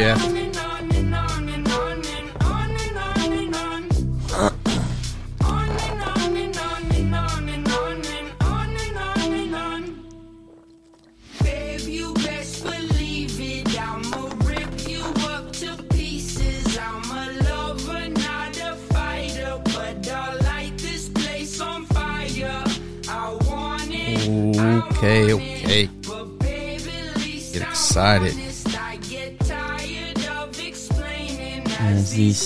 Jeff. 0.00 0.29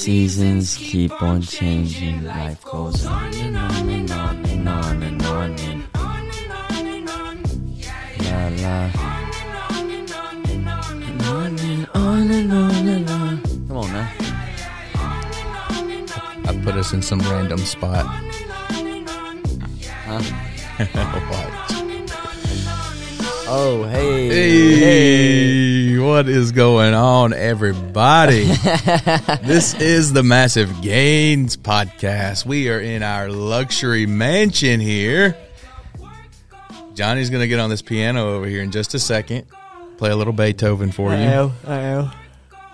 Seasons 0.04 0.76
keep 0.76 1.22
on 1.22 1.40
changing, 1.40 2.24
life 2.24 2.62
goes 2.62 3.06
on 3.06 3.34
and 3.36 3.56
on 3.56 3.88
and 3.88 4.10
on 4.10 4.44
and 4.44 4.68
on 4.68 5.02
and 5.02 5.22
on 5.22 5.58
and 5.58 5.82
on 5.94 6.28
and 6.28 6.52
on 6.52 6.86
and 6.86 7.08
on. 7.08 7.40
la 8.20 8.48
la. 8.60 8.76
On 9.00 9.90
and 9.90 10.12
on 10.12 10.42
and 10.52 10.70
on 10.70 11.58
and 11.58 11.88
on. 11.88 12.02
On 12.02 12.30
and 12.30 12.52
on 12.52 12.86
and 12.86 13.08
on. 13.08 13.40
Come 13.66 13.76
on 13.78 13.92
now. 13.94 14.12
I 16.48 16.60
put 16.62 16.74
us 16.74 16.92
in 16.92 17.00
some 17.00 17.20
random 17.20 17.60
spot. 17.60 18.04
Huh? 20.04 20.20
What? 21.30 21.93
Oh, 23.56 23.84
hey. 23.84 24.28
Hey, 24.80 25.98
what 26.00 26.28
is 26.28 26.50
going 26.50 26.92
on, 26.92 27.32
everybody? 27.32 28.46
this 29.44 29.74
is 29.74 30.12
the 30.12 30.24
Massive 30.24 30.82
Gains 30.82 31.56
podcast. 31.56 32.44
We 32.44 32.68
are 32.68 32.80
in 32.80 33.04
our 33.04 33.28
luxury 33.30 34.06
mansion 34.06 34.80
here. 34.80 35.36
Johnny's 36.94 37.30
going 37.30 37.42
to 37.42 37.46
get 37.46 37.60
on 37.60 37.70
this 37.70 37.80
piano 37.80 38.34
over 38.34 38.44
here 38.44 38.60
in 38.60 38.72
just 38.72 38.92
a 38.94 38.98
second. 38.98 39.46
Play 39.98 40.10
a 40.10 40.16
little 40.16 40.32
Beethoven 40.32 40.90
for 40.90 41.12
you. 41.12 41.52
I 41.64 41.78
am. 41.78 42.10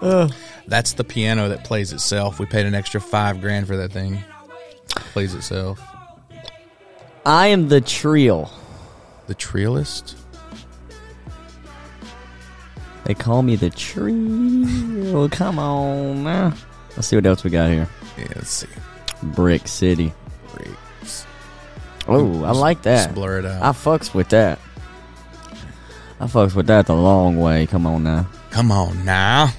Oh. 0.01 0.31
That's 0.67 0.95
the 0.95 1.05
piano 1.05 1.51
that 1.51 1.63
plays 1.63 1.93
itself. 1.93 2.39
We 2.39 2.47
paid 2.47 2.65
an 2.65 2.75
extra 2.75 3.03
five 3.03 3.43
grand 3.43 3.67
for 3.67 3.77
that 3.77 3.93
thing. 3.93 4.25
Plays 4.89 5.35
itself. 5.35 5.79
I 7.27 7.49
am 7.49 7.69
the 7.69 7.83
trio. 7.83 8.49
The 9.27 9.35
Trialist. 9.35 10.17
They 13.05 13.15
call 13.15 13.43
me 13.43 13.57
the 13.57 13.71
trio. 13.71 15.29
Come 15.29 15.59
on 15.59 16.25
now. 16.25 16.55
Let's 16.97 17.09
see 17.09 17.17
what 17.17 17.27
else 17.27 17.43
we 17.45 17.51
got 17.51 17.71
here. 17.71 17.89
Yeah, 18.19 18.27
let's 18.37 18.51
see. 18.51 18.69
Brick 19.23 19.67
City. 19.69 20.13
Bricks. 20.55 21.27
Oh, 22.07 22.45
I 22.45 22.53
like 22.53 22.83
that. 22.83 23.05
Just 23.07 23.15
blur 23.15 23.39
it 23.41 23.47
out. 23.47 23.63
I 23.63 23.71
fucks 23.71 24.15
with 24.15 24.29
that. 24.31 24.59
I 26.21 26.27
fucks 26.27 26.55
with 26.55 26.67
that 26.67 26.87
the 26.87 26.95
long 26.95 27.39
way. 27.39 27.67
Come 27.67 27.87
on 27.87 28.03
now. 28.05 28.27
Come 28.51 28.71
on 28.71 29.05
now. 29.05 29.53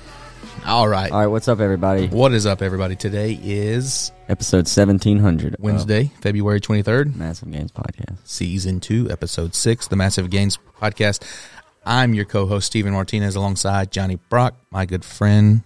All 0.66 0.88
right. 0.88 1.12
All 1.12 1.19
right, 1.19 1.28
what's 1.28 1.47
up, 1.47 1.59
everybody? 1.59 2.08
What 2.08 2.34
is 2.34 2.46
up, 2.46 2.62
everybody? 2.62 2.96
Today 2.96 3.40
is 3.41 4.12
Episode 4.29 4.68
1700. 4.68 5.56
of 5.56 5.59
Wednesday, 5.59 6.12
February 6.22 6.62
23rd, 6.62 7.16
Massive 7.16 7.52
Gains 7.52 7.72
Podcast. 7.72 8.18
season 8.25 8.79
two, 8.79 9.09
episode 9.09 9.56
six, 9.56 9.88
the 9.88 9.96
Massive 9.96 10.29
Gains 10.29 10.59
podcast. 10.79 11.23
I'm 11.86 12.14
your 12.14 12.25
co 12.25 12.46
host, 12.46 12.68
Steven 12.68 12.94
Martinez, 12.94 13.36
alongside 13.36 13.92
Johnny 13.92 14.18
Brock, 14.30 14.56
my 14.69 14.86
good 14.86 15.03
friend, 15.03 15.64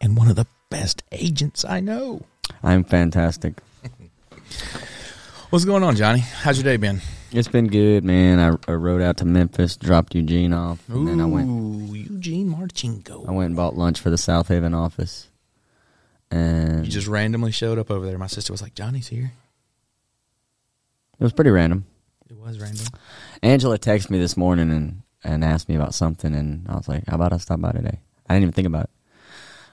and 0.00 0.16
one 0.16 0.28
of 0.28 0.36
the 0.36 0.46
best 0.70 1.02
agents 1.12 1.64
I 1.64 1.80
know. 1.80 2.22
I'm 2.62 2.84
fantastic. 2.84 3.54
What's 5.50 5.64
going 5.64 5.84
on, 5.84 5.94
Johnny? 5.94 6.18
How's 6.18 6.58
your 6.58 6.64
day 6.64 6.76
been? 6.76 7.00
It's 7.30 7.46
been 7.48 7.68
good, 7.68 8.02
man. 8.04 8.40
I, 8.40 8.70
I 8.70 8.74
rode 8.74 9.02
out 9.02 9.18
to 9.18 9.24
Memphis, 9.24 9.76
dropped 9.76 10.14
Eugene 10.14 10.52
off, 10.52 10.80
and 10.88 11.06
then 11.06 11.20
I 11.20 11.26
went. 11.26 11.48
Ooh, 11.48 11.94
Eugene 11.94 12.52
Marchinko. 12.52 13.28
I 13.28 13.32
went 13.32 13.46
and 13.48 13.56
bought 13.56 13.76
lunch 13.76 14.00
for 14.00 14.10
the 14.10 14.18
South 14.18 14.48
Haven 14.48 14.74
office, 14.74 15.28
and 16.30 16.84
You 16.84 16.90
just 16.90 17.06
randomly 17.06 17.52
showed 17.52 17.78
up 17.78 17.90
over 17.90 18.04
there. 18.04 18.18
My 18.18 18.26
sister 18.26 18.52
was 18.52 18.62
like, 18.62 18.74
Johnny's 18.74 19.08
here. 19.08 19.32
it 21.20 21.22
was 21.22 21.32
pretty 21.32 21.50
random. 21.50 21.86
It 22.28 22.36
was 22.36 22.58
random. 22.58 22.86
Angela 23.42 23.78
texted 23.78 24.10
me 24.10 24.18
this 24.18 24.36
morning 24.36 24.70
and 24.70 25.02
and 25.24 25.44
asked 25.44 25.68
me 25.68 25.74
about 25.76 25.94
something, 25.94 26.34
and 26.34 26.66
I 26.68 26.74
was 26.76 26.88
like, 26.88 27.06
"How 27.08 27.16
about 27.16 27.32
I 27.32 27.38
stop 27.38 27.60
by 27.60 27.72
today?" 27.72 27.98
I 28.28 28.34
didn't 28.34 28.44
even 28.44 28.52
think 28.52 28.66
about 28.66 28.84
it. 28.84 28.90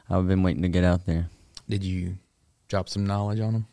I've 0.09 0.27
been 0.27 0.43
waiting 0.43 0.61
to 0.63 0.69
get 0.69 0.83
out 0.83 1.05
there. 1.05 1.27
Did 1.69 1.83
you 1.83 2.17
drop 2.67 2.89
some 2.89 3.05
knowledge 3.05 3.39
on 3.39 3.53
him? 3.55 3.65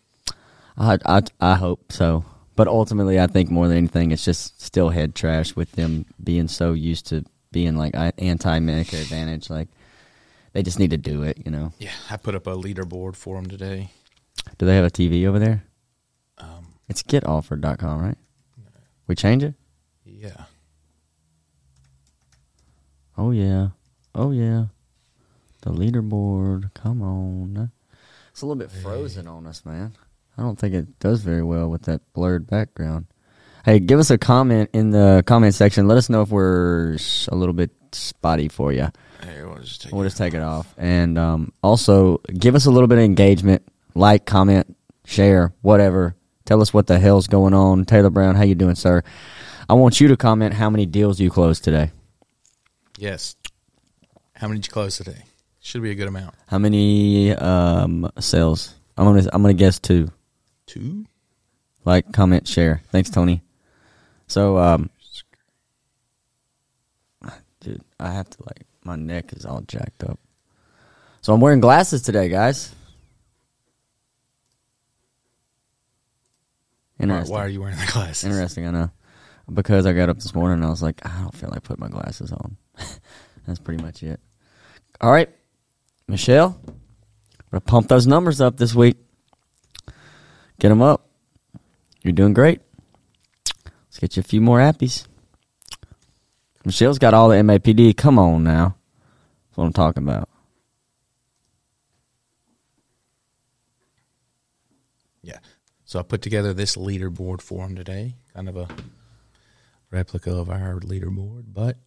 I 0.77 0.99
I, 1.05 1.23
I 1.41 1.55
hope 1.55 1.91
so, 1.93 2.25
but 2.57 2.69
ultimately, 2.69 3.19
I 3.21 3.27
think 3.27 3.51
more 3.51 3.69
than 3.69 3.77
anything, 3.79 4.11
it's 4.13 4.25
just 4.25 4.61
still 4.61 4.91
head 4.91 5.15
trash 5.15 5.57
with 5.57 5.73
them 5.73 6.07
being 6.23 6.49
so 6.49 6.73
used 6.73 7.07
to 7.09 7.25
being 7.51 7.77
like 7.77 7.95
anti 7.95 8.59
Medicare 8.61 9.01
Advantage. 9.03 9.51
Like 9.51 9.69
they 10.53 10.63
just 10.63 10.79
need 10.79 10.91
to 10.91 10.97
do 10.99 11.23
it, 11.23 11.43
you 11.45 11.51
know. 11.51 11.73
Yeah, 11.79 11.91
I 12.11 12.17
put 12.17 12.35
up 12.35 12.47
a 12.47 12.55
leaderboard 12.57 13.17
for 13.17 13.37
them 13.37 13.47
today. 13.49 13.91
Do 14.59 14.67
they 14.67 14.77
have 14.77 14.85
a 14.85 14.91
TV 14.91 15.27
over 15.27 15.39
there? 15.39 15.65
Um, 16.39 16.69
It's 16.89 17.03
getoffered.com, 17.03 18.01
right? 18.01 18.17
We 19.07 19.15
change 19.15 19.43
it? 19.43 19.55
yeah. 20.05 20.45
Oh 23.19 23.33
yeah. 23.33 23.69
Oh 24.15 24.31
yeah. 24.31 24.67
The 25.63 25.71
leaderboard. 25.71 26.73
Come 26.75 27.03
on. 27.03 27.71
It's 28.31 28.43
a 28.43 28.47
little 28.47 28.59
bit 28.61 28.71
frozen 28.71 29.27
on 29.27 29.47
us, 29.47 29.65
man. 29.67 29.93
I 30.37 30.43
don't 30.43 30.57
think 30.59 30.73
it 30.75 30.99
does 31.01 31.23
very 31.23 31.43
well 31.43 31.69
with 31.69 31.83
that 31.83 32.01
blurred 32.13 32.47
background. 32.47 33.07
Hey, 33.65 33.81
give 33.81 33.99
us 33.99 34.11
a 34.11 34.17
comment 34.19 34.71
in 34.73 34.91
the 34.91 35.25
comment 35.27 35.55
section. 35.55 35.89
Let 35.89 35.99
us 35.99 36.09
know 36.09 36.23
if 36.23 36.31
we're 36.31 36.97
a 37.29 37.35
little 37.35 37.53
bit 37.53 37.73
spotty 37.91 38.49
for 38.49 38.73
you. 38.73 38.89
Hey, 39.23 39.43
we'll 39.43 39.59
just 39.59 39.83
take 39.83 39.93
We'll 39.93 40.03
it. 40.03 40.07
just 40.07 40.17
take 40.17 40.35
it 40.35 40.43
off. 40.43 40.73
And 40.79 41.19
um, 41.19 41.53
also, 41.63 42.19
give 42.39 42.55
us 42.55 42.67
a 42.67 42.71
little 42.71 42.87
bit 42.87 42.99
of 42.99 43.05
engagement. 43.05 43.63
Like, 43.97 44.27
comment, 44.27 44.77
share, 45.05 45.53
whatever. 45.63 46.15
Tell 46.45 46.63
us 46.63 46.73
what 46.73 46.87
the 46.87 47.01
hell's 47.01 47.27
going 47.27 47.53
on. 47.53 47.85
Taylor 47.85 48.11
Brown, 48.11 48.37
how 48.37 48.45
you 48.45 48.55
doing, 48.55 48.77
sir? 48.77 49.03
I 49.69 49.75
want 49.75 50.01
you 50.01 50.07
to 50.09 50.17
comment 50.17 50.55
how 50.55 50.71
many 50.71 50.87
deals 50.87 51.19
you 51.19 51.29
closed 51.31 51.65
today. 51.65 51.91
Yes. 52.99 53.37
How 54.35 54.49
many 54.49 54.59
did 54.59 54.67
you 54.67 54.73
close 54.73 54.97
today? 54.97 55.23
Should 55.61 55.83
be 55.83 55.93
a 55.93 55.95
good 55.95 56.09
amount. 56.09 56.35
How 56.49 56.59
many 56.59 57.33
um, 57.33 58.11
sales? 58.19 58.75
I'm 58.97 59.05
gonna 59.05 59.29
I'm 59.33 59.41
gonna 59.43 59.55
guess 59.55 59.79
two. 59.79 60.09
Two? 60.67 61.07
Like, 61.85 62.13
comment, 62.13 62.47
share. 62.49 62.83
Thanks, 62.91 63.09
Tony. 63.09 63.43
So, 64.27 64.59
um, 64.59 64.91
dude, 67.61 67.83
I 68.01 68.13
have 68.13 68.29
to 68.31 68.39
like 68.41 68.67
my 68.83 68.97
neck 68.97 69.33
is 69.33 69.47
all 69.47 69.61
jacked 69.61 70.03
up. 70.03 70.19
So 71.21 71.33
I'm 71.33 71.41
wearing 71.41 71.61
glasses 71.61 72.03
today, 72.03 72.29
guys. 72.29 72.75
Why, 76.97 77.05
Interesting. 77.05 77.35
why 77.35 77.45
are 77.45 77.49
you 77.49 77.61
wearing 77.61 77.77
the 77.77 77.91
glasses? 77.93 78.25
Interesting, 78.25 78.67
I 78.67 78.71
know. 78.73 78.91
Because 79.53 79.87
I 79.87 79.93
got 79.93 80.09
up 80.09 80.17
this 80.17 80.35
morning 80.35 80.57
and 80.57 80.65
I 80.65 80.71
was 80.71 80.83
like, 80.83 81.01
I 81.07 81.21
don't 81.21 81.35
feel 81.35 81.49
like 81.51 81.63
putting 81.63 81.81
my 81.81 81.89
glasses 81.89 82.33
on. 82.33 82.57
That's 83.47 83.59
pretty 83.59 83.83
much 83.83 84.03
it. 84.03 84.21
All 85.01 85.11
right, 85.11 85.29
Michelle, 86.07 86.61
we're 86.67 87.59
gonna 87.59 87.61
pump 87.61 87.89
those 87.89 88.07
numbers 88.07 88.41
up 88.41 88.57
this 88.57 88.75
week. 88.75 88.97
Get 90.59 90.71
them 90.71 90.83
up. 90.83 91.09
You're 92.03 92.13
doing 92.13 92.35
great. 92.35 92.61
Let's 93.65 93.99
get 93.99 94.17
you 94.17 94.21
a 94.21 94.25
few 94.25 94.41
more 94.41 94.59
appies. 94.59 95.07
Michelle's 96.65 96.99
got 96.99 97.15
all 97.15 97.29
the 97.29 97.37
MAPD. 97.37 97.97
Come 97.97 98.19
on 98.19 98.45
now. 98.45 98.77
That's 99.49 99.57
what 99.57 99.65
I'm 99.65 99.73
talking 99.73 100.03
about. 100.03 100.29
Yeah. 105.23 105.39
So 105.85 105.99
I 105.99 106.03
put 106.03 106.23
together 106.23 106.53
this 106.53 106.77
leaderboard 106.77 107.41
for 107.41 107.65
him 107.67 107.75
today. 107.75 108.17
Kind 108.35 108.49
of 108.49 108.57
a 108.57 108.69
replica 109.91 110.35
of 110.35 110.51
our 110.51 110.81
leaderboard, 110.81 111.45
but 111.53 111.79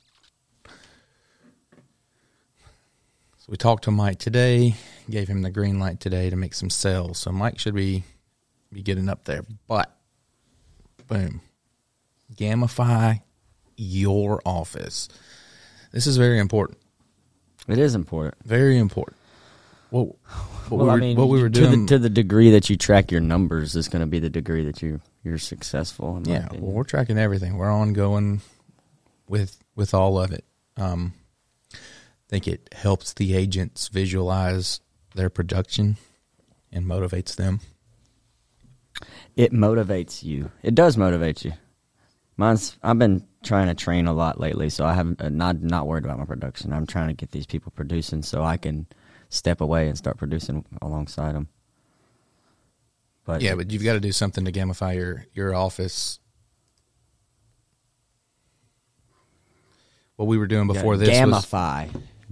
we 3.51 3.57
talked 3.57 3.83
to 3.83 3.91
Mike 3.91 4.17
today, 4.17 4.75
gave 5.09 5.27
him 5.27 5.41
the 5.41 5.51
green 5.51 5.77
light 5.77 5.99
today 5.99 6.29
to 6.29 6.37
make 6.37 6.53
some 6.53 6.69
sales. 6.69 7.17
So 7.17 7.33
Mike 7.33 7.59
should 7.59 7.75
be 7.75 8.05
be 8.71 8.81
getting 8.81 9.09
up 9.09 9.25
there. 9.25 9.43
But 9.67 9.93
boom. 11.07 11.41
Gamify 12.33 13.21
your 13.75 14.41
office. 14.45 15.09
This 15.91 16.07
is 16.07 16.15
very 16.15 16.39
important. 16.39 16.79
It 17.67 17.77
is 17.77 17.93
important. 17.93 18.35
Very 18.45 18.77
important. 18.77 19.17
What, 19.89 20.07
what, 20.07 20.17
well, 20.69 20.79
we, 20.79 20.85
were, 20.85 20.91
I 20.91 20.95
mean, 20.95 21.17
what 21.17 21.27
we 21.27 21.41
were 21.41 21.49
to 21.49 21.59
doing. 21.59 21.85
the, 21.85 21.95
to 21.95 21.99
the 21.99 22.09
degree 22.09 22.51
that 22.51 22.69
you 22.69 22.77
track 22.77 23.11
your 23.11 23.19
numbers 23.19 23.75
is 23.75 23.89
going 23.89 23.99
to 23.99 24.07
be 24.07 24.19
the 24.19 24.29
degree 24.29 24.63
that 24.63 24.81
you 24.81 25.01
you're 25.25 25.37
successful. 25.37 26.15
In 26.15 26.23
yeah, 26.23 26.47
well, 26.53 26.71
we're 26.71 26.83
tracking 26.85 27.17
everything. 27.17 27.57
We're 27.57 27.69
ongoing 27.69 28.39
with 29.27 29.61
with 29.75 29.93
all 29.93 30.17
of 30.17 30.31
it. 30.31 30.45
Um, 30.77 31.13
think 32.31 32.47
it 32.47 32.69
helps 32.73 33.13
the 33.13 33.35
agents 33.35 33.89
visualize 33.89 34.79
their 35.15 35.29
production 35.29 35.97
and 36.71 36.85
motivates 36.85 37.35
them. 37.35 37.59
it 39.35 39.51
motivates 39.51 40.23
you. 40.23 40.49
It 40.63 40.73
does 40.73 40.95
motivate 40.95 41.43
you. 41.43 41.51
Mine's. 42.37 42.77
I've 42.81 42.97
been 42.97 43.27
trying 43.43 43.67
to 43.67 43.73
train 43.73 44.07
a 44.07 44.13
lot 44.13 44.39
lately, 44.39 44.69
so 44.69 44.85
I 44.85 44.93
haven't 44.93 45.21
uh, 45.21 45.27
not 45.27 45.61
not 45.61 45.87
worried 45.87 46.05
about 46.05 46.19
my 46.19 46.25
production. 46.25 46.71
I'm 46.71 46.87
trying 46.87 47.09
to 47.09 47.13
get 47.13 47.31
these 47.31 47.45
people 47.45 47.73
producing 47.75 48.21
so 48.23 48.43
I 48.43 48.55
can 48.55 48.87
step 49.29 49.59
away 49.59 49.89
and 49.89 49.97
start 49.97 50.17
producing 50.17 50.65
alongside 50.81 51.35
them. 51.35 51.49
But 53.25 53.41
Yeah, 53.41 53.55
but 53.55 53.71
you've 53.71 53.83
got 53.83 53.93
to 53.93 53.99
do 53.99 54.13
something 54.13 54.45
to 54.45 54.51
gamify 54.53 54.95
your 54.95 55.25
your 55.33 55.53
office. 55.53 56.19
What 60.15 60.27
we 60.27 60.37
were 60.37 60.47
doing 60.47 60.67
before 60.67 60.95
this 60.97 61.09
was 61.09 61.45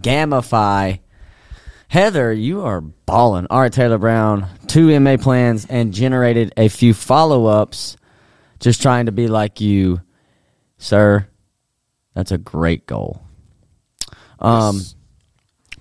gamify. 0.01 0.99
Heather, 1.87 2.31
you 2.31 2.61
are 2.61 2.81
balling. 2.81 3.47
All 3.49 3.61
right, 3.61 3.73
Taylor 3.73 3.97
Brown, 3.97 4.47
two 4.67 4.97
MA 4.99 5.17
plans 5.17 5.65
and 5.65 5.93
generated 5.93 6.53
a 6.55 6.67
few 6.69 6.93
follow 6.93 7.47
ups. 7.47 7.97
Just 8.59 8.81
trying 8.81 9.07
to 9.07 9.11
be 9.11 9.27
like 9.27 9.61
you, 9.61 10.01
sir. 10.77 11.27
That's 12.13 12.31
a 12.31 12.37
great 12.37 12.85
goal. 12.85 13.21
Um, 14.39 14.81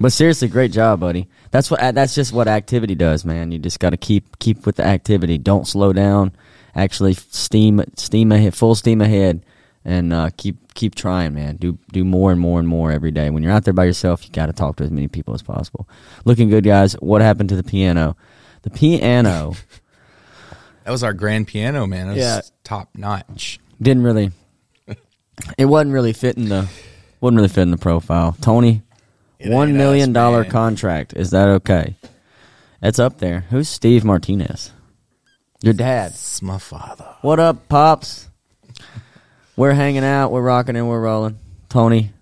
but 0.00 0.12
seriously, 0.12 0.48
great 0.48 0.72
job, 0.72 1.00
buddy. 1.00 1.28
That's 1.50 1.70
what. 1.70 1.94
That's 1.94 2.14
just 2.14 2.32
what 2.32 2.48
activity 2.48 2.94
does, 2.94 3.24
man. 3.24 3.50
You 3.50 3.58
just 3.58 3.80
got 3.80 3.90
to 3.90 3.96
keep 3.96 4.38
keep 4.38 4.64
with 4.64 4.76
the 4.76 4.84
activity. 4.84 5.38
Don't 5.38 5.66
slow 5.66 5.92
down. 5.92 6.32
Actually, 6.74 7.14
steam 7.14 7.82
steam 7.96 8.30
ahead, 8.30 8.54
full 8.54 8.74
steam 8.74 9.00
ahead, 9.00 9.44
and 9.84 10.12
uh, 10.12 10.30
keep 10.36 10.74
keep 10.74 10.94
trying, 10.94 11.34
man. 11.34 11.56
Do 11.56 11.78
do 11.92 12.04
more 12.04 12.30
and 12.32 12.40
more 12.40 12.58
and 12.58 12.68
more 12.68 12.90
every 12.92 13.10
day. 13.10 13.30
When 13.30 13.42
you're 13.42 13.52
out 13.52 13.64
there 13.64 13.74
by 13.74 13.84
yourself, 13.84 14.24
you 14.24 14.30
got 14.32 14.46
to 14.46 14.52
talk 14.52 14.76
to 14.76 14.84
as 14.84 14.90
many 14.90 15.08
people 15.08 15.34
as 15.34 15.42
possible. 15.42 15.88
Looking 16.24 16.48
good, 16.48 16.64
guys. 16.64 16.94
What 16.94 17.20
happened 17.22 17.48
to 17.50 17.56
the 17.56 17.62
piano? 17.62 18.16
The 18.62 18.70
piano 18.70 19.54
that 20.84 20.90
was 20.90 21.02
our 21.02 21.12
grand 21.12 21.46
piano, 21.46 21.86
man. 21.86 22.06
It 22.08 22.10
was 22.10 22.18
Yeah. 22.18 22.40
top 22.64 22.90
notch. 22.94 23.60
didn't 23.80 24.02
really. 24.02 24.32
It 25.56 25.66
wasn't 25.66 25.92
really 25.92 26.12
fitting 26.12 26.48
the 26.48 26.68
wasn't 27.20 27.36
really 27.36 27.48
fitting 27.48 27.70
the 27.70 27.76
profile. 27.78 28.36
Tony, 28.40 28.82
It 29.38 29.50
one 29.50 29.76
million 29.76 30.12
dollar 30.12 30.44
contract. 30.44 31.14
Is 31.14 31.30
that 31.30 31.48
okay? 31.48 31.94
It's 32.82 32.98
up 32.98 33.18
there. 33.18 33.40
Who's 33.50 33.68
Steve 33.68 34.04
Martinez? 34.04 34.72
Your 35.62 35.74
dad. 35.74 36.12
It's 36.12 36.40
my 36.42 36.58
father. 36.58 37.16
What 37.22 37.40
up, 37.40 37.68
pops? 37.68 38.27
We're 39.58 39.72
hanging 39.72 40.04
out. 40.04 40.30
We're 40.30 40.40
rocking 40.40 40.76
and 40.76 40.88
we're 40.88 41.00
rolling. 41.00 41.36
Tony. 41.68 42.12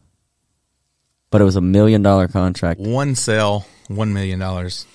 But 1.29 1.43
it 1.43 1.45
was 1.45 1.55
a 1.55 1.61
million 1.61 2.01
dollar 2.01 2.29
contract. 2.29 2.81
One 2.81 3.15
sale, 3.15 3.67
one 3.89 4.15
million 4.15 4.39
dollars. 4.39 4.87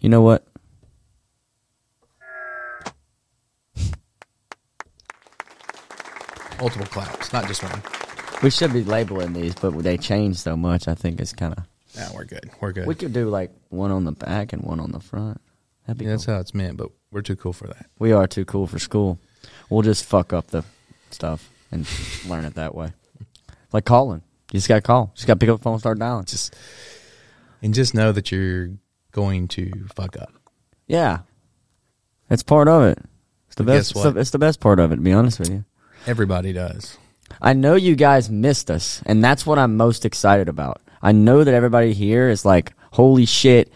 You 0.00 0.10
know 0.10 0.20
what? 0.20 0.46
Multiple 6.60 6.86
claps, 6.88 7.32
not 7.32 7.48
just 7.48 7.62
one. 7.62 7.82
We 8.42 8.50
should 8.50 8.74
be 8.74 8.84
labeling 8.84 9.32
these, 9.32 9.54
but 9.54 9.70
they 9.78 9.96
change 9.96 10.36
so 10.36 10.58
much. 10.58 10.88
I 10.88 10.94
think 10.94 11.20
it's 11.20 11.32
kind 11.32 11.54
of. 11.54 11.64
Yeah, 11.94 12.10
we're 12.14 12.26
good. 12.26 12.50
We're 12.60 12.72
good. 12.72 12.86
We 12.86 12.96
could 12.96 13.14
do 13.14 13.30
like 13.30 13.50
one 13.70 13.92
on 13.92 14.04
the 14.04 14.12
back 14.12 14.52
and 14.52 14.62
one 14.62 14.78
on 14.78 14.92
the 14.92 15.00
front. 15.00 15.40
That'd 15.86 15.96
be 15.96 16.04
Yeah, 16.04 16.10
that's 16.10 16.26
how 16.26 16.38
it's 16.38 16.52
meant, 16.52 16.76
but 16.76 16.90
we're 17.10 17.22
too 17.22 17.36
cool 17.36 17.54
for 17.54 17.66
that. 17.68 17.86
We 17.98 18.12
are 18.12 18.26
too 18.26 18.44
cool 18.44 18.66
for 18.66 18.78
school. 18.78 19.18
We'll 19.70 19.80
just 19.80 20.04
fuck 20.04 20.34
up 20.34 20.48
the 20.48 20.64
stuff 21.14 21.50
and 21.70 21.86
learn 22.26 22.44
it 22.44 22.54
that 22.54 22.74
way. 22.74 22.92
Like 23.72 23.84
calling. 23.84 24.22
You 24.52 24.58
just 24.58 24.68
got 24.68 24.76
to 24.76 24.82
call. 24.82 25.12
Just 25.14 25.26
got 25.26 25.34
to 25.34 25.38
pick 25.38 25.48
up 25.48 25.58
the 25.58 25.62
phone 25.62 25.74
and 25.74 25.80
start 25.80 25.98
dialing. 25.98 26.26
Just 26.26 26.54
and 27.62 27.72
just 27.72 27.94
know 27.94 28.12
that 28.12 28.30
you're 28.30 28.70
going 29.12 29.48
to 29.48 29.70
fuck 29.94 30.16
up. 30.16 30.32
Yeah. 30.86 31.20
That's 32.28 32.42
part 32.42 32.68
of 32.68 32.82
it. 32.84 32.98
It's 33.46 33.56
the 33.56 33.64
But 33.64 33.72
best. 33.72 33.90
It's 33.92 34.02
the, 34.02 34.18
it's 34.18 34.30
the 34.30 34.38
best 34.38 34.60
part 34.60 34.78
of 34.78 34.92
it, 34.92 34.96
to 34.96 35.02
be 35.02 35.12
honest 35.12 35.38
with 35.38 35.50
you. 35.50 35.64
Everybody 36.06 36.52
does. 36.52 36.98
I 37.40 37.52
know 37.52 37.76
you 37.76 37.94
guys 37.94 38.28
missed 38.30 38.70
us, 38.70 39.02
and 39.06 39.22
that's 39.22 39.46
what 39.46 39.58
I'm 39.58 39.76
most 39.76 40.04
excited 40.04 40.48
about. 40.48 40.80
I 41.00 41.12
know 41.12 41.44
that 41.44 41.54
everybody 41.54 41.92
here 41.92 42.28
is 42.28 42.44
like, 42.44 42.72
holy 42.92 43.26
shit, 43.26 43.72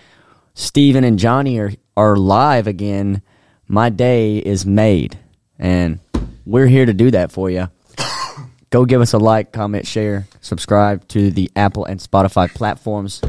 Steven 0.55 1.05
and 1.05 1.19
Johnny 1.19 1.59
are, 1.59 1.73
are 1.97 2.17
live 2.17 2.67
again. 2.67 3.23
My 3.69 3.89
day 3.89 4.39
is 4.39 4.67
made. 4.67 5.19
And 5.59 6.01
we're 6.47 6.67
here 6.67 6.87
to 6.87 6.95
do 6.95 7.11
that 7.11 7.33
for 7.33 7.51
you. 7.51 7.69
Go 8.71 8.85
give 8.87 9.01
us 9.01 9.13
a 9.13 9.19
like, 9.19 9.53
comment, 9.53 9.87
share, 9.87 10.27
subscribe 10.41 11.07
to 11.09 11.31
the 11.31 11.51
Apple 11.55 11.85
and 11.85 12.01
Spotify 12.01 12.53
platforms. 12.53 13.21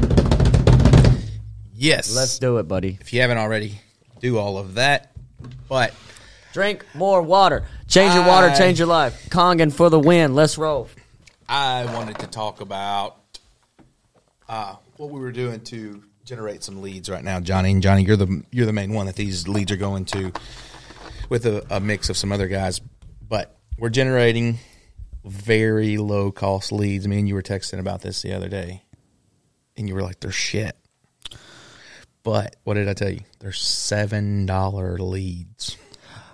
Yes. 1.74 2.14
Let's 2.14 2.38
do 2.38 2.58
it, 2.58 2.66
buddy. 2.66 2.96
if 3.00 3.12
you 3.12 3.20
haven't 3.20 3.38
already, 3.38 3.80
do 4.20 4.38
all 4.38 4.58
of 4.58 4.74
that. 4.74 5.12
But 5.68 5.94
Drink 6.52 6.84
more 6.94 7.22
water. 7.22 7.64
Change 7.86 8.14
your 8.14 8.26
water, 8.26 8.48
I- 8.48 8.56
change 8.56 8.78
your 8.78 8.88
life. 8.88 9.28
Kangen 9.30 9.72
for 9.72 9.90
the 9.90 9.98
win. 9.98 10.34
Let's 10.34 10.58
roll. 10.58 10.88
I 11.48 11.84
wanted 11.94 12.18
to 12.20 12.26
talk 12.26 12.60
about 12.60 13.16
uh, 14.48 14.76
what 14.96 15.10
we 15.10 15.20
were 15.20 15.30
doing 15.32 15.60
to 15.60 16.02
generate 16.24 16.64
some 16.64 16.82
leads 16.82 17.08
right 17.08 17.22
now, 17.22 17.40
Johnny. 17.40 17.70
And 17.70 17.82
Johnny, 17.82 18.02
you're 18.02 18.16
the 18.16 18.42
you're 18.50 18.66
the 18.66 18.72
main 18.72 18.92
one 18.92 19.06
that 19.06 19.16
these 19.16 19.46
leads 19.46 19.70
are 19.72 19.76
going 19.76 20.04
to, 20.06 20.32
with 21.28 21.46
a, 21.46 21.64
a 21.70 21.80
mix 21.80 22.10
of 22.10 22.16
some 22.16 22.32
other 22.32 22.48
guys. 22.48 22.80
But 23.28 23.58
we're 23.78 23.90
generating 23.90 24.58
very 25.24 25.98
low 25.98 26.30
cost 26.30 26.72
leads. 26.72 27.06
Me 27.06 27.18
and 27.18 27.28
you 27.28 27.34
were 27.34 27.42
texting 27.42 27.78
about 27.78 28.02
this 28.02 28.22
the 28.22 28.32
other 28.32 28.48
day, 28.48 28.82
and 29.76 29.88
you 29.88 29.94
were 29.94 30.02
like, 30.02 30.20
"They're 30.20 30.30
shit." 30.30 30.76
But 32.22 32.56
what 32.64 32.74
did 32.74 32.88
I 32.88 32.94
tell 32.94 33.10
you? 33.10 33.20
They're 33.38 33.52
seven 33.52 34.46
dollar 34.46 34.98
leads. 34.98 35.76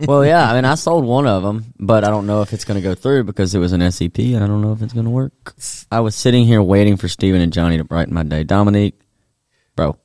well, 0.00 0.24
yeah. 0.24 0.50
I 0.50 0.54
mean, 0.54 0.64
I 0.64 0.74
sold 0.74 1.04
one 1.04 1.26
of 1.26 1.42
them, 1.42 1.72
but 1.78 2.04
I 2.04 2.10
don't 2.10 2.26
know 2.26 2.42
if 2.42 2.52
it's 2.52 2.64
going 2.64 2.80
to 2.80 2.82
go 2.82 2.94
through 2.94 3.24
because 3.24 3.54
it 3.54 3.58
was 3.58 3.72
an 3.72 3.90
SEP, 3.92 4.18
and 4.18 4.42
I 4.42 4.46
don't 4.46 4.60
know 4.60 4.72
if 4.72 4.82
it's 4.82 4.92
going 4.92 5.04
to 5.04 5.10
work. 5.10 5.54
I 5.90 6.00
was 6.00 6.14
sitting 6.14 6.46
here 6.46 6.62
waiting 6.62 6.96
for 6.96 7.08
Steven 7.08 7.40
and 7.40 7.52
Johnny 7.52 7.76
to 7.76 7.84
brighten 7.84 8.14
my 8.14 8.22
day. 8.24 8.44
Dominique, 8.44 9.00
bro, 9.76 9.96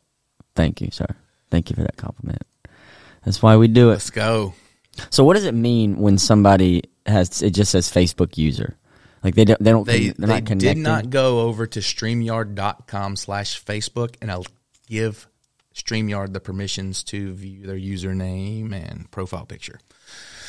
thank 0.55 0.81
you, 0.81 0.91
sir. 0.91 1.07
Thank 1.49 1.69
you 1.69 1.75
for 1.75 1.81
that 1.81 1.97
compliment. 1.97 2.43
That's 3.25 3.41
why 3.41 3.57
we 3.57 3.67
do 3.67 3.89
it. 3.89 3.93
Let's 3.93 4.09
go. 4.11 4.53
So, 5.09 5.23
what 5.23 5.35
does 5.35 5.45
it 5.45 5.53
mean 5.53 5.97
when 5.97 6.17
somebody 6.17 6.83
has 7.05 7.41
it 7.41 7.51
just 7.51 7.71
says 7.71 7.89
Facebook 7.91 8.37
user? 8.37 8.77
Like 9.23 9.35
they 9.35 9.45
don't 9.45 9.61
they 9.61 9.71
don't 9.71 9.85
They, 9.85 10.09
they're 10.09 10.27
they 10.27 10.33
not 10.35 10.45
connected. 10.45 10.75
did 10.75 10.77
not 10.77 11.09
go 11.09 11.41
over 11.41 11.67
to 11.67 11.79
StreamYard.com 11.81 13.15
slash 13.17 13.63
Facebook 13.63 14.15
and 14.21 14.31
I'll 14.31 14.45
give 14.87 15.27
StreamYard 15.75 16.33
the 16.33 16.39
permissions 16.39 17.03
to 17.05 17.33
view 17.33 17.65
their 17.65 17.77
username 17.77 18.73
and 18.73 19.09
profile 19.11 19.45
picture. 19.45 19.79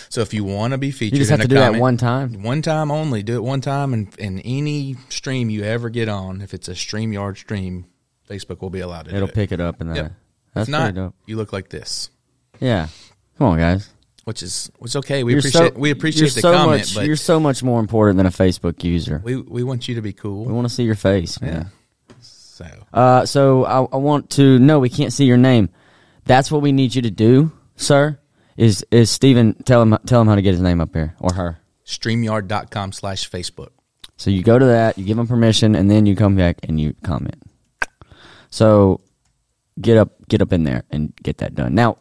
So 0.08 0.22
if 0.22 0.34
you 0.34 0.42
want 0.44 0.72
to 0.72 0.78
be 0.78 0.90
featured, 0.90 1.18
You 1.18 1.20
just 1.24 1.30
in 1.30 1.38
have 1.40 1.48
to 1.48 1.54
do 1.54 1.60
that 1.60 1.76
one 1.80 1.96
time. 1.96 2.42
One 2.42 2.62
time 2.62 2.90
only. 2.90 3.22
Do 3.22 3.36
it 3.36 3.42
one 3.44 3.60
time, 3.60 3.92
and, 3.94 4.12
and 4.18 4.42
any 4.44 4.96
stream 5.08 5.50
you 5.50 5.62
ever 5.62 5.88
get 5.88 6.08
on, 6.08 6.40
if 6.40 6.52
it's 6.52 6.66
a 6.68 6.72
StreamYard 6.72 7.36
stream, 7.38 7.86
Facebook 8.28 8.60
will 8.60 8.70
be 8.70 8.80
allowed 8.80 9.04
to 9.06 9.14
It'll 9.14 9.28
do 9.28 9.32
it. 9.32 9.34
pick 9.34 9.52
it 9.52 9.60
up 9.60 9.80
and 9.80 9.90
then 9.90 9.96
Yep. 9.96 10.12
that's 10.54 10.68
if 10.68 10.72
not, 10.72 10.94
dope. 10.94 11.14
you 11.26 11.36
look 11.36 11.52
like 11.52 11.68
this, 11.68 12.10
Yeah, 12.60 12.88
come 13.38 13.48
on, 13.48 13.58
guys. 13.58 13.88
Which 14.24 14.42
is 14.42 14.70
which 14.78 14.92
is 14.92 14.96
okay. 14.96 15.22
We 15.24 15.32
You're 15.32 15.40
appreciate 15.40 15.74
so- 15.74 15.78
we 15.80 15.90
appreciate 15.90 16.34
the 16.34 16.40
so 16.40 16.52
comment, 16.52 16.80
much, 16.82 16.94
but 16.94 17.06
you're 17.06 17.16
so 17.16 17.40
much 17.40 17.62
more 17.62 17.80
important 17.80 18.16
than 18.18 18.26
a 18.26 18.30
Facebook 18.30 18.82
user. 18.84 19.20
we 19.24 19.36
we 19.36 19.62
want 19.62 19.88
you 19.88 19.94
to 19.96 20.02
be 20.02 20.12
cool. 20.12 20.44
We 20.44 20.52
want 20.52 20.68
to 20.68 20.74
see 20.74 20.84
your 20.84 20.94
face, 20.94 21.40
man. 21.40 21.52
yeah. 21.52 22.14
So 22.20 22.66
Uh, 22.92 23.24
so 23.26 23.64
I, 23.64 23.82
I 23.94 23.96
want 23.96 24.30
to. 24.30 24.58
No, 24.58 24.78
we 24.80 24.88
can't 24.90 25.12
see 25.12 25.24
your 25.24 25.38
name. 25.38 25.70
That's 26.24 26.50
what 26.52 26.60
we 26.62 26.72
need 26.72 26.94
you 26.94 27.02
to 27.02 27.10
do, 27.10 27.52
sir. 27.76 28.18
Is 28.56 28.84
is 28.90 29.10
Steven, 29.10 29.54
Tell 29.64 29.80
him 29.82 29.96
tell 30.06 30.20
him 30.20 30.26
how 30.28 30.34
to 30.34 30.42
get 30.42 30.52
his 30.52 30.60
name 30.60 30.80
up 30.80 30.94
here 30.94 31.14
or 31.18 31.32
her. 31.34 31.58
StreamYard.com 31.86 32.92
slash 32.92 33.28
Facebook. 33.30 33.70
So 34.18 34.28
you 34.30 34.42
go 34.42 34.58
to 34.58 34.66
that, 34.66 34.98
you 34.98 35.04
give 35.06 35.16
them 35.16 35.26
permission, 35.26 35.74
and 35.74 35.90
then 35.90 36.04
you 36.04 36.14
come 36.14 36.36
back 36.36 36.58
and 36.68 36.78
you 36.78 36.94
comment. 37.02 37.42
So 38.50 39.00
get 39.80 39.96
up, 39.96 40.12
get 40.28 40.42
up 40.42 40.52
in 40.52 40.64
there 40.64 40.82
and 40.90 41.14
get 41.22 41.38
that 41.38 41.54
done. 41.54 41.74
Now, 41.74 41.96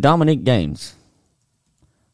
Dominique 0.00 0.44
Games. 0.44 0.94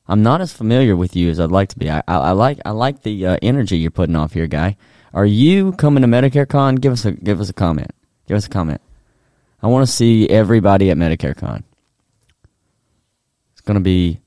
I'm 0.09 0.23
not 0.23 0.41
as 0.41 0.53
familiar 0.53 0.95
with 0.95 1.17
you 1.17 1.31
as 1.31 1.41
I'd 1.41 1.51
like 1.51 1.71
to 1.71 1.79
be. 1.79 1.91
I, 1.91 2.03
I, 2.07 2.17
I 2.17 2.31
like 2.33 2.61
I 2.65 2.71
like 2.71 3.03
the 3.03 3.27
uh, 3.27 3.37
energy 3.43 3.79
you're 3.79 3.91
putting 3.91 4.17
off 4.17 4.33
here, 4.33 4.47
guy. 4.47 4.77
Are 5.13 5.27
you 5.27 5.73
coming 5.73 6.03
to 6.03 6.09
Medicare 6.09 6.49
Con? 6.49 6.77
Give 6.77 6.93
us 6.93 7.05
a 7.05 7.13
give 7.13 7.41
us 7.41 7.49
a 7.49 7.53
comment. 7.53 7.91
Give 8.29 8.37
us 8.37 8.47
a 8.47 8.51
comment. 8.51 8.81
I 9.63 9.67
want 9.67 9.87
to 9.87 9.93
see 9.93 10.29
everybody 10.29 10.91
at 10.91 10.97
Medicare 10.97 11.37
Con. 11.37 11.65
It's 13.53 13.63
gonna 13.63 13.81
be 13.81 14.21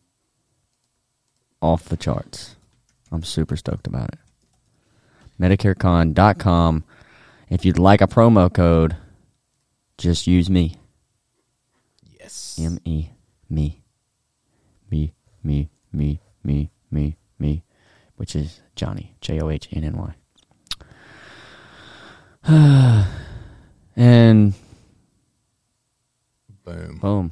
off 1.62 1.86
the 1.86 1.98
charts. 1.98 2.56
I'm 3.12 3.24
super 3.24 3.56
stoked 3.56 3.88
about 3.88 4.10
it. 4.14 4.20
MedicareCon.com. 5.40 6.84
If 7.50 7.66
you'd 7.66 7.80
like 7.80 8.02
a 8.02 8.08
promo 8.08 8.54
code, 8.54 8.98
just 9.98 10.28
use 10.28 10.50
me. 10.50 10.76
Yes. 12.20 12.60
M 12.62 12.80
E 12.84 13.10
me. 13.50 13.82
Me 14.92 15.14
me 15.44 15.70
me 15.92 16.20
me 16.44 16.72
me 16.92 17.18
me 17.38 17.64
which 18.16 18.36
is 18.36 18.62
Johnny. 18.76 19.16
J 19.22 19.40
O 19.40 19.50
H 19.50 19.70
N 19.72 19.84
N 19.84 20.14
Y. 22.46 23.08
And 23.96 24.54
Boom. 26.64 26.98
Boom. 26.98 27.32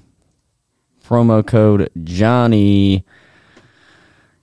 Promo 1.05 1.45
code 1.45 1.89
Johnny. 2.03 3.05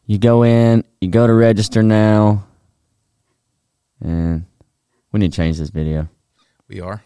You 0.06 0.18
go 0.18 0.44
in, 0.44 0.84
you 1.00 1.08
go 1.08 1.26
to 1.26 1.32
register 1.32 1.82
now. 1.82 2.46
And 4.00 4.44
we 5.10 5.20
need 5.20 5.32
to 5.32 5.36
change 5.36 5.58
this 5.58 5.70
video. 5.70 6.08
We 6.68 6.80
are. 6.80 7.02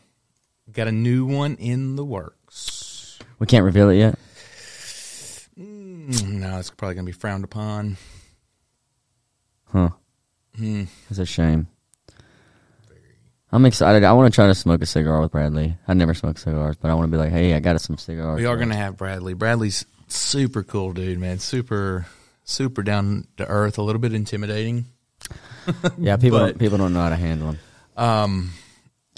Got 0.73 0.89
a 0.89 0.93
new 0.93 1.25
one 1.25 1.55
in 1.55 1.97
the 1.97 2.05
works. 2.05 3.19
We 3.39 3.47
can't 3.47 3.65
reveal 3.65 3.89
it 3.89 3.97
yet. 3.97 4.19
Mm, 6.09 6.33
No, 6.41 6.59
it's 6.59 6.71
probably 6.71 6.95
going 6.95 7.07
to 7.07 7.13
be 7.13 7.19
frowned 7.19 7.45
upon. 7.45 7.97
Huh. 9.67 9.91
Hmm. 10.57 10.85
That's 11.09 11.19
a 11.19 11.27
shame. 11.27 11.67
I'm 13.51 13.65
excited. 13.65 14.05
I 14.05 14.13
want 14.13 14.33
to 14.33 14.35
try 14.35 14.47
to 14.47 14.55
smoke 14.55 14.83
a 14.83 14.87
cigar 14.87 15.21
with 15.23 15.33
Bradley. 15.33 15.77
I 15.87 15.95
never 15.95 16.13
smoke 16.15 16.37
cigars, 16.39 16.77
but 16.77 16.91
I 16.91 16.95
want 16.95 17.11
to 17.11 17.11
be 17.11 17.17
like, 17.19 17.31
hey, 17.31 17.55
I 17.55 17.61
got 17.61 17.81
some 17.81 17.97
cigars. 17.97 18.39
We 18.39 18.47
are 18.47 18.57
going 18.57 18.69
to 18.69 18.75
have 18.75 18.97
Bradley. 18.99 19.33
Bradley's 19.35 19.87
super 20.09 20.63
cool 20.63 20.93
dude, 20.93 21.19
man. 21.19 21.39
Super, 21.39 22.07
super 22.45 22.83
down 22.83 23.27
to 23.39 23.47
earth. 23.47 23.79
A 23.79 23.83
little 23.83 24.01
bit 24.01 24.13
intimidating. 24.13 24.85
Yeah, 25.97 26.17
people 26.19 26.39
but- 26.41 26.47
don't, 26.47 26.59
people 26.59 26.79
don't 26.79 26.93
know 26.93 27.01
how 27.03 27.09
to 27.11 27.17
handle 27.17 27.51
him. 27.53 27.59
Um, 27.97 28.53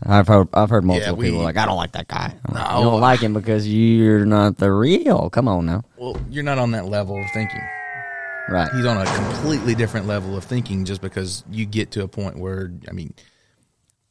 I've 0.06 0.26
heard 0.28 0.48
I've 0.54 0.70
heard 0.70 0.84
multiple 0.84 1.16
we- 1.16 1.26
people 1.26 1.42
like, 1.42 1.56
I 1.56 1.66
don't 1.66 1.76
like 1.76 1.92
that 1.92 2.08
guy. 2.08 2.34
I'm 2.46 2.54
like, 2.54 2.70
No. 2.70 2.78
you 2.78 2.84
don't 2.84 3.00
like 3.00 3.20
him 3.20 3.34
because 3.34 3.68
you're 3.68 4.24
not 4.24 4.56
the 4.56 4.72
real. 4.72 5.28
Come 5.30 5.46
on 5.48 5.66
now, 5.66 5.82
well, 5.96 6.16
you're 6.30 6.44
not 6.44 6.58
on 6.58 6.70
that 6.72 6.86
level 6.86 7.18
of 7.22 7.30
thinking. 7.32 7.60
right? 8.48 8.70
He's 8.74 8.86
on 8.86 8.96
a 8.96 9.04
completely 9.04 9.74
different 9.74 10.06
level 10.06 10.36
of 10.36 10.44
thinking 10.44 10.84
just 10.84 11.00
because 11.02 11.44
you 11.50 11.66
get 11.66 11.90
to 11.92 12.02
a 12.02 12.08
point 12.08 12.38
where, 12.38 12.72
I 12.88 12.92
mean, 12.92 13.12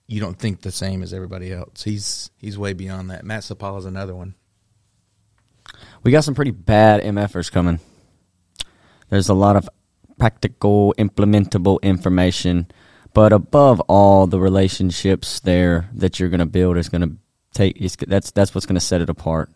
you 0.07 0.19
don't 0.21 0.37
think 0.37 0.61
the 0.61 0.71
same 0.71 1.01
as 1.03 1.13
everybody 1.13 1.51
else. 1.51 1.83
He's 1.83 2.29
he's 2.37 2.57
way 2.57 2.73
beyond 2.73 3.09
that. 3.09 3.25
Matt 3.25 3.41
Sapaula's 3.43 3.85
another 3.85 4.15
one. 4.15 4.35
We 6.03 6.11
got 6.11 6.23
some 6.23 6.35
pretty 6.35 6.51
bad 6.51 7.01
MFers 7.03 7.51
coming. 7.51 7.79
There's 9.09 9.29
a 9.29 9.33
lot 9.33 9.55
of 9.55 9.67
practical, 10.19 10.93
implementable 10.97 11.81
information, 11.81 12.67
but 13.13 13.33
above 13.33 13.79
all, 13.81 14.27
the 14.27 14.39
relationships 14.39 15.39
there 15.39 15.89
that 15.93 16.19
you're 16.19 16.29
going 16.29 16.39
to 16.39 16.45
build 16.45 16.77
is 16.77 16.89
going 16.89 17.01
to 17.01 17.15
take. 17.53 17.79
It's, 17.79 17.95
that's 17.95 18.31
that's 18.31 18.53
what's 18.53 18.65
going 18.65 18.75
to 18.75 18.81
set 18.81 19.01
it 19.01 19.09
apart. 19.09 19.49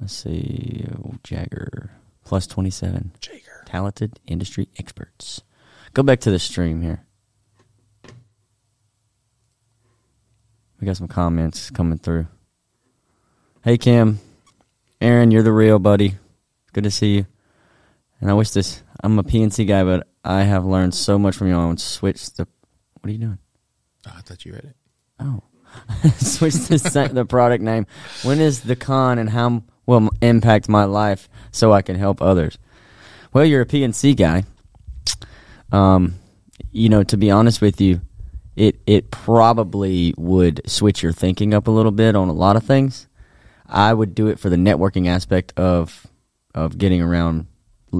Let's 0.00 0.14
see, 0.14 0.86
oh, 0.92 1.14
Jagger 1.24 1.90
plus 2.24 2.46
twenty 2.46 2.70
seven, 2.70 3.12
Jagger, 3.20 3.64
talented 3.66 4.20
industry 4.26 4.68
experts. 4.78 5.42
Go 5.92 6.02
back 6.02 6.20
to 6.20 6.30
the 6.30 6.38
stream 6.38 6.80
here. 6.82 7.04
We 10.80 10.86
got 10.86 10.96
some 10.96 11.08
comments 11.08 11.70
coming 11.70 11.98
through. 11.98 12.28
Hey 13.62 13.76
Kim, 13.76 14.20
Aaron, 15.00 15.30
you're 15.30 15.42
the 15.42 15.52
real 15.52 15.78
buddy. 15.78 16.14
Good 16.72 16.84
to 16.84 16.90
see 16.90 17.16
you. 17.16 17.26
And 18.20 18.30
I 18.30 18.34
wish 18.34 18.50
this. 18.50 18.82
I'm 19.02 19.18
a 19.18 19.24
PNC 19.24 19.66
guy, 19.66 19.82
but 19.84 20.06
I 20.24 20.42
have 20.42 20.64
learned 20.64 20.94
so 20.94 21.18
much 21.18 21.36
from 21.36 21.48
you 21.48 21.54
on 21.54 21.78
switch 21.78 22.32
the. 22.34 22.46
What 23.00 23.08
are 23.08 23.12
you 23.12 23.18
doing? 23.18 23.38
Oh, 24.06 24.12
I 24.16 24.20
thought 24.20 24.44
you 24.44 24.52
read 24.52 24.64
it. 24.64 24.76
Oh, 25.18 25.42
switch 26.18 26.54
the 26.54 27.10
the 27.12 27.24
product 27.24 27.62
name. 27.62 27.86
When 28.22 28.40
is 28.40 28.60
the 28.60 28.76
con 28.76 29.18
and 29.18 29.30
how 29.30 29.62
will 29.86 30.10
impact 30.20 30.68
my 30.68 30.84
life 30.84 31.28
so 31.50 31.72
I 31.72 31.82
can 31.82 31.96
help 31.96 32.20
others? 32.20 32.58
Well, 33.32 33.44
you're 33.44 33.62
a 33.62 33.66
PNC 33.66 34.16
guy. 34.16 34.44
Um, 35.72 36.16
you 36.72 36.88
know, 36.88 37.02
to 37.04 37.16
be 37.16 37.30
honest 37.30 37.60
with 37.60 37.80
you, 37.80 38.00
it 38.56 38.80
it 38.86 39.10
probably 39.10 40.14
would 40.16 40.60
switch 40.68 41.02
your 41.02 41.12
thinking 41.12 41.54
up 41.54 41.66
a 41.66 41.70
little 41.70 41.92
bit 41.92 42.14
on 42.14 42.28
a 42.28 42.32
lot 42.32 42.56
of 42.56 42.64
things. 42.64 43.06
I 43.66 43.94
would 43.94 44.14
do 44.14 44.26
it 44.26 44.38
for 44.38 44.50
the 44.50 44.56
networking 44.56 45.06
aspect 45.06 45.58
of 45.58 46.06
of 46.54 46.76
getting 46.76 47.00
around 47.00 47.46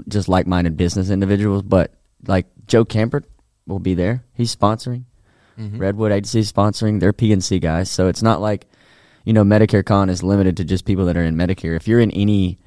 just 0.08 0.28
like-minded 0.28 0.76
business 0.76 1.10
individuals, 1.10 1.62
but 1.62 1.94
like 2.26 2.46
Joe 2.66 2.84
Campert 2.84 3.24
will 3.66 3.78
be 3.78 3.94
there. 3.94 4.24
He's 4.34 4.54
sponsoring. 4.54 5.04
Redwood 5.78 6.12
Agency 6.12 6.40
is 6.40 6.52
sponsoring. 6.52 7.00
They're 7.00 7.12
PNC 7.12 7.60
guys, 7.60 7.90
so 7.90 8.08
it's 8.08 8.22
not 8.22 8.40
like 8.40 8.66
you 9.24 9.32
know 9.32 9.44
Medicare 9.44 9.84
Con 9.84 10.08
is 10.08 10.22
limited 10.22 10.56
to 10.56 10.64
just 10.64 10.84
people 10.84 11.04
that 11.06 11.16
are 11.16 11.24
in 11.24 11.36
Medicare. 11.36 11.76
If 11.76 11.86
you're 11.86 12.00
in 12.00 12.10
any 12.12 12.58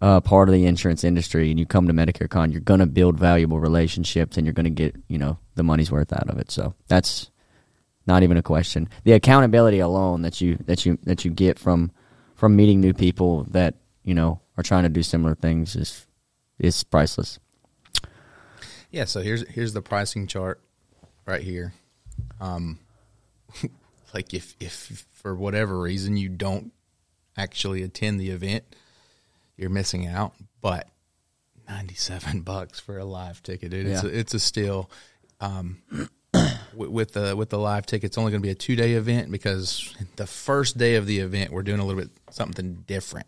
uh, 0.00 0.20
part 0.20 0.48
of 0.48 0.52
the 0.52 0.66
insurance 0.66 1.04
industry 1.04 1.50
and 1.50 1.58
you 1.60 1.66
come 1.66 1.86
to 1.86 1.92
Medicare 1.92 2.28
Con, 2.28 2.50
you're 2.50 2.60
going 2.60 2.80
to 2.80 2.86
build 2.86 3.18
valuable 3.18 3.60
relationships 3.60 4.36
and 4.36 4.44
you're 4.44 4.52
going 4.52 4.64
to 4.64 4.70
get 4.70 4.96
you 5.06 5.18
know 5.18 5.38
the 5.54 5.62
money's 5.62 5.92
worth 5.92 6.12
out 6.12 6.28
of 6.28 6.38
it. 6.38 6.50
So 6.50 6.74
that's 6.88 7.30
not 8.06 8.24
even 8.24 8.36
a 8.36 8.42
question. 8.42 8.88
The 9.04 9.12
accountability 9.12 9.78
alone 9.78 10.22
that 10.22 10.40
you 10.40 10.58
that 10.66 10.84
you 10.84 10.98
that 11.04 11.24
you 11.24 11.30
get 11.30 11.58
from 11.58 11.92
from 12.34 12.56
meeting 12.56 12.80
new 12.80 12.92
people 12.92 13.44
that 13.50 13.76
you 14.02 14.14
know 14.14 14.40
are 14.56 14.64
trying 14.64 14.82
to 14.82 14.88
do 14.88 15.02
similar 15.04 15.36
things 15.36 15.76
is 15.76 16.06
is 16.58 16.82
priceless. 16.82 17.38
Yeah, 18.92 19.06
so 19.06 19.20
here's 19.22 19.48
here's 19.48 19.72
the 19.72 19.82
pricing 19.82 20.26
chart 20.28 20.60
right 21.26 21.42
here. 21.42 21.72
Um 22.40 22.78
like 24.14 24.32
if 24.34 24.54
if 24.60 25.06
for 25.12 25.34
whatever 25.34 25.80
reason 25.80 26.16
you 26.16 26.28
don't 26.28 26.72
actually 27.36 27.82
attend 27.82 28.20
the 28.20 28.30
event, 28.30 28.64
you're 29.56 29.70
missing 29.70 30.06
out, 30.06 30.34
but 30.60 30.88
97 31.68 32.40
bucks 32.42 32.78
for 32.78 32.98
a 32.98 33.04
live 33.04 33.42
ticket, 33.42 33.70
dude. 33.70 33.86
It's 33.86 34.02
Yeah. 34.04 34.10
a, 34.10 34.12
it's 34.12 34.34
a 34.34 34.40
steal. 34.40 34.90
Um 35.40 35.82
with, 36.74 37.12
the 37.12 37.34
with 37.36 37.50
the 37.50 37.58
live 37.58 37.86
ticket, 37.86 38.04
it's 38.08 38.18
only 38.18 38.30
going 38.30 38.40
to 38.42 38.46
be 38.46 38.50
a 38.50 38.54
2-day 38.54 38.92
event 38.92 39.30
because 39.30 39.94
the 40.16 40.26
first 40.26 40.78
day 40.78 40.94
of 40.96 41.06
the 41.06 41.18
event 41.18 41.50
we're 41.52 41.62
doing 41.62 41.80
a 41.80 41.84
little 41.84 42.00
bit 42.02 42.10
something 42.30 42.84
different. 42.86 43.26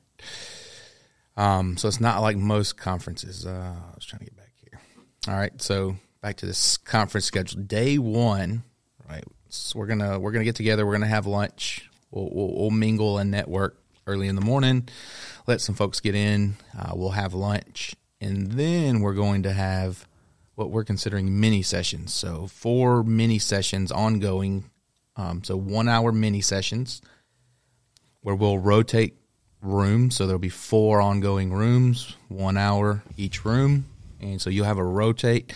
Um, 1.36 1.76
so 1.76 1.88
it's 1.88 2.00
not 2.00 2.20
like 2.22 2.36
most 2.38 2.76
conferences. 2.78 3.44
Uh, 3.44 3.50
I 3.90 3.94
was 3.94 4.04
trying 4.06 4.20
to 4.20 4.24
get 4.26 4.36
back. 4.36 4.43
All 5.26 5.34
right, 5.34 5.60
so 5.62 5.96
back 6.20 6.36
to 6.38 6.46
this 6.46 6.76
conference 6.76 7.24
schedule. 7.24 7.62
Day 7.62 7.96
one, 7.96 8.62
right? 9.08 9.24
So 9.48 9.78
we're 9.78 9.86
gonna 9.86 10.18
we're 10.20 10.32
gonna 10.32 10.44
get 10.44 10.56
together. 10.56 10.84
We're 10.84 10.92
gonna 10.92 11.06
have 11.06 11.26
lunch. 11.26 11.88
We'll, 12.10 12.28
we'll, 12.30 12.54
we'll 12.54 12.70
mingle 12.70 13.16
and 13.16 13.30
network 13.30 13.78
early 14.06 14.28
in 14.28 14.34
the 14.34 14.42
morning. 14.42 14.86
Let 15.46 15.62
some 15.62 15.74
folks 15.74 16.00
get 16.00 16.14
in. 16.14 16.56
Uh, 16.78 16.92
we'll 16.94 17.10
have 17.10 17.32
lunch, 17.32 17.94
and 18.20 18.52
then 18.52 19.00
we're 19.00 19.14
going 19.14 19.44
to 19.44 19.52
have 19.54 20.06
what 20.56 20.70
we're 20.70 20.84
considering 20.84 21.40
mini 21.40 21.62
sessions. 21.62 22.12
So 22.12 22.46
four 22.46 23.02
mini 23.02 23.38
sessions 23.38 23.90
ongoing. 23.90 24.70
Um, 25.16 25.42
so 25.42 25.56
one 25.56 25.88
hour 25.88 26.12
mini 26.12 26.42
sessions 26.42 27.00
where 28.20 28.34
we'll 28.34 28.58
rotate 28.58 29.16
rooms. 29.62 30.16
So 30.16 30.26
there'll 30.26 30.38
be 30.38 30.50
four 30.50 31.00
ongoing 31.00 31.50
rooms, 31.50 32.14
one 32.28 32.58
hour 32.58 33.02
each 33.16 33.46
room. 33.46 33.86
And 34.20 34.40
so 34.40 34.50
you'll 34.50 34.66
have 34.66 34.78
a 34.78 34.84
rotate. 34.84 35.52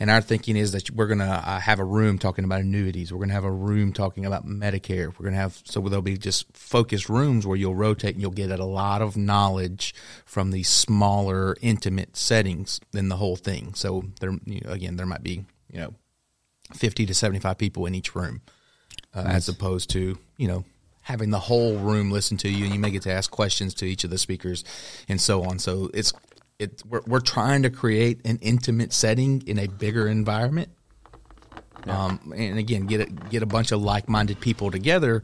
And 0.00 0.10
our 0.10 0.20
thinking 0.20 0.56
is 0.56 0.72
that 0.72 0.90
we're 0.90 1.08
going 1.08 1.18
to 1.18 1.24
uh, 1.24 1.58
have 1.58 1.80
a 1.80 1.84
room 1.84 2.18
talking 2.18 2.44
about 2.44 2.60
annuities. 2.60 3.12
We're 3.12 3.18
going 3.18 3.30
to 3.30 3.34
have 3.34 3.44
a 3.44 3.50
room 3.50 3.92
talking 3.92 4.24
about 4.24 4.46
Medicare. 4.46 5.06
We're 5.06 5.24
going 5.24 5.34
to 5.34 5.40
have, 5.40 5.60
so 5.64 5.80
there'll 5.80 6.02
be 6.02 6.16
just 6.16 6.46
focused 6.56 7.08
rooms 7.08 7.46
where 7.46 7.56
you'll 7.56 7.74
rotate 7.74 8.14
and 8.14 8.22
you'll 8.22 8.30
get 8.30 8.50
a 8.50 8.64
lot 8.64 9.02
of 9.02 9.16
knowledge 9.16 9.94
from 10.24 10.52
these 10.52 10.68
smaller, 10.68 11.56
intimate 11.60 12.16
settings 12.16 12.80
than 12.92 13.08
the 13.08 13.16
whole 13.16 13.36
thing. 13.36 13.74
So 13.74 14.04
there, 14.20 14.30
you 14.44 14.60
know, 14.64 14.70
again, 14.70 14.96
there 14.96 15.06
might 15.06 15.22
be, 15.22 15.44
you 15.72 15.80
know, 15.80 15.94
50 16.74 17.06
to 17.06 17.14
75 17.14 17.58
people 17.58 17.86
in 17.86 17.94
each 17.94 18.14
room 18.14 18.42
uh, 19.14 19.24
as 19.26 19.48
opposed 19.48 19.90
to 19.90 20.18
you 20.36 20.48
know 20.48 20.64
having 21.02 21.30
the 21.30 21.38
whole 21.38 21.78
room 21.78 22.10
listen 22.10 22.36
to 22.36 22.48
you 22.48 22.64
and 22.64 22.74
you 22.74 22.80
may 22.80 22.90
get 22.90 23.02
to 23.02 23.12
ask 23.12 23.30
questions 23.30 23.72
to 23.74 23.86
each 23.86 24.04
of 24.04 24.10
the 24.10 24.18
speakers 24.18 24.64
and 25.08 25.20
so 25.20 25.44
on 25.44 25.58
so 25.58 25.90
it's 25.94 26.12
it 26.58 26.82
we're, 26.88 27.02
we're 27.06 27.20
trying 27.20 27.62
to 27.62 27.70
create 27.70 28.20
an 28.24 28.38
intimate 28.42 28.92
setting 28.92 29.42
in 29.46 29.58
a 29.58 29.66
bigger 29.66 30.08
environment 30.08 30.70
um, 31.86 32.32
and 32.36 32.58
again 32.58 32.86
get 32.86 33.00
a, 33.00 33.06
get 33.06 33.42
a 33.42 33.46
bunch 33.46 33.72
of 33.72 33.80
like-minded 33.80 34.40
people 34.40 34.70
together 34.70 35.22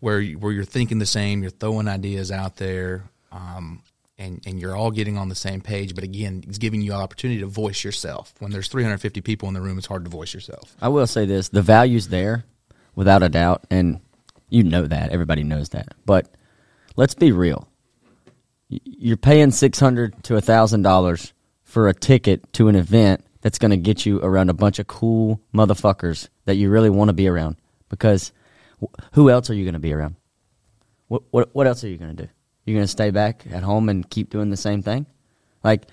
where 0.00 0.20
you, 0.20 0.38
where 0.38 0.52
you're 0.52 0.64
thinking 0.64 0.98
the 0.98 1.06
same 1.06 1.42
you're 1.42 1.50
throwing 1.50 1.88
ideas 1.88 2.30
out 2.30 2.56
there 2.56 3.04
um, 3.32 3.82
and, 4.18 4.40
and 4.46 4.60
you're 4.60 4.76
all 4.76 4.90
getting 4.90 5.18
on 5.18 5.28
the 5.28 5.34
same 5.34 5.60
page 5.60 5.94
but 5.94 6.04
again 6.04 6.44
it's 6.46 6.58
giving 6.58 6.80
you 6.80 6.92
an 6.92 7.00
opportunity 7.00 7.40
to 7.40 7.46
voice 7.46 7.82
yourself 7.82 8.32
when 8.38 8.52
there's 8.52 8.68
350 8.68 9.20
people 9.20 9.48
in 9.48 9.54
the 9.54 9.60
room 9.60 9.78
it's 9.78 9.86
hard 9.86 10.04
to 10.04 10.10
voice 10.10 10.32
yourself 10.32 10.76
I 10.80 10.88
will 10.88 11.06
say 11.06 11.26
this: 11.26 11.48
the 11.48 11.62
value's 11.62 12.08
there, 12.08 12.44
without 12.98 13.22
a 13.22 13.28
doubt, 13.28 13.64
and 13.70 14.00
you 14.48 14.64
know 14.64 14.86
that. 14.86 15.10
Everybody 15.10 15.44
knows 15.44 15.68
that. 15.70 15.94
But 16.04 16.28
let's 16.96 17.14
be 17.14 17.32
real. 17.32 17.68
You're 18.68 19.16
paying 19.16 19.50
six 19.50 19.80
hundred 19.80 20.22
to 20.24 20.40
thousand 20.40 20.82
dollars 20.82 21.32
for 21.62 21.88
a 21.88 21.94
ticket 21.94 22.52
to 22.54 22.68
an 22.68 22.76
event 22.76 23.24
that's 23.40 23.58
going 23.58 23.70
to 23.70 23.76
get 23.76 24.04
you 24.04 24.20
around 24.20 24.50
a 24.50 24.54
bunch 24.54 24.78
of 24.78 24.86
cool 24.86 25.40
motherfuckers 25.54 26.28
that 26.44 26.56
you 26.56 26.70
really 26.70 26.90
want 26.90 27.08
to 27.08 27.12
be 27.14 27.28
around. 27.28 27.56
because 27.88 28.32
who 29.12 29.30
else 29.30 29.50
are 29.50 29.54
you 29.54 29.64
going 29.64 29.74
to 29.74 29.80
be 29.80 29.92
around? 29.92 30.16
What 31.08 31.22
what 31.30 31.54
what 31.54 31.66
else 31.66 31.82
are 31.84 31.88
you 31.88 31.96
going 31.98 32.14
to 32.16 32.22
do? 32.24 32.30
You're 32.64 32.76
going 32.76 32.84
to 32.84 32.88
stay 32.88 33.10
back 33.10 33.44
at 33.50 33.62
home 33.62 33.88
and 33.88 34.08
keep 34.08 34.30
doing 34.30 34.50
the 34.50 34.56
same 34.56 34.82
thing? 34.82 35.06
Like 35.64 35.86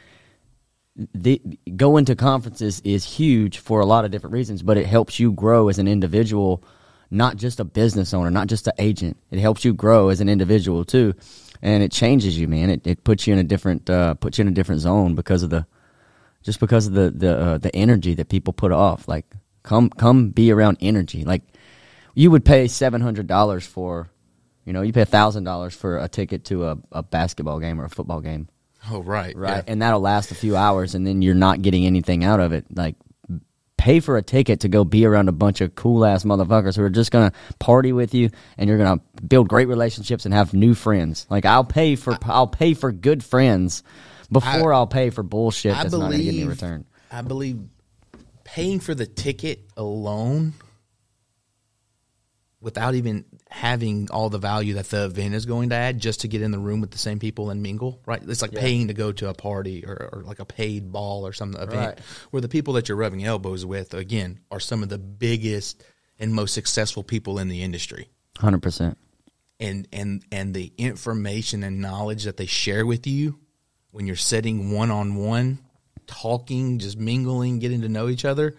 the 1.14 1.42
going 1.76 2.06
to 2.06 2.16
conferences 2.16 2.82
is 2.84 3.06
huge 3.06 3.60
for 3.60 3.80
a 3.80 3.86
lot 3.86 4.06
of 4.06 4.12
different 4.12 4.34
reasons, 4.34 4.62
but 4.62 4.78
it 4.78 4.86
helps 4.86 5.20
you 5.20 5.32
grow 5.32 5.70
as 5.70 5.80
an 5.80 5.88
individual, 5.88 6.64
not 7.10 7.38
just 7.38 7.60
a 7.60 7.64
business 7.66 8.14
owner, 8.14 8.32
not 8.32 8.48
just 8.48 8.68
an 8.68 8.74
agent. 8.78 9.18
It 9.32 9.40
helps 9.40 9.66
you 9.66 9.74
grow 9.74 10.10
as 10.10 10.22
an 10.22 10.30
individual 10.30 10.86
too, 10.86 11.14
and 11.66 11.84
it 11.84 11.92
changes 11.92 12.38
you, 12.40 12.48
man. 12.48 12.70
It 12.70 12.86
it 12.88 13.04
puts 13.04 13.26
you 13.28 13.34
in 13.34 13.40
a 13.40 13.44
different 13.44 13.90
uh, 13.90 14.14
puts 14.14 14.38
you 14.38 14.44
in 14.44 14.48
a 14.48 14.52
different 14.52 14.82
zone 14.82 15.16
because 15.16 15.44
of 15.44 15.50
the 15.50 15.66
just 16.44 16.60
because 16.60 16.88
of 16.88 16.94
the 16.94 17.10
the 17.12 17.38
uh, 17.38 17.58
the 17.58 17.76
energy 17.76 18.14
that 18.14 18.30
people 18.30 18.54
put 18.54 18.72
off. 18.72 19.08
Like 19.08 19.26
come 19.64 19.90
come 19.90 20.30
be 20.30 20.52
around 20.52 20.78
energy. 20.80 21.24
Like 21.26 21.42
you 22.14 22.32
would 22.32 22.46
pay 22.46 22.68
seven 22.68 23.02
hundred 23.02 23.28
dollars 23.28 23.66
for, 23.66 24.10
you 24.64 24.72
know, 24.74 24.82
you 24.84 24.94
pay 24.94 25.06
thousand 25.06 25.44
dollars 25.44 25.74
for 25.76 25.98
a 25.98 26.08
ticket 26.08 26.46
to 26.46 26.68
a, 26.68 26.78
a 26.92 27.04
basketball 27.04 27.60
game 27.60 27.82
or 27.82 27.86
a 27.86 27.90
football 27.90 28.22
game 28.22 28.48
Oh, 28.92 29.02
right. 29.02 29.36
right? 29.36 29.58
yeah. 29.58 29.64
And 29.72 29.82
that'll 29.82 30.00
last 30.00 30.32
a 30.32 30.36
few 30.36 30.56
hours, 30.56 30.94
and 30.94 31.06
then 31.08 31.24
you're 31.24 31.34
not 31.34 31.64
getting 31.64 31.88
anything 31.88 32.24
out 32.24 32.40
of 32.40 32.54
it. 32.54 32.66
Like, 32.72 32.96
pay 33.86 34.00
for 34.00 34.18
a 34.18 34.22
ticket 34.24 34.62
to 34.62 34.68
go 34.68 34.84
be 34.84 35.06
around 35.06 35.30
a 35.30 35.32
bunch 35.32 35.62
of 35.62 35.76
cool 35.76 36.06
ass 36.06 36.24
motherfuckers 36.24 36.76
who 36.76 36.82
are 36.82 36.90
just 36.90 37.12
gonna 37.12 37.32
party 37.60 37.94
with 37.94 38.16
you, 38.16 38.32
and 38.58 38.68
you're 38.68 38.80
gonna 38.80 39.00
build 39.28 39.48
great 39.48 39.68
relationships 39.68 40.26
and 40.26 40.34
have 40.34 40.56
new 40.56 40.74
friends. 40.74 41.28
Like, 41.30 41.46
I'll 41.46 41.64
pay 41.64 41.96
for 41.96 42.18
I'll 42.24 42.48
pay 42.48 42.74
for 42.74 42.92
good 42.92 43.24
friends 43.24 43.84
before 44.32 44.74
I, 44.74 44.80
will 44.80 44.88
pay 44.88 45.12
for 45.12 45.22
bullshit 45.22 45.78
I 45.78 45.84
that's 45.84 45.94
not 45.94 46.10
gonna 46.12 46.18
give 46.18 46.34
me 46.34 46.46
return. 46.46 46.86
I 47.12 47.22
believe 47.22 47.60
paying 48.44 48.80
for 48.80 48.96
the 48.96 49.06
ticket 49.06 49.60
alone 49.78 50.54
without 52.66 52.96
even 52.96 53.24
having 53.50 54.10
all 54.10 54.28
the 54.32 54.40
value 54.40 54.74
that 54.74 54.90
the 54.90 55.06
event 55.06 55.36
is 55.36 55.46
going 55.46 55.70
to 55.70 55.76
add 55.76 56.00
just 56.00 56.22
to 56.22 56.28
get 56.28 56.42
in 56.42 56.50
the 56.50 56.58
room 56.58 56.82
with 56.82 56.90
the 56.90 56.98
same 56.98 57.20
people 57.20 57.52
and 57.52 57.62
mingle, 57.62 58.02
right? 58.08 58.22
It's 58.28 58.42
like 58.42 58.54
paying 58.54 58.88
to 58.88 58.94
go 58.96 59.12
to 59.12 59.30
a 59.30 59.36
party 59.36 59.86
or, 59.86 60.10
or 60.12 60.24
like 60.24 60.40
a 60.40 60.46
paid 60.46 60.92
ball 60.92 61.28
or 61.28 61.32
some 61.32 61.54
event 61.54 61.72
Right. 61.74 62.00
where 62.32 62.42
the 62.42 62.50
people 62.50 62.74
that 62.74 62.90
you're 62.90 62.98
rubbing 62.98 63.24
elbows 63.24 63.68
with, 63.68 63.94
again, 63.94 64.40
are 64.50 64.60
some 64.60 64.82
of 64.82 64.90
the 64.90 64.98
biggest 64.98 65.84
and 66.18 66.34
most 66.34 66.56
successful 66.56 67.04
people 67.04 67.38
in 67.38 67.50
the 67.50 67.62
industry. 67.62 68.10
Hundred 68.40 68.64
percent. 68.64 68.98
and 69.60 69.88
and 69.94 70.24
and 70.32 70.54
the 70.56 70.74
information 70.80 71.64
and 71.64 71.80
knowledge 71.80 72.24
that 72.24 72.38
they 72.38 72.48
share 72.48 72.84
with 72.86 73.06
you 73.06 73.38
when 73.92 74.08
you're 74.08 74.16
sitting 74.16 74.72
one 74.72 74.90
on 74.90 75.16
one, 75.16 75.60
talking, 76.08 76.80
just 76.80 76.98
mingling, 76.98 77.60
getting 77.60 77.82
to 77.82 77.90
know 77.90 78.08
each 78.10 78.26
other, 78.26 78.56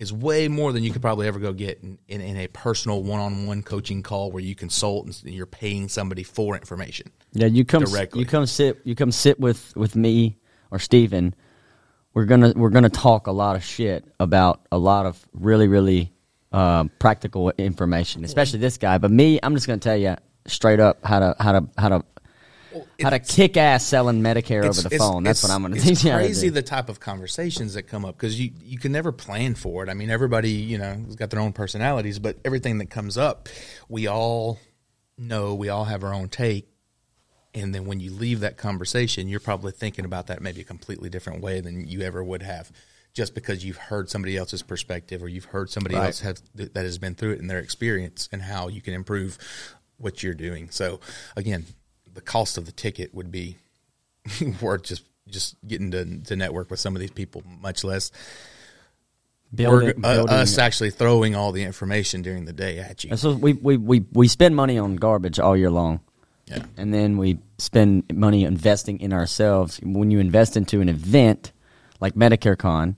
is 0.00 0.12
way 0.12 0.48
more 0.48 0.72
than 0.72 0.82
you 0.82 0.90
could 0.90 1.02
probably 1.02 1.28
ever 1.28 1.38
go 1.38 1.52
get 1.52 1.78
in, 1.82 1.98
in, 2.08 2.22
in 2.22 2.36
a 2.38 2.48
personal 2.48 3.02
one 3.02 3.20
on 3.20 3.46
one 3.46 3.62
coaching 3.62 4.02
call 4.02 4.32
where 4.32 4.42
you 4.42 4.54
consult 4.54 5.06
and 5.06 5.22
you're 5.24 5.46
paying 5.46 5.88
somebody 5.88 6.22
for 6.22 6.56
information. 6.56 7.12
Yeah, 7.32 7.46
you 7.46 7.66
come 7.66 7.84
Directly. 7.84 8.20
you 8.20 8.26
come 8.26 8.46
sit 8.46 8.80
you 8.84 8.96
come 8.96 9.12
sit 9.12 9.38
with 9.38 9.76
with 9.76 9.94
me 9.94 10.38
or 10.70 10.78
Steven. 10.78 11.34
We're 12.14 12.24
gonna 12.24 12.54
we're 12.56 12.70
gonna 12.70 12.88
talk 12.88 13.26
a 13.26 13.32
lot 13.32 13.56
of 13.56 13.62
shit 13.62 14.04
about 14.18 14.66
a 14.72 14.78
lot 14.78 15.04
of 15.04 15.22
really 15.34 15.68
really 15.68 16.12
uh, 16.50 16.84
practical 16.98 17.50
information, 17.50 18.24
especially 18.24 18.58
this 18.58 18.78
guy. 18.78 18.98
But 18.98 19.10
me, 19.10 19.38
I'm 19.42 19.54
just 19.54 19.66
gonna 19.66 19.78
tell 19.78 19.96
you 19.96 20.16
straight 20.46 20.80
up 20.80 21.04
how 21.04 21.20
to 21.20 21.36
how 21.38 21.52
to 21.52 21.68
how 21.76 21.88
to 21.90 22.04
how 23.00 23.10
to 23.10 23.18
kick 23.18 23.56
ass 23.56 23.84
selling 23.84 24.22
Medicare 24.22 24.64
over 24.64 24.80
the 24.80 24.90
phone. 24.96 25.22
That's 25.22 25.42
what 25.42 25.50
I'm 25.52 25.62
gonna 25.62 25.76
teach 25.80 26.04
you. 26.04 26.10
to 26.10 26.16
crazy 26.16 26.48
the 26.48 26.62
type 26.62 26.88
of 26.88 27.00
conversations 27.00 27.74
that 27.74 27.84
come 27.84 28.04
up 28.04 28.16
because 28.16 28.38
you 28.40 28.50
you 28.62 28.78
can 28.78 28.92
never 28.92 29.12
plan 29.12 29.54
for 29.54 29.82
it. 29.82 29.88
I 29.88 29.94
mean, 29.94 30.10
everybody 30.10 30.50
you 30.50 30.78
know 30.78 30.94
has 31.06 31.16
got 31.16 31.30
their 31.30 31.40
own 31.40 31.52
personalities, 31.52 32.18
but 32.18 32.38
everything 32.44 32.78
that 32.78 32.90
comes 32.90 33.16
up, 33.18 33.48
we 33.88 34.06
all 34.06 34.58
know. 35.18 35.54
We 35.54 35.68
all 35.68 35.84
have 35.84 36.04
our 36.04 36.14
own 36.14 36.28
take, 36.28 36.68
and 37.54 37.74
then 37.74 37.86
when 37.86 38.00
you 38.00 38.12
leave 38.12 38.40
that 38.40 38.56
conversation, 38.56 39.28
you're 39.28 39.40
probably 39.40 39.72
thinking 39.72 40.04
about 40.04 40.28
that 40.28 40.40
maybe 40.40 40.60
a 40.60 40.64
completely 40.64 41.08
different 41.10 41.42
way 41.42 41.60
than 41.60 41.86
you 41.86 42.02
ever 42.02 42.22
would 42.22 42.42
have. 42.42 42.70
Just 43.12 43.34
because 43.34 43.64
you've 43.64 43.76
heard 43.76 44.08
somebody 44.08 44.36
else's 44.36 44.62
perspective, 44.62 45.20
or 45.20 45.28
you've 45.28 45.46
heard 45.46 45.68
somebody 45.68 45.96
Right. 45.96 46.06
else 46.06 46.20
have 46.20 46.40
that 46.54 46.76
has 46.76 46.96
been 46.98 47.16
through 47.16 47.32
it 47.32 47.40
and 47.40 47.50
their 47.50 47.58
experience, 47.58 48.28
and 48.30 48.40
how 48.42 48.68
you 48.68 48.80
can 48.80 48.94
improve 48.94 49.36
what 49.96 50.22
you're 50.22 50.32
doing. 50.34 50.70
So, 50.70 51.00
again, 51.36 51.66
the 52.14 52.20
cost 52.20 52.58
of 52.58 52.66
the 52.66 52.72
ticket 52.72 53.14
would 53.14 53.30
be 53.30 53.56
worth 54.60 54.82
just 54.84 55.04
just 55.28 55.56
getting 55.66 55.90
to, 55.92 56.18
to 56.22 56.34
network 56.36 56.70
with 56.70 56.80
some 56.80 56.96
of 56.96 57.00
these 57.00 57.10
people, 57.12 57.42
much 57.60 57.84
less 57.84 58.10
Building- 59.54 60.04
uh, 60.04 60.14
building- 60.14 60.34
us 60.34 60.58
actually 60.58 60.90
throwing 60.90 61.34
all 61.34 61.50
the 61.52 61.64
information 61.64 62.22
during 62.22 62.44
the 62.44 62.52
day 62.52 62.78
at 62.78 63.02
you. 63.02 63.10
And 63.10 63.18
so 63.18 63.34
we, 63.34 63.52
we, 63.54 63.76
we, 63.76 64.04
we 64.12 64.28
spend 64.28 64.54
money 64.54 64.78
on 64.78 64.96
garbage 64.96 65.40
all 65.40 65.56
year 65.56 65.70
long. 65.70 66.00
Yeah. 66.46 66.64
And 66.76 66.92
then 66.94 67.16
we 67.16 67.38
spend 67.58 68.04
money 68.12 68.44
investing 68.44 69.00
in 69.00 69.12
ourselves. 69.12 69.80
When 69.82 70.10
you 70.10 70.18
invest 70.20 70.56
into 70.56 70.80
an 70.80 70.88
event 70.88 71.52
like 72.00 72.14
Medicare 72.14 72.56
Con, 72.58 72.96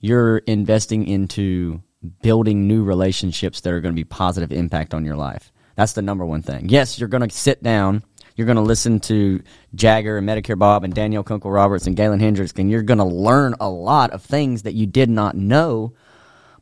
you're 0.00 0.38
investing 0.38 1.06
into 1.06 1.82
building 2.22 2.68
new 2.68 2.82
relationships 2.84 3.60
that 3.62 3.72
are 3.72 3.80
going 3.80 3.94
to 3.94 3.98
be 3.98 4.04
positive 4.04 4.52
impact 4.52 4.92
on 4.94 5.04
your 5.04 5.16
life. 5.16 5.52
That's 5.74 5.92
the 5.94 6.02
number 6.02 6.24
one 6.24 6.42
thing. 6.42 6.68
Yes, 6.68 6.98
you're 6.98 7.08
going 7.08 7.26
to 7.28 7.34
sit 7.34 7.62
down. 7.62 8.02
You're 8.38 8.46
going 8.46 8.54
to 8.54 8.62
listen 8.62 9.00
to 9.00 9.42
Jagger 9.74 10.16
and 10.16 10.28
Medicare 10.28 10.56
Bob 10.56 10.84
and 10.84 10.94
Danielle 10.94 11.24
Kunkle 11.24 11.52
Roberts 11.52 11.88
and 11.88 11.96
Galen 11.96 12.20
Hendricks, 12.20 12.52
and 12.56 12.70
you're 12.70 12.82
going 12.82 12.98
to 12.98 13.04
learn 13.04 13.56
a 13.58 13.68
lot 13.68 14.12
of 14.12 14.22
things 14.22 14.62
that 14.62 14.74
you 14.74 14.86
did 14.86 15.10
not 15.10 15.34
know. 15.34 15.92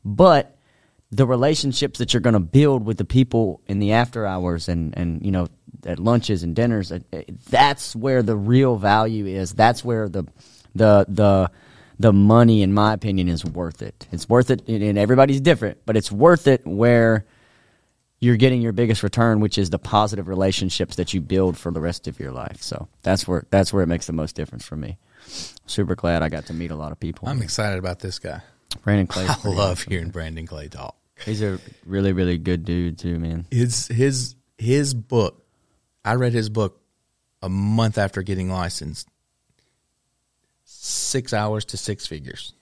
But 0.03 0.57
the 1.11 1.27
relationships 1.27 1.99
that 1.99 2.15
you're 2.15 2.23
going 2.23 2.33
to 2.33 2.41
build 2.41 2.87
with 2.87 2.97
the 2.97 3.05
people 3.05 3.61
in 3.67 3.79
the 3.79 3.93
after 3.93 4.27
hours 4.27 4.71
and, 4.71 4.97
and 4.97 5.25
you 5.25 5.31
know 5.31 5.49
at 5.85 5.99
lunches 5.99 6.43
and 6.43 6.57
dinners 6.57 6.91
uh, 6.91 6.99
uh, 7.12 7.21
that's 7.51 7.95
where 7.95 8.23
the 8.23 8.35
real 8.35 8.77
value 8.77 9.27
is 9.27 9.53
that's 9.53 9.85
where 9.85 10.09
the 10.09 10.25
the 10.75 11.07
the 11.09 11.51
the 11.99 12.12
money 12.12 12.62
in 12.62 12.73
my 12.73 12.93
opinion 12.93 13.29
is 13.29 13.45
worth 13.45 13.83
it 13.83 14.09
it's 14.11 14.29
worth 14.29 14.51
it 14.51 14.67
and 14.67 14.99
everybody's 14.99 15.41
different 15.41 15.79
but 15.87 15.97
it's 15.97 16.11
worth 16.11 16.49
it 16.49 16.67
where 16.67 17.25
you're 18.27 18.37
getting 18.37 18.61
your 18.61 18.73
biggest 18.73 19.03
return 19.03 19.41
which 19.41 19.57
is 19.57 19.71
the 19.71 19.79
positive 19.79 20.29
relationships 20.29 20.97
that 20.97 21.15
you 21.15 21.21
build 21.21 21.57
for 21.57 21.71
the 21.71 21.81
rest 21.81 22.09
of 22.09 22.19
your 22.21 22.33
life 22.33 22.61
so 22.61 22.89
that's 23.03 23.27
where 23.29 23.47
that's 23.51 23.73
where 23.73 23.83
it 23.83 23.87
makes 23.87 24.07
the 24.07 24.12
most 24.12 24.35
difference 24.37 24.65
for 24.67 24.77
me 24.77 24.99
super 25.67 25.95
glad 25.95 26.23
i 26.23 26.29
got 26.29 26.45
to 26.47 26.53
meet 26.53 26.71
a 26.71 26.77
lot 26.77 26.93
of 26.93 27.01
people 27.01 27.29
I'm 27.29 27.41
excited 27.43 27.79
about 27.79 28.01
this 28.01 28.19
guy. 28.19 28.43
brandon 28.83 29.07
clay 29.07 29.27
I 29.29 29.49
love 29.49 29.83
hearing 29.83 30.11
Brandon 30.11 30.47
Clay 30.47 30.69
talk. 30.69 30.97
He's 31.25 31.41
a 31.43 31.59
really, 31.87 32.12
really 32.12 32.37
good 32.37 32.65
dude 32.67 32.99
too, 32.99 33.19
man. 33.19 33.47
His 33.51 33.87
his 33.89 34.35
his 34.59 34.93
book. 34.93 35.45
I 36.05 36.15
read 36.15 36.35
his 36.35 36.51
book 36.51 36.81
a 37.43 37.49
month 37.49 37.97
after 37.97 38.23
getting 38.23 38.51
licensed. 38.51 39.09
Six 40.65 41.33
hours 41.33 41.65
to 41.67 41.77
six 41.77 42.07
figures, 42.07 42.53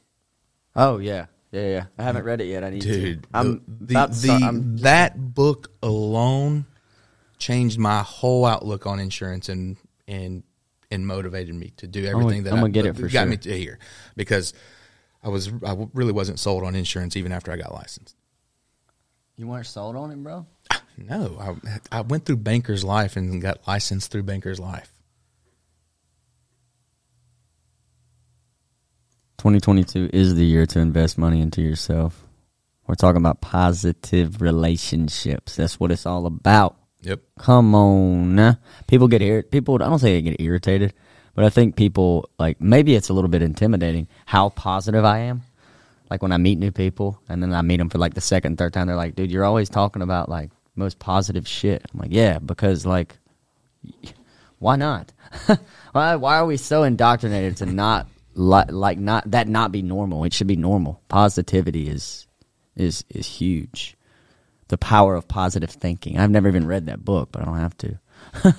Oh 0.77 0.99
yeah, 0.99 1.27
yeah, 1.55 1.69
yeah. 1.69 1.85
I 1.99 2.03
haven't 2.03 2.25
read 2.25 2.41
it 2.41 2.47
yet. 2.47 2.65
I 2.65 2.71
need 2.71 2.83
dude. 2.83 3.23
to. 3.23 3.29
I'm 3.33 3.63
the, 3.67 3.87
the, 3.87 3.95
about 3.95 4.13
the- 4.13 4.33
I'm- 4.33 4.77
that 4.79 5.35
book 5.35 5.71
alone 5.83 6.67
changed 7.39 7.79
my 7.79 8.03
whole 8.03 8.45
outlook 8.47 8.87
on 8.87 8.99
insurance 9.01 9.49
and 9.49 9.77
and 10.09 10.43
and 10.91 11.07
motivated 11.07 11.55
me 11.55 11.73
to 11.79 11.87
do 11.87 12.05
everything 12.07 12.45
that 12.45 12.51
I'm 12.53 12.57
gonna 12.61 12.67
I- 12.67 12.71
get 12.71 12.87
it 12.87 12.95
that 12.95 13.01
for 13.03 13.09
got 13.09 13.23
sure. 13.23 13.27
me 13.27 13.37
to 13.39 13.57
here 13.59 13.79
because 14.17 14.53
I 15.23 15.29
was 15.29 15.49
I 15.49 15.69
w- 15.71 15.91
really 15.95 16.13
wasn't 16.13 16.39
sold 16.39 16.63
on 16.65 16.75
insurance 16.75 17.17
even 17.17 17.33
after 17.33 17.51
I 17.53 17.57
got 17.57 17.73
licensed. 17.75 18.17
you 19.37 19.47
weren't 19.47 19.67
sold 19.67 19.97
on 19.97 20.11
it, 20.11 20.23
bro. 20.23 20.47
No, 20.97 21.59
I 21.93 21.99
I 21.99 22.01
went 22.03 22.25
through 22.25 22.37
Banker's 22.37 22.85
Life 22.85 23.17
and 23.17 23.43
got 23.43 23.67
licensed 23.67 24.11
through 24.13 24.23
Banker's 24.23 24.61
Life. 24.61 24.93
2022 29.45 30.09
is 30.15 30.37
the 30.37 30.43
year 30.43 30.65
to 30.65 30.79
invest 30.79 31.19
money 31.19 31.43
into 31.43 31.61
yourself. 31.61 32.25
We're 32.87 32.95
talking 32.95 33.19
about 33.19 33.43
positive 33.43 34.41
relationships. 34.41 35.57
That's 35.57 35.79
what 35.79 35.93
it's 35.93 36.07
all 36.07 36.25
about. 36.25 36.79
Yep. 37.03 37.21
Come 37.41 37.75
on, 37.75 38.57
people 38.87 39.07
get 39.07 39.21
ir- 39.21 39.43
people. 39.43 39.75
I 39.75 39.91
don't 39.91 39.99
say 39.99 40.15
they 40.15 40.23
get 40.23 40.41
irritated, 40.41 40.95
but 41.35 41.45
I 41.45 41.51
think 41.51 41.77
people 41.77 42.31
like 42.39 42.59
maybe 42.59 42.95
it's 42.95 43.11
a 43.11 43.13
little 43.13 43.29
bit 43.29 43.43
intimidating 43.43 44.09
how 44.25 44.49
positive 44.49 45.05
I 45.05 45.19
am. 45.19 45.43
Like 46.09 46.23
when 46.23 46.33
I 46.33 46.39
meet 46.39 46.59
new 46.59 46.73
people, 46.73 47.21
and 47.29 47.43
then 47.43 47.53
I 47.53 47.61
meet 47.61 47.77
them 47.77 47.91
for 47.91 47.99
like 47.99 48.15
the 48.15 48.23
second, 48.23 48.57
third 48.57 48.73
time, 48.73 48.87
they're 48.87 48.97
like, 48.97 49.15
"Dude, 49.15 49.31
you're 49.31 49.45
always 49.45 49.69
talking 49.69 50.01
about 50.01 50.31
like 50.31 50.53
most 50.75 50.99
positive 50.99 51.47
shit." 51.47 51.85
I'm 51.93 52.01
like, 52.01 52.13
"Yeah, 52.13 52.39
because 52.39 52.87
like, 52.87 53.19
why 54.59 54.77
not? 54.77 55.13
why 55.93 56.17
why 56.17 56.39
are 56.39 56.47
we 56.47 56.57
so 56.57 56.83
indoctrinated 56.83 57.59
to 57.59 57.67
not 57.67 58.07
like 58.35 58.71
like 58.71 58.99
not 58.99 59.31
that 59.31 59.49
not 59.49 59.73
be 59.73 59.83
normal? 59.83 60.25
It 60.25 60.33
should 60.33 60.47
be 60.47 60.57
normal. 60.57 61.01
Positivity 61.09 61.89
is 61.89 62.27
is 62.77 63.05
is 63.09 63.27
huge." 63.27 63.97
the 64.69 64.79
power 64.79 65.15
of 65.15 65.29
positive 65.29 65.71
thinking. 65.71 66.19
I've 66.19 66.31
never 66.31 66.49
even 66.49 66.67
read 66.67 66.87
that 66.87 67.05
book, 67.05 67.31
but 67.33 67.43
I 67.43 67.45
don't 67.45 67.59
have 67.59 67.77
to. 67.79 67.99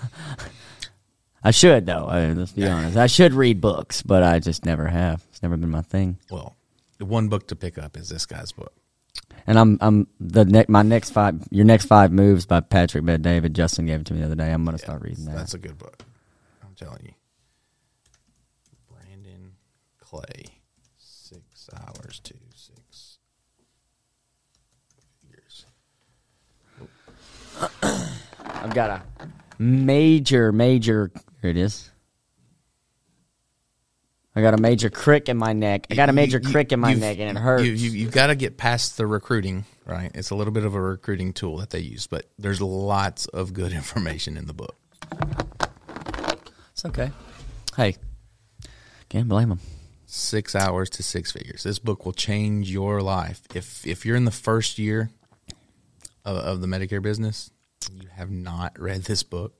I 1.43 1.51
should 1.51 1.85
though. 1.85 2.05
I, 2.05 2.31
let's 2.33 2.51
be 2.51 2.65
honest. 2.67 2.97
I 2.97 3.07
should 3.07 3.33
read 3.33 3.61
books, 3.61 4.01
but 4.01 4.23
I 4.23 4.39
just 4.39 4.65
never 4.65 4.87
have. 4.87 5.23
It's 5.29 5.43
never 5.43 5.57
been 5.57 5.69
my 5.69 5.81
thing. 5.81 6.17
Well, 6.31 6.55
the 6.97 7.05
one 7.05 7.27
book 7.27 7.47
to 7.47 7.55
pick 7.55 7.77
up 7.77 7.97
is 7.97 8.09
this 8.09 8.25
guy's 8.25 8.51
book. 8.51 8.73
And 9.47 9.59
I'm 9.59 9.77
I'm 9.81 10.07
the 10.19 10.45
ne- 10.45 10.65
my 10.67 10.81
next 10.81 11.11
five 11.11 11.39
your 11.51 11.65
next 11.65 11.85
five 11.85 12.11
moves 12.11 12.45
by 12.45 12.61
Patrick 12.61 13.05
Bet 13.05 13.21
David. 13.21 13.53
Justin 13.53 13.85
gave 13.85 14.01
it 14.01 14.05
to 14.07 14.13
me 14.13 14.21
the 14.21 14.25
other 14.25 14.35
day. 14.35 14.51
I'm 14.51 14.65
gonna 14.65 14.77
start 14.77 15.01
reading 15.01 15.25
that. 15.25 15.35
That's 15.35 15.53
a 15.53 15.59
good 15.59 15.77
book. 15.77 16.03
I'm 16.63 16.73
telling 16.75 17.01
you. 17.03 17.11
Clay, 20.19 20.45
six 20.97 21.69
hours 21.75 22.19
to 22.23 22.33
six 22.55 23.17
figures. 25.21 25.65
I've 28.45 28.73
got 28.73 28.89
a 28.89 29.03
major, 29.59 30.51
major. 30.53 31.11
Here 31.41 31.49
it 31.51 31.57
is. 31.57 31.89
I 34.37 34.41
got 34.41 34.53
a 34.53 34.57
major 34.61 34.89
crick 34.89 35.27
in 35.29 35.37
my 35.37 35.51
neck. 35.53 35.87
I 35.89 35.95
got 35.95 36.07
a 36.09 36.13
major 36.13 36.37
You- 36.37 36.47
you- 36.47 36.51
crick 36.53 36.71
in 36.71 36.79
my 36.79 36.93
neck, 36.93 37.19
and 37.19 37.37
it 37.37 37.41
hurts. 37.41 37.63
You, 37.65 37.71
you, 37.73 37.91
you've 37.91 38.11
got 38.13 38.27
to 38.27 38.35
get 38.35 38.57
past 38.57 38.95
the 38.97 39.05
recruiting, 39.07 39.65
right? 39.85 40.11
It's 40.13 40.29
a 40.29 40.35
little 40.35 40.53
bit 40.53 40.63
of 40.65 40.75
a 40.75 40.81
recruiting 40.81 41.33
tool 41.33 41.57
that 41.57 41.71
they 41.71 41.79
use, 41.79 42.07
but 42.07 42.25
there's 42.39 42.61
lots 42.61 43.25
of 43.27 43.53
good 43.53 43.71
information 43.81 44.37
in 44.37 44.45
the 44.45 44.53
book. 44.53 44.75
it's 46.71 46.85
okay. 46.85 47.11
Hey, 47.75 47.95
can't 49.09 49.27
blame 49.27 49.51
him. 49.51 49.59
Six 50.15 50.55
hours 50.55 50.89
to 50.91 51.03
six 51.03 51.33
figures. 51.33 51.63
This 51.63 51.77
book 51.77 52.05
will 52.05 52.13
change 52.13 52.71
your 52.71 53.01
life. 53.01 53.41
If 53.53 53.85
if 53.85 54.05
you're 54.05 54.15
in 54.15 54.23
the 54.23 54.31
first 54.31 54.79
year 54.79 55.09
of, 56.23 56.37
of 56.37 56.61
the 56.61 56.67
Medicare 56.67 57.01
business, 57.01 57.51
you 57.91 58.07
have 58.15 58.31
not 58.31 58.79
read 58.79 59.03
this 59.03 59.23
book, 59.23 59.53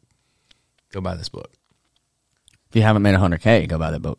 go 0.93 1.01
buy 1.01 1.15
this 1.15 1.27
book. 1.27 1.51
If 2.69 2.75
you 2.77 2.83
haven't 2.83 3.01
made 3.01 3.15
100K, 3.15 3.67
go 3.67 3.77
buy 3.77 3.91
that 3.91 4.01
book. 4.01 4.17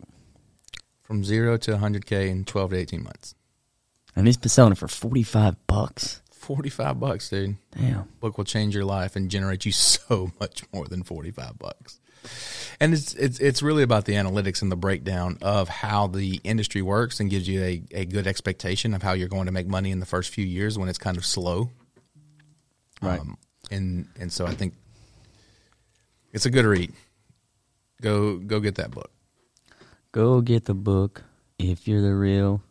From 1.00 1.24
zero 1.24 1.56
to 1.56 1.70
100K 1.72 2.28
in 2.28 2.44
12 2.44 2.70
to 2.70 2.76
18 2.76 3.02
months. 3.02 3.34
And 4.14 4.26
he's 4.26 4.36
been 4.36 4.50
selling 4.50 4.72
it 4.72 4.78
for 4.78 4.88
45 4.88 5.66
bucks. 5.66 6.20
45 6.32 7.00
bucks, 7.00 7.30
dude. 7.30 7.56
Damn. 7.74 8.08
book 8.20 8.36
will 8.36 8.44
change 8.44 8.74
your 8.74 8.84
life 8.84 9.16
and 9.16 9.30
generate 9.30 9.64
you 9.64 9.72
so 9.72 10.32
much 10.38 10.64
more 10.70 10.86
than 10.86 11.02
45 11.02 11.58
bucks. 11.58 11.98
And 12.80 12.92
it's 12.92 13.14
it's 13.14 13.38
it's 13.38 13.62
really 13.62 13.82
about 13.82 14.04
the 14.04 14.14
analytics 14.14 14.62
and 14.62 14.70
the 14.70 14.76
breakdown 14.76 15.38
of 15.42 15.68
how 15.68 16.06
the 16.06 16.40
industry 16.44 16.82
works 16.82 17.20
and 17.20 17.30
gives 17.30 17.48
you 17.48 17.62
a, 17.62 17.82
a 17.92 18.04
good 18.04 18.26
expectation 18.26 18.94
of 18.94 19.02
how 19.02 19.12
you're 19.12 19.28
going 19.28 19.46
to 19.46 19.52
make 19.52 19.66
money 19.66 19.90
in 19.90 20.00
the 20.00 20.06
first 20.06 20.30
few 20.30 20.44
years 20.44 20.78
when 20.78 20.88
it's 20.88 20.98
kind 20.98 21.16
of 21.16 21.24
slow. 21.24 21.70
Right. 23.00 23.20
Um, 23.20 23.38
and 23.70 24.08
and 24.20 24.32
so 24.32 24.46
I 24.46 24.54
think 24.54 24.74
it's 26.32 26.46
a 26.46 26.50
good 26.50 26.64
read. 26.64 26.92
Go 28.02 28.36
go 28.36 28.60
get 28.60 28.74
that 28.76 28.90
book. 28.90 29.10
Go 30.12 30.40
get 30.40 30.64
the 30.64 30.74
book 30.74 31.24
if 31.58 31.88
you're 31.88 32.02
the 32.02 32.14
real. 32.14 32.62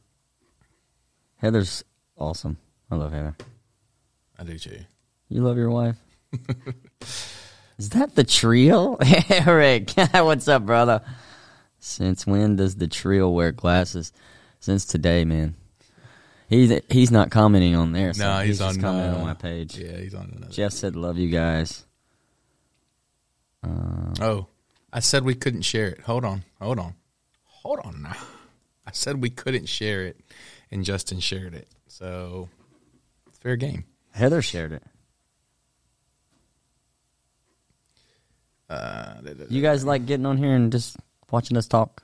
Heather's 1.38 1.84
awesome. 2.18 2.58
I 2.90 2.96
love 2.96 3.12
Heather. 3.12 3.36
I 4.38 4.44
do 4.44 4.58
too. 4.58 4.80
You 5.30 5.42
love 5.42 5.58
your 5.58 5.70
wife? 5.70 5.98
Is 7.78 7.90
that 7.90 8.16
the 8.16 8.24
trio? 8.24 8.96
Eric, 9.30 9.92
what's 10.14 10.48
up, 10.48 10.66
brother? 10.66 11.02
Since 11.80 12.26
when 12.26 12.56
does 12.56 12.76
the 12.76 12.88
trio 12.88 13.30
wear 13.30 13.52
glasses? 13.52 14.14
Since 14.60 14.86
today, 14.86 15.26
man. 15.26 15.56
He's 16.48 16.80
he's 16.90 17.12
not 17.12 17.32
commenting 17.32 17.76
on 17.76 17.92
there. 17.92 18.14
So 18.14 18.24
no, 18.24 18.40
he's, 18.40 18.60
just 18.60 18.78
on 18.78 18.82
commenting 18.82 19.16
uh, 19.16 19.20
on 19.20 19.26
my 19.26 19.34
page. 19.34 19.78
Yeah, 19.78 19.98
he's 19.98 20.14
on 20.14 20.32
another. 20.36 20.52
Jeff 20.52 20.72
said, 20.72 20.96
"Love 20.96 21.18
you 21.18 21.30
guys." 21.30 21.86
Oh, 24.22 24.48
I 24.94 25.00
said 25.00 25.24
we 25.24 25.36
couldn't 25.36 25.64
share 25.64 25.88
it. 25.88 26.02
Hold 26.02 26.24
on, 26.24 26.44
hold 26.62 26.80
on, 26.80 26.94
hold 27.44 27.80
on 27.84 28.04
now. 28.04 28.16
I 28.86 28.92
said 28.92 29.22
we 29.22 29.32
couldn't 29.32 29.66
share 29.66 30.06
it, 30.06 30.20
and 30.72 30.86
Justin 30.86 31.20
shared 31.20 31.56
it. 31.56 31.68
So, 31.88 32.50
fair 33.42 33.56
game. 33.56 33.86
Heather 34.12 34.42
shared 34.42 34.72
it. 34.72 34.84
Uh, 38.70 39.22
da- 39.22 39.22
da- 39.22 39.34
da- 39.34 39.46
You 39.50 39.62
guys 39.62 39.86
like 39.86 40.06
getting 40.06 40.26
on 40.26 40.38
here 40.38 40.54
and 40.56 40.72
just 40.72 40.98
watching 41.32 41.56
us 41.58 41.68
talk? 41.68 42.04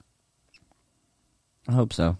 I 1.67 1.71
hope 1.73 1.93
so. 1.93 2.17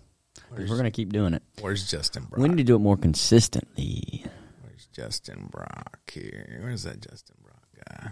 'Cause 0.50 0.70
We're 0.70 0.78
gonna 0.78 0.92
keep 0.92 1.14
doing 1.14 1.34
it. 1.34 1.44
Where's 1.62 1.90
Justin 1.90 2.24
Brock? 2.26 2.40
We 2.42 2.50
need 2.50 2.58
to 2.58 2.64
do 2.64 2.76
it 2.76 2.80
more 2.80 2.98
consistently. 2.98 4.26
Where's 4.62 4.88
Justin 4.88 5.48
Brock 5.48 6.10
here? 6.12 6.60
Where's 6.62 6.84
that 6.84 7.00
Justin 7.02 7.38
Brock 7.42 7.68
guy? 7.88 8.12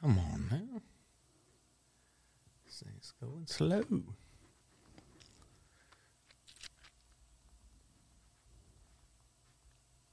Come 0.00 0.18
on 0.18 0.48
now. 0.50 0.80
This 2.66 2.82
thing's 2.84 3.12
going 3.20 3.46
slow. 3.46 3.84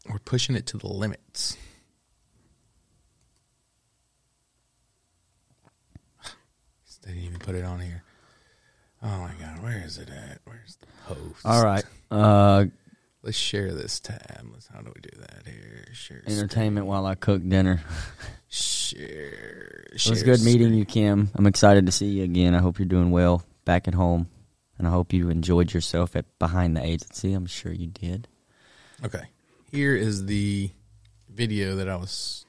We're 0.09 0.19
pushing 0.19 0.55
it 0.55 0.65
to 0.67 0.77
the 0.77 0.87
limits. 0.87 1.57
They 7.03 7.13
didn't 7.13 7.25
even 7.25 7.39
put 7.39 7.55
it 7.55 7.63
on 7.63 7.79
here. 7.79 8.03
Oh 9.01 9.17
my 9.19 9.31
god, 9.39 9.63
where 9.63 9.81
is 9.85 9.97
it 9.97 10.09
at? 10.09 10.41
Where's 10.43 10.77
the 10.81 10.87
post? 11.07 11.45
All 11.45 11.63
right. 11.63 11.83
Uh, 12.11 12.65
Let's 13.21 13.37
share 13.37 13.73
this 13.73 13.99
tab. 13.99 14.45
Let's 14.51 14.67
how 14.67 14.79
do 14.81 14.91
we 14.95 15.01
do 15.01 15.09
that 15.19 15.43
here? 15.45 15.85
Share 15.93 16.23
entertainment 16.25 16.85
while 16.85 17.05
I 17.05 17.15
cook 17.15 17.47
dinner. 17.47 17.81
Share. 18.49 19.87
It 19.93 20.09
was 20.09 20.23
good 20.23 20.41
meeting 20.41 20.73
you, 20.73 20.85
Kim. 20.85 21.29
I'm 21.35 21.45
excited 21.45 21.85
to 21.85 21.91
see 21.91 22.07
you 22.07 22.23
again. 22.23 22.55
I 22.55 22.59
hope 22.59 22.79
you're 22.79 22.87
doing 22.87 23.11
well 23.11 23.43
back 23.65 23.87
at 23.87 23.93
home, 23.93 24.29
and 24.77 24.87
I 24.87 24.91
hope 24.91 25.11
you 25.13 25.29
enjoyed 25.29 25.73
yourself 25.73 26.15
at 26.15 26.25
behind 26.39 26.77
the 26.77 26.83
agency. 26.83 27.33
I'm 27.33 27.45
sure 27.45 27.73
you 27.73 27.87
did. 27.87 28.27
Okay. 29.03 29.23
Here 29.71 29.95
is 29.95 30.25
the 30.25 30.71
video 31.31 31.75
that 31.75 31.87
I 31.87 31.95
was 31.95 32.43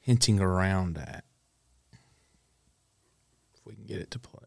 hinting 0.00 0.40
around 0.40 0.96
at. 0.96 1.24
If 3.54 3.66
we 3.66 3.74
can 3.74 3.84
get 3.84 3.98
it 3.98 4.10
to 4.12 4.18
play. 4.18 4.40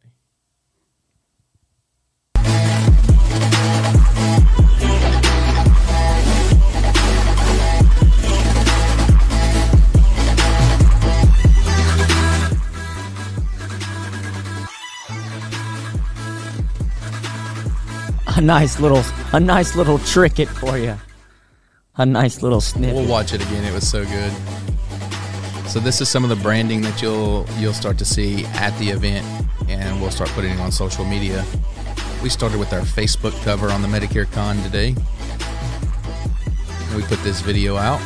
A 18.36 18.42
nice 18.42 18.80
little, 18.80 19.04
a 19.34 19.40
nice 19.40 19.76
little 19.76 20.00
tricket 20.00 20.48
for 20.48 20.80
you. 20.80 20.98
A 21.98 22.06
nice 22.06 22.42
little 22.42 22.62
snippet. 22.62 22.96
We'll 22.96 23.08
watch 23.08 23.34
it 23.34 23.42
again. 23.42 23.66
It 23.66 23.74
was 23.74 23.88
so 23.88 24.06
good. 24.06 24.32
So 25.68 25.80
this 25.80 26.02
is 26.02 26.10
some 26.10 26.24
of 26.24 26.30
the 26.30 26.38
branding 26.38 26.82
that 26.82 27.02
you'll 27.02 27.46
you'll 27.58 27.74
start 27.74 27.98
to 28.00 28.06
see 28.06 28.46
at 28.46 28.78
the 28.80 28.90
event, 28.90 29.26
and 29.70 30.02
we'll 30.02 30.12
start 30.12 30.30
putting 30.32 30.52
it 30.52 30.60
on 30.60 30.72
social 30.72 31.06
media. 31.06 31.46
We 32.24 32.30
started 32.30 32.60
with 32.60 32.72
our 32.72 32.82
Facebook 32.82 33.40
cover 33.44 33.70
on 33.70 33.82
the 33.82 33.88
Medicare 33.88 34.30
Con 34.32 34.58
today. 34.64 34.96
We 36.96 37.04
put 37.04 37.20
this 37.24 37.42
video 37.42 37.78
out. 37.78 38.02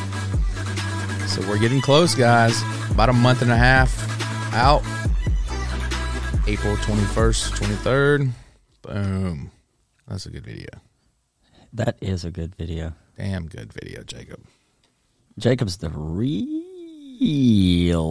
So 1.27 1.41
we're 1.47 1.59
getting 1.59 1.81
close, 1.81 2.15
guys. 2.15 2.61
About 2.91 3.09
a 3.09 3.13
month 3.13 3.41
and 3.41 3.51
a 3.51 3.57
half 3.57 3.91
out. 4.53 4.81
April 6.47 6.75
21st, 6.77 7.51
23rd. 7.57 8.31
Boom. 8.83 9.51
That's 10.07 10.25
a 10.27 10.29
good 10.29 10.45
video. 10.45 10.69
That 11.73 11.97
is 12.01 12.23
a 12.23 12.31
good 12.31 12.55
video. 12.55 12.93
Damn 13.17 13.47
good 13.47 13.71
video, 13.71 14.03
Jacob. 14.03 14.41
Jacob's 15.39 15.77
the 15.77 15.89
real 15.89 16.35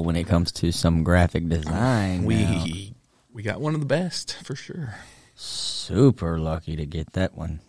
when 0.04 0.16
it 0.16 0.26
comes 0.26 0.50
to 0.52 0.72
some 0.72 1.04
graphic 1.04 1.48
design. 1.48 2.22
now. 2.22 2.26
We 2.26 2.94
we 3.32 3.42
got 3.42 3.60
one 3.60 3.74
of 3.74 3.80
the 3.80 3.86
best 3.86 4.36
for 4.44 4.54
sure. 4.56 4.94
super 5.34 6.38
lucky 6.38 6.76
to 6.76 6.86
get 6.86 7.12
that 7.12 7.34
one. 7.34 7.60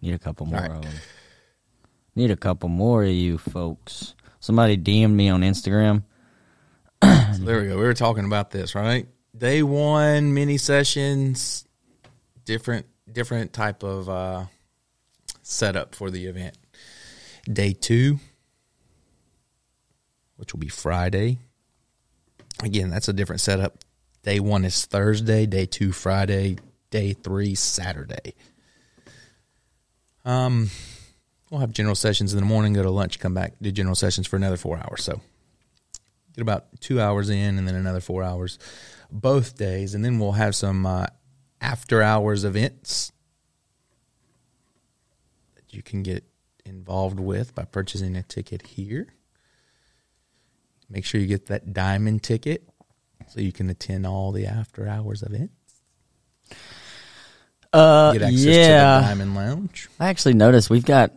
Need 0.00 0.14
a 0.14 0.18
couple 0.18 0.46
more 0.46 0.60
right. 0.60 0.70
of 0.70 0.82
them. 0.82 0.94
Need 2.14 2.30
a 2.30 2.36
couple 2.36 2.68
more 2.68 3.02
of 3.04 3.10
you 3.10 3.36
folks. 3.38 4.14
Somebody 4.40 4.76
DM'd 4.76 5.14
me 5.14 5.28
on 5.28 5.42
Instagram. 5.42 6.04
So 7.02 7.42
there 7.44 7.60
we 7.60 7.66
go. 7.66 7.76
We 7.76 7.84
were 7.84 7.94
talking 7.94 8.24
about 8.24 8.50
this, 8.50 8.74
right? 8.74 9.06
Day 9.36 9.62
one 9.62 10.32
mini 10.32 10.56
sessions, 10.56 11.66
different 12.44 12.86
different 13.10 13.52
type 13.52 13.82
of 13.82 14.08
uh, 14.08 14.44
setup 15.46 15.94
for 15.94 16.10
the 16.10 16.26
event. 16.26 16.56
Day 17.50 17.72
two, 17.72 18.18
which 20.36 20.52
will 20.52 20.60
be 20.60 20.68
Friday. 20.68 21.38
Again, 22.62 22.90
that's 22.90 23.08
a 23.08 23.12
different 23.12 23.40
setup. 23.40 23.78
Day 24.22 24.40
one 24.40 24.64
is 24.64 24.86
Thursday. 24.86 25.46
Day 25.46 25.66
two 25.66 25.92
Friday. 25.92 26.56
Day 26.90 27.12
three 27.12 27.54
Saturday. 27.54 28.34
Um, 30.24 30.70
we'll 31.50 31.60
have 31.60 31.72
general 31.72 31.94
sessions 31.94 32.32
in 32.32 32.40
the 32.40 32.46
morning. 32.46 32.72
Go 32.72 32.82
to 32.82 32.90
lunch. 32.90 33.18
Come 33.18 33.34
back. 33.34 33.54
Do 33.60 33.70
general 33.70 33.94
sessions 33.94 34.26
for 34.26 34.36
another 34.36 34.56
four 34.56 34.78
hours. 34.78 35.04
So 35.04 35.20
get 36.34 36.40
about 36.42 36.80
two 36.80 37.00
hours 37.00 37.28
in 37.28 37.58
and 37.58 37.68
then 37.68 37.74
another 37.74 38.00
four 38.00 38.22
hours. 38.22 38.58
both 39.10 39.56
days, 39.56 39.94
and 39.94 40.04
then 40.04 40.18
we'll 40.18 40.32
have 40.32 40.54
some 40.54 40.84
uh, 40.86 41.06
after 41.60 42.02
hours 42.02 42.44
events 42.44 43.12
you 45.74 45.82
can 45.82 46.02
get 46.02 46.24
involved 46.64 47.20
with 47.20 47.54
by 47.54 47.64
purchasing 47.64 48.16
a 48.16 48.22
ticket 48.22 48.62
here. 48.62 49.08
Make 50.88 51.04
sure 51.04 51.20
you 51.20 51.26
get 51.26 51.46
that 51.46 51.72
diamond 51.72 52.22
ticket 52.22 52.68
so 53.28 53.40
you 53.40 53.52
can 53.52 53.70
attend 53.70 54.06
all 54.06 54.32
the 54.32 54.46
after 54.46 54.86
hours 54.86 55.22
events. 55.22 55.52
Uh, 57.72 58.12
Get 58.12 58.22
access 58.22 58.42
to 58.42 58.50
yeah. 58.50 59.00
the 59.00 59.06
diamond 59.06 59.34
lounge. 59.34 59.88
I 59.98 60.08
actually 60.08 60.34
noticed 60.34 60.70
we've 60.70 60.84
got 60.84 61.12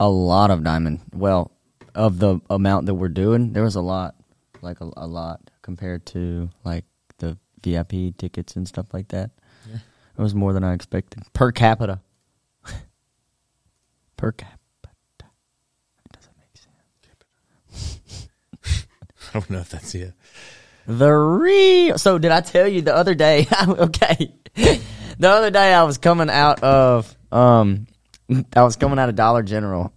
a 0.00 0.08
lot 0.08 0.50
of 0.50 0.64
diamond. 0.64 1.00
Well, 1.12 1.52
of 1.94 2.18
the 2.18 2.40
amount 2.50 2.86
that 2.86 2.94
we're 2.94 3.08
doing, 3.08 3.52
there 3.52 3.62
was 3.62 3.76
a 3.76 3.80
lot, 3.80 4.16
like 4.62 4.80
a, 4.80 4.90
a 4.96 5.06
lot 5.06 5.40
compared 5.62 6.06
to 6.06 6.50
like 6.64 6.84
the 7.18 7.38
VIP 7.62 8.16
tickets 8.16 8.56
and 8.56 8.66
stuff 8.66 8.92
like 8.92 9.08
that. 9.08 9.30
It 10.20 10.22
was 10.22 10.34
more 10.34 10.52
than 10.52 10.64
I 10.64 10.74
expected 10.74 11.22
per 11.32 11.52
capita. 11.52 12.00
Per 14.20 14.32
capita. 14.32 14.58
That 14.82 16.12
doesn't 16.12 16.34
make 16.36 17.72
sense. 17.72 18.28
I 19.30 19.32
don't 19.32 19.48
know 19.48 19.60
if 19.60 19.70
that's 19.70 19.94
it. 19.94 20.12
The 20.86 21.10
real. 21.10 21.96
So 21.96 22.18
did 22.18 22.30
I 22.30 22.42
tell 22.42 22.68
you 22.68 22.82
the 22.82 22.94
other 22.94 23.14
day? 23.14 23.46
okay, 23.68 24.34
the 24.54 25.30
other 25.30 25.50
day 25.50 25.72
I 25.72 25.84
was 25.84 25.96
coming 25.96 26.28
out 26.28 26.62
of 26.62 27.16
um, 27.32 27.86
I 28.54 28.62
was 28.62 28.76
coming 28.76 28.98
out 28.98 29.08
of 29.08 29.14
Dollar 29.14 29.42
General, 29.42 29.90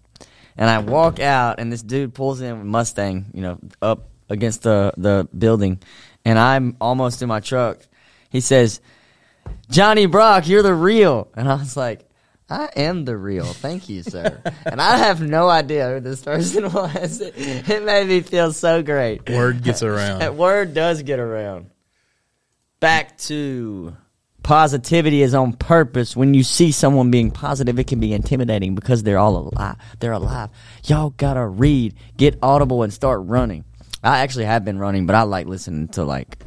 and 0.55 0.69
I 0.69 0.79
walk 0.79 1.19
out, 1.19 1.59
and 1.59 1.69
this 1.69 1.81
dude 1.83 2.13
pulls 2.13 2.39
in 2.39 2.59
with 2.59 2.67
Mustang, 2.67 3.25
you 3.33 3.41
know, 3.41 3.59
up 3.81 4.07
against 4.29 4.63
the 4.63 4.93
the 4.95 5.27
building, 5.37 5.81
and 6.23 6.39
I'm 6.39 6.77
almost 6.79 7.21
in 7.21 7.27
my 7.27 7.41
truck. 7.41 7.79
He 8.29 8.39
says, 8.39 8.79
"Johnny 9.69 10.05
Brock, 10.05 10.47
you're 10.47 10.63
the 10.63 10.73
real," 10.73 11.27
and 11.35 11.49
I 11.49 11.55
was 11.55 11.75
like. 11.75 12.07
I 12.53 12.69
am 12.75 13.03
the 13.05 13.17
real. 13.17 13.45
Thank 13.45 13.89
you, 13.89 14.03
sir. 14.03 14.39
and 14.65 14.79
I 14.79 14.97
have 14.97 15.21
no 15.21 15.49
idea 15.49 15.89
who 15.89 15.99
this 16.01 16.21
person 16.21 16.63
was. 16.73 17.19
It 17.19 17.83
made 17.83 18.07
me 18.07 18.21
feel 18.21 18.53
so 18.53 18.83
great. 18.83 19.27
Word 19.29 19.63
gets 19.63 19.81
around. 19.83 20.37
Word 20.37 20.75
does 20.75 21.01
get 21.01 21.19
around. 21.19 21.71
Back 22.79 23.17
to 23.19 23.95
positivity 24.43 25.23
is 25.23 25.33
on 25.33 25.53
purpose. 25.53 26.15
When 26.15 26.35
you 26.35 26.43
see 26.43 26.71
someone 26.71 27.09
being 27.09 27.31
positive, 27.31 27.79
it 27.79 27.87
can 27.87 27.99
be 27.99 28.13
intimidating 28.13 28.75
because 28.75 29.01
they're 29.01 29.17
all 29.17 29.37
alive. 29.37 29.77
They're 29.99 30.11
alive. 30.11 30.49
Y'all 30.85 31.09
gotta 31.09 31.45
read, 31.47 31.95
get 32.17 32.37
audible, 32.43 32.83
and 32.83 32.93
start 32.93 33.21
running. 33.23 33.63
I 34.03 34.19
actually 34.19 34.45
have 34.45 34.63
been 34.63 34.77
running, 34.77 35.07
but 35.07 35.15
I 35.15 35.23
like 35.23 35.47
listening 35.47 35.87
to 35.89 36.03
like 36.03 36.43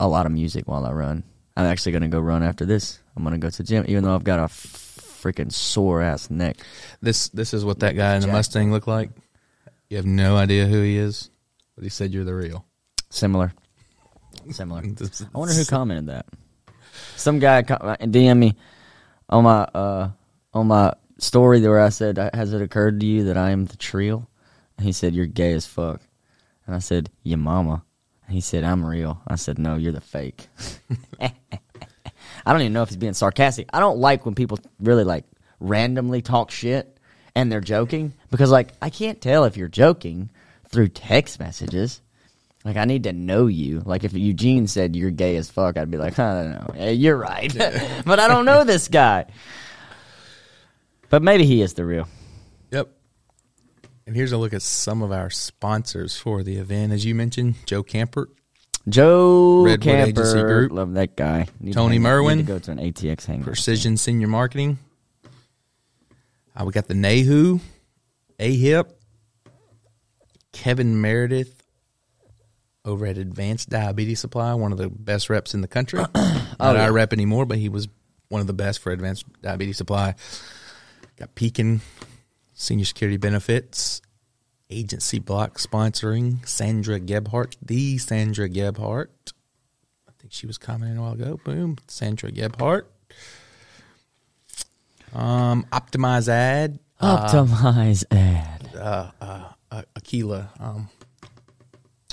a 0.00 0.08
lot 0.08 0.24
of 0.24 0.32
music 0.32 0.68
while 0.68 0.86
I 0.86 0.92
run. 0.92 1.24
I'm 1.56 1.66
actually 1.66 1.92
gonna 1.92 2.08
go 2.08 2.20
run 2.20 2.42
after 2.44 2.64
this. 2.64 3.00
I'm 3.18 3.24
gonna 3.24 3.38
go 3.38 3.50
to 3.50 3.56
the 3.56 3.64
gym, 3.64 3.84
even 3.88 4.04
though 4.04 4.14
I've 4.14 4.22
got 4.24 4.38
a 4.38 4.44
freaking 4.44 5.52
sore 5.52 6.00
ass 6.02 6.30
neck. 6.30 6.58
This 7.02 7.28
this 7.30 7.52
is 7.52 7.64
what 7.64 7.80
that 7.80 7.96
guy 7.96 8.14
in 8.14 8.20
the 8.20 8.26
Jack. 8.28 8.34
Mustang 8.34 8.70
looked 8.70 8.86
like. 8.86 9.10
You 9.88 9.96
have 9.96 10.06
no 10.06 10.36
idea 10.36 10.66
who 10.66 10.80
he 10.82 10.96
is, 10.96 11.30
but 11.74 11.82
he 11.82 11.90
said 11.90 12.12
you're 12.12 12.24
the 12.24 12.34
real. 12.34 12.64
Similar, 13.10 13.52
similar. 14.52 14.82
This- 14.82 15.22
I 15.34 15.38
wonder 15.38 15.52
who 15.54 15.64
commented 15.64 16.06
that. 16.06 16.26
Some 17.16 17.38
guy 17.40 17.62
co- 17.62 17.74
uh, 17.74 17.96
DM 17.96 18.38
me 18.38 18.56
on 19.28 19.42
my 19.44 19.62
uh, 19.74 20.10
on 20.54 20.66
my 20.68 20.94
story 21.18 21.60
where 21.60 21.80
I 21.80 21.88
said, 21.88 22.18
"Has 22.32 22.52
it 22.52 22.62
occurred 22.62 23.00
to 23.00 23.06
you 23.06 23.24
that 23.24 23.36
I 23.36 23.50
am 23.50 23.66
the 23.66 23.76
trio?" 23.76 24.28
And 24.76 24.86
he 24.86 24.92
said, 24.92 25.12
"You're 25.14 25.26
gay 25.26 25.54
as 25.54 25.66
fuck." 25.66 26.00
And 26.66 26.76
I 26.76 26.78
said, 26.78 27.10
"Your 27.24 27.38
mama." 27.38 27.82
And 28.26 28.34
he 28.34 28.40
said, 28.40 28.62
"I'm 28.62 28.84
real." 28.84 29.20
I 29.26 29.34
said, 29.36 29.58
"No, 29.58 29.74
you're 29.76 29.92
the 29.92 30.00
fake." 30.00 30.48
I 32.44 32.52
don't 32.52 32.62
even 32.62 32.72
know 32.72 32.82
if 32.82 32.88
he's 32.88 32.96
being 32.96 33.14
sarcastic. 33.14 33.68
I 33.72 33.80
don't 33.80 33.98
like 33.98 34.24
when 34.24 34.34
people 34.34 34.58
really 34.80 35.04
like 35.04 35.24
randomly 35.60 36.22
talk 36.22 36.50
shit 36.50 36.98
and 37.34 37.50
they're 37.50 37.60
joking 37.60 38.12
because 38.30 38.50
like 38.50 38.72
I 38.82 38.90
can't 38.90 39.20
tell 39.20 39.44
if 39.44 39.56
you're 39.56 39.68
joking 39.68 40.30
through 40.68 40.88
text 40.88 41.38
messages. 41.40 42.00
Like 42.64 42.76
I 42.76 42.84
need 42.84 43.04
to 43.04 43.12
know 43.12 43.46
you. 43.46 43.80
Like 43.80 44.04
if 44.04 44.12
Eugene 44.12 44.66
said 44.66 44.96
you're 44.96 45.10
gay 45.10 45.36
as 45.36 45.50
fuck, 45.50 45.76
I'd 45.78 45.90
be 45.90 45.98
like, 45.98 46.18
I 46.18 46.42
don't 46.42 46.50
know. 46.50 46.74
Yeah, 46.76 46.90
you're 46.90 47.16
right, 47.16 47.52
but 48.04 48.18
I 48.18 48.28
don't 48.28 48.44
know 48.44 48.64
this 48.64 48.88
guy. 48.88 49.26
But 51.10 51.22
maybe 51.22 51.46
he 51.46 51.62
is 51.62 51.74
the 51.74 51.84
real. 51.84 52.06
Yep. 52.70 52.90
And 54.06 54.16
here's 54.16 54.32
a 54.32 54.38
look 54.38 54.52
at 54.52 54.62
some 54.62 55.02
of 55.02 55.12
our 55.12 55.30
sponsors 55.30 56.16
for 56.16 56.42
the 56.42 56.56
event. 56.56 56.92
As 56.92 57.04
you 57.04 57.14
mentioned, 57.14 57.54
Joe 57.64 57.82
Campert, 57.82 58.26
Joe 58.88 59.62
Redwood 59.64 59.82
Camper, 59.82 60.22
Agency 60.22 60.40
Group. 60.40 60.72
love 60.72 60.94
that 60.94 61.16
guy. 61.16 61.46
Need 61.60 61.72
to 61.72 61.74
Tony 61.74 61.98
need 61.98 62.04
Merwin. 62.04 62.38
to 62.38 62.44
go 62.44 62.58
to 62.58 62.70
an 62.70 62.78
ATX 62.78 63.26
hangar. 63.26 63.44
Precision 63.44 63.96
Senior 63.96 64.28
Marketing. 64.28 64.78
Uh, 66.56 66.64
we 66.64 66.72
got 66.72 66.88
the 66.88 66.94
Nahu, 66.94 67.60
AHIP, 68.38 68.90
Kevin 70.52 71.00
Meredith 71.00 71.62
over 72.84 73.06
at 73.06 73.18
Advanced 73.18 73.68
Diabetes 73.68 74.18
Supply, 74.18 74.54
one 74.54 74.72
of 74.72 74.78
the 74.78 74.88
best 74.88 75.30
reps 75.30 75.54
in 75.54 75.60
the 75.60 75.68
country. 75.68 76.00
Not 76.14 76.46
yeah. 76.60 76.84
our 76.84 76.92
rep 76.92 77.12
anymore, 77.12 77.46
but 77.46 77.58
he 77.58 77.68
was 77.68 77.86
one 78.28 78.40
of 78.40 78.46
the 78.46 78.52
best 78.52 78.80
for 78.80 78.90
Advanced 78.90 79.24
Diabetes 79.42 79.76
Supply. 79.76 80.14
Got 81.16 81.34
Pekin 81.34 81.80
Senior 82.54 82.86
Security 82.86 83.18
Benefits, 83.18 84.02
Agency 84.70 85.18
Block 85.18 85.58
sponsoring 85.58 86.46
Sandra 86.46 86.98
Gebhardt, 87.00 87.56
the 87.62 87.98
Sandra 87.98 88.48
Gebhardt. 88.48 89.32
I 90.08 90.12
think 90.18 90.32
she 90.32 90.46
was 90.46 90.58
commenting 90.58 90.98
a 90.98 91.02
while 91.02 91.12
ago. 91.14 91.40
Boom, 91.44 91.78
Sandra 91.86 92.30
Gebhardt. 92.30 92.90
Um, 95.14 95.64
Optimize 95.72 96.28
Ad, 96.28 96.78
Optimize 97.00 98.04
ad. 98.10 98.74
uh, 98.76 99.10
uh, 99.20 99.82
Aquila. 99.96 100.50
Um, 100.60 100.88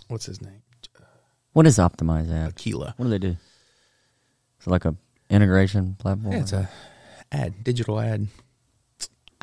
what's 0.08 0.26
his 0.26 0.41
name? 0.41 0.62
What 1.54 1.68
is 1.68 1.78
Optimize 1.78 2.32
ad? 2.32 2.50
Aquila. 2.50 2.94
What 2.98 3.06
do 3.06 3.10
they 3.10 3.18
do? 3.20 3.36
Is 4.60 4.68
it 4.68 4.70
like 4.70 4.86
a 4.86 4.96
integration 5.30 5.96
platform? 6.00 6.34
Yeah, 6.34 6.39
it's 6.39 6.54
a 6.54 6.70
ad, 7.32 7.63
digital 7.63 8.00
ad. 8.00 8.28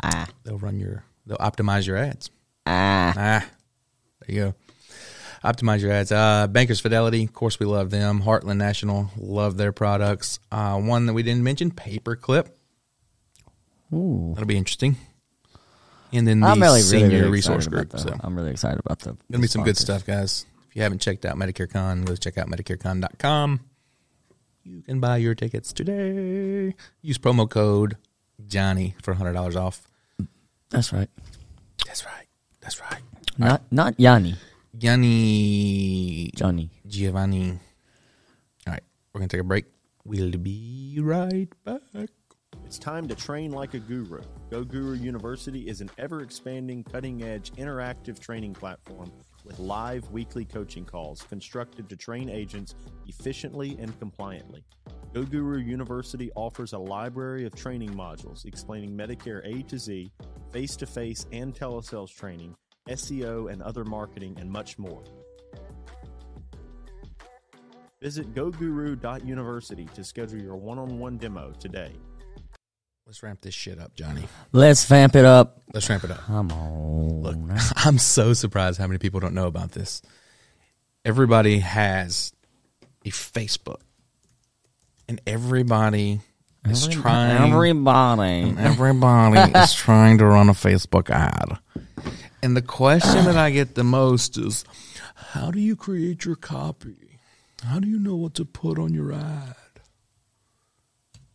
ah 0.02 0.26
They'll 0.44 0.58
run 0.58 0.78
your, 0.80 1.04
they'll 1.26 1.36
optimize 1.38 1.86
your 1.86 1.96
ads. 1.98 2.30
Ah. 2.66 3.14
Ah, 3.16 3.46
there 4.26 4.34
you 4.34 4.40
go. 4.42 4.54
Optimize 5.44 5.80
your 5.80 5.90
ads. 5.90 6.12
Uh, 6.12 6.46
Bankers 6.46 6.80
Fidelity, 6.80 7.24
of 7.24 7.32
course, 7.32 7.58
we 7.58 7.66
love 7.66 7.90
them. 7.90 8.22
Heartland 8.22 8.58
National, 8.58 9.10
love 9.16 9.56
their 9.56 9.72
products. 9.72 10.38
Uh, 10.52 10.78
one 10.78 11.06
that 11.06 11.14
we 11.14 11.24
didn't 11.24 11.42
mention, 11.42 11.72
Paperclip. 11.72 12.48
Ooh. 13.92 14.32
That'll 14.34 14.46
be 14.46 14.56
interesting. 14.56 14.96
And 16.12 16.28
then 16.28 16.40
the 16.40 16.46
I'm 16.46 16.60
really, 16.60 16.82
Senior 16.82 17.06
really, 17.06 17.18
really 17.20 17.32
Resource 17.32 17.66
Group. 17.66 17.90
The, 17.90 17.98
So 17.98 18.14
I'm 18.20 18.36
really 18.36 18.50
excited 18.50 18.80
about 18.84 19.00
the. 19.00 19.16
Gonna 19.30 19.42
be 19.42 19.48
some 19.48 19.64
good 19.64 19.76
stuff, 19.76 20.04
guys. 20.06 20.46
If 20.68 20.76
you 20.76 20.82
haven't 20.82 21.00
checked 21.00 21.24
out 21.24 21.36
Medicare 21.36 21.70
Con, 21.70 22.02
go 22.04 22.14
check 22.16 22.38
out 22.38 22.48
MedicareCon.com. 22.48 23.60
You 24.64 24.82
can 24.82 25.00
buy 25.00 25.16
your 25.16 25.34
tickets 25.34 25.72
today. 25.72 26.74
Use 27.00 27.18
promo 27.18 27.48
code 27.50 27.96
Johnny 28.46 28.94
for 29.02 29.14
hundred 29.14 29.32
dollars 29.32 29.56
off. 29.56 29.82
That's 30.70 30.92
right. 30.92 31.08
That's 31.86 32.04
right. 32.04 32.26
That's 32.62 32.80
right. 32.80 33.02
Not 33.36 33.62
not 33.70 33.98
Yanni. 33.98 34.36
Yanni. 34.78 36.30
Johnny. 36.34 36.70
Giovanni. 36.86 37.58
All 38.66 38.72
right, 38.72 38.82
we're 39.12 39.20
gonna 39.20 39.28
take 39.28 39.40
a 39.40 39.44
break. 39.44 39.66
We'll 40.04 40.30
be 40.30 40.98
right 41.00 41.48
back. 41.64 42.08
It's 42.64 42.78
time 42.78 43.06
to 43.08 43.14
train 43.14 43.50
like 43.50 43.74
a 43.74 43.78
guru. 43.78 44.22
Go 44.50 44.64
Guru 44.64 44.94
University 44.94 45.68
is 45.68 45.80
an 45.80 45.90
ever 45.98 46.22
expanding, 46.22 46.84
cutting 46.84 47.22
edge, 47.22 47.52
interactive 47.52 48.18
training 48.18 48.54
platform 48.54 49.10
with 49.44 49.58
live 49.58 50.10
weekly 50.10 50.44
coaching 50.44 50.84
calls 50.84 51.22
constructed 51.22 51.88
to 51.88 51.96
train 51.96 52.28
agents 52.28 52.74
efficiently 53.06 53.76
and 53.80 53.98
compliantly. 53.98 54.64
Go 55.12 55.24
Guru 55.24 55.58
University 55.58 56.30
offers 56.34 56.72
a 56.72 56.78
library 56.78 57.44
of 57.44 57.54
training 57.54 57.90
modules 57.90 58.46
explaining 58.46 58.96
Medicare 58.96 59.44
A 59.44 59.62
to 59.64 59.78
Z, 59.78 60.10
face 60.52 60.74
to 60.76 60.86
face 60.86 61.26
and 61.32 61.54
telesales 61.54 62.14
training, 62.14 62.56
SEO 62.88 63.52
and 63.52 63.62
other 63.62 63.84
marketing, 63.84 64.36
and 64.40 64.50
much 64.50 64.78
more. 64.78 65.02
Visit 68.00 68.34
goguru.university 68.34 69.84
to 69.94 70.02
schedule 70.02 70.40
your 70.40 70.56
one 70.56 70.78
on 70.78 70.98
one 70.98 71.18
demo 71.18 71.52
today. 71.52 71.92
Let's 73.12 73.22
ramp 73.22 73.42
this 73.42 73.52
shit 73.52 73.78
up, 73.78 73.94
Johnny. 73.94 74.22
Let's 74.52 74.86
vamp 74.86 75.16
it 75.16 75.26
up. 75.26 75.60
Let's 75.74 75.86
ramp 75.90 76.02
it 76.02 76.10
up. 76.10 76.20
Come 76.20 76.50
on. 76.50 77.20
Look, 77.20 77.60
I'm 77.76 77.98
so 77.98 78.32
surprised 78.32 78.80
how 78.80 78.86
many 78.86 78.96
people 78.96 79.20
don't 79.20 79.34
know 79.34 79.48
about 79.48 79.72
this. 79.72 80.00
Everybody 81.04 81.58
has 81.58 82.32
a 83.04 83.10
Facebook, 83.10 83.82
and 85.10 85.20
everybody 85.26 86.22
is 86.64 86.88
trying. 86.88 87.52
Everybody. 87.52 88.54
Everybody 88.56 89.52
is 89.58 89.74
trying 89.74 90.16
to 90.16 90.24
run 90.24 90.48
a 90.48 90.54
Facebook 90.54 91.10
ad. 91.10 91.58
And 92.42 92.56
the 92.56 92.62
question 92.62 93.26
that 93.26 93.36
I 93.36 93.50
get 93.50 93.74
the 93.74 93.84
most 93.84 94.38
is 94.38 94.64
how 95.32 95.50
do 95.50 95.60
you 95.60 95.76
create 95.76 96.24
your 96.24 96.36
copy? 96.36 97.18
How 97.62 97.78
do 97.78 97.88
you 97.88 97.98
know 97.98 98.16
what 98.16 98.32
to 98.36 98.46
put 98.46 98.78
on 98.78 98.94
your 98.94 99.12
ad? 99.12 99.56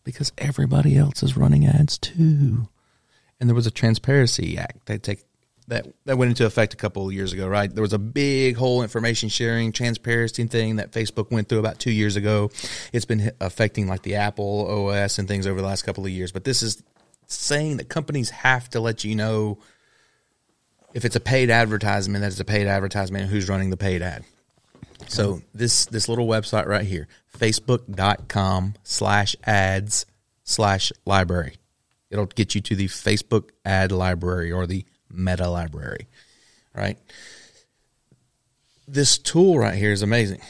Because 0.08 0.32
everybody 0.38 0.98
else 0.98 1.22
is 1.22 1.36
running 1.36 1.66
ads 1.66 1.98
too. 1.98 2.70
And 3.42 3.50
there 3.50 3.54
was 3.54 3.68
a 3.68 3.72
transparency 3.72 4.58
act 4.58 4.86
that 4.86 5.04
take 5.04 5.26
that 5.68 5.86
that 6.06 6.18
went 6.18 6.30
into 6.30 6.46
effect 6.46 6.74
a 6.74 6.78
couple 6.78 7.06
of 7.06 7.12
years 7.12 7.34
ago, 7.34 7.46
right? 7.46 7.70
There 7.70 7.82
was 7.82 7.92
a 7.92 8.00
big 8.00 8.56
whole 8.56 8.84
information 8.84 9.28
sharing 9.28 9.74
transparency 9.74 10.46
thing 10.46 10.78
that 10.78 10.94
Facebook 10.94 11.30
went 11.30 11.50
through 11.50 11.60
about 11.60 11.80
2 11.80 11.92
years 11.92 12.16
ago. 12.16 12.52
It's 12.94 13.04
been 13.04 13.34
affecting 13.42 13.90
like 13.90 14.04
the 14.04 14.16
Apple 14.16 14.88
OS 14.88 15.20
and 15.20 15.28
things 15.28 15.46
over 15.46 15.60
the 15.60 15.68
last 15.68 15.82
couple 15.82 16.06
of 16.06 16.10
years, 16.10 16.32
but 16.32 16.46
this 16.46 16.64
is 16.64 16.82
saying 17.26 17.76
that 17.78 17.90
companies 17.90 18.30
have 18.30 18.70
to 18.70 18.80
let 18.80 19.04
you 19.04 19.14
know 19.14 19.60
if 20.94 21.04
it's 21.04 21.18
a 21.18 21.20
paid 21.20 21.50
advertisement 21.50 22.22
that 22.22 22.28
it's 22.28 22.40
a 22.40 22.46
paid 22.46 22.66
advertisement 22.66 23.30
who's 23.30 23.50
running 23.50 23.72
the 23.72 23.78
paid 23.78 24.02
ad. 24.02 24.24
So 25.08 25.42
this 25.54 25.86
this 25.86 26.10
little 26.10 26.28
website 26.28 26.66
right 26.66 26.86
here, 26.86 27.08
facebook.com 27.38 28.74
slash 28.84 29.36
ads 29.46 30.06
slash 30.44 30.92
library. 31.06 31.58
It'll 32.10 32.26
get 32.26 32.56
you 32.56 32.62
to 32.62 32.76
the 32.76 32.88
Facebook 32.88 33.50
ad 33.66 33.92
library 33.92 34.52
or 34.52 34.66
the 34.66 34.86
meta 35.12 35.50
library. 35.50 36.08
Right? 36.74 36.98
This 38.88 39.18
tool 39.18 39.60
right 39.60 39.76
here 39.76 39.92
is 39.92 40.02
amazing. 40.02 40.42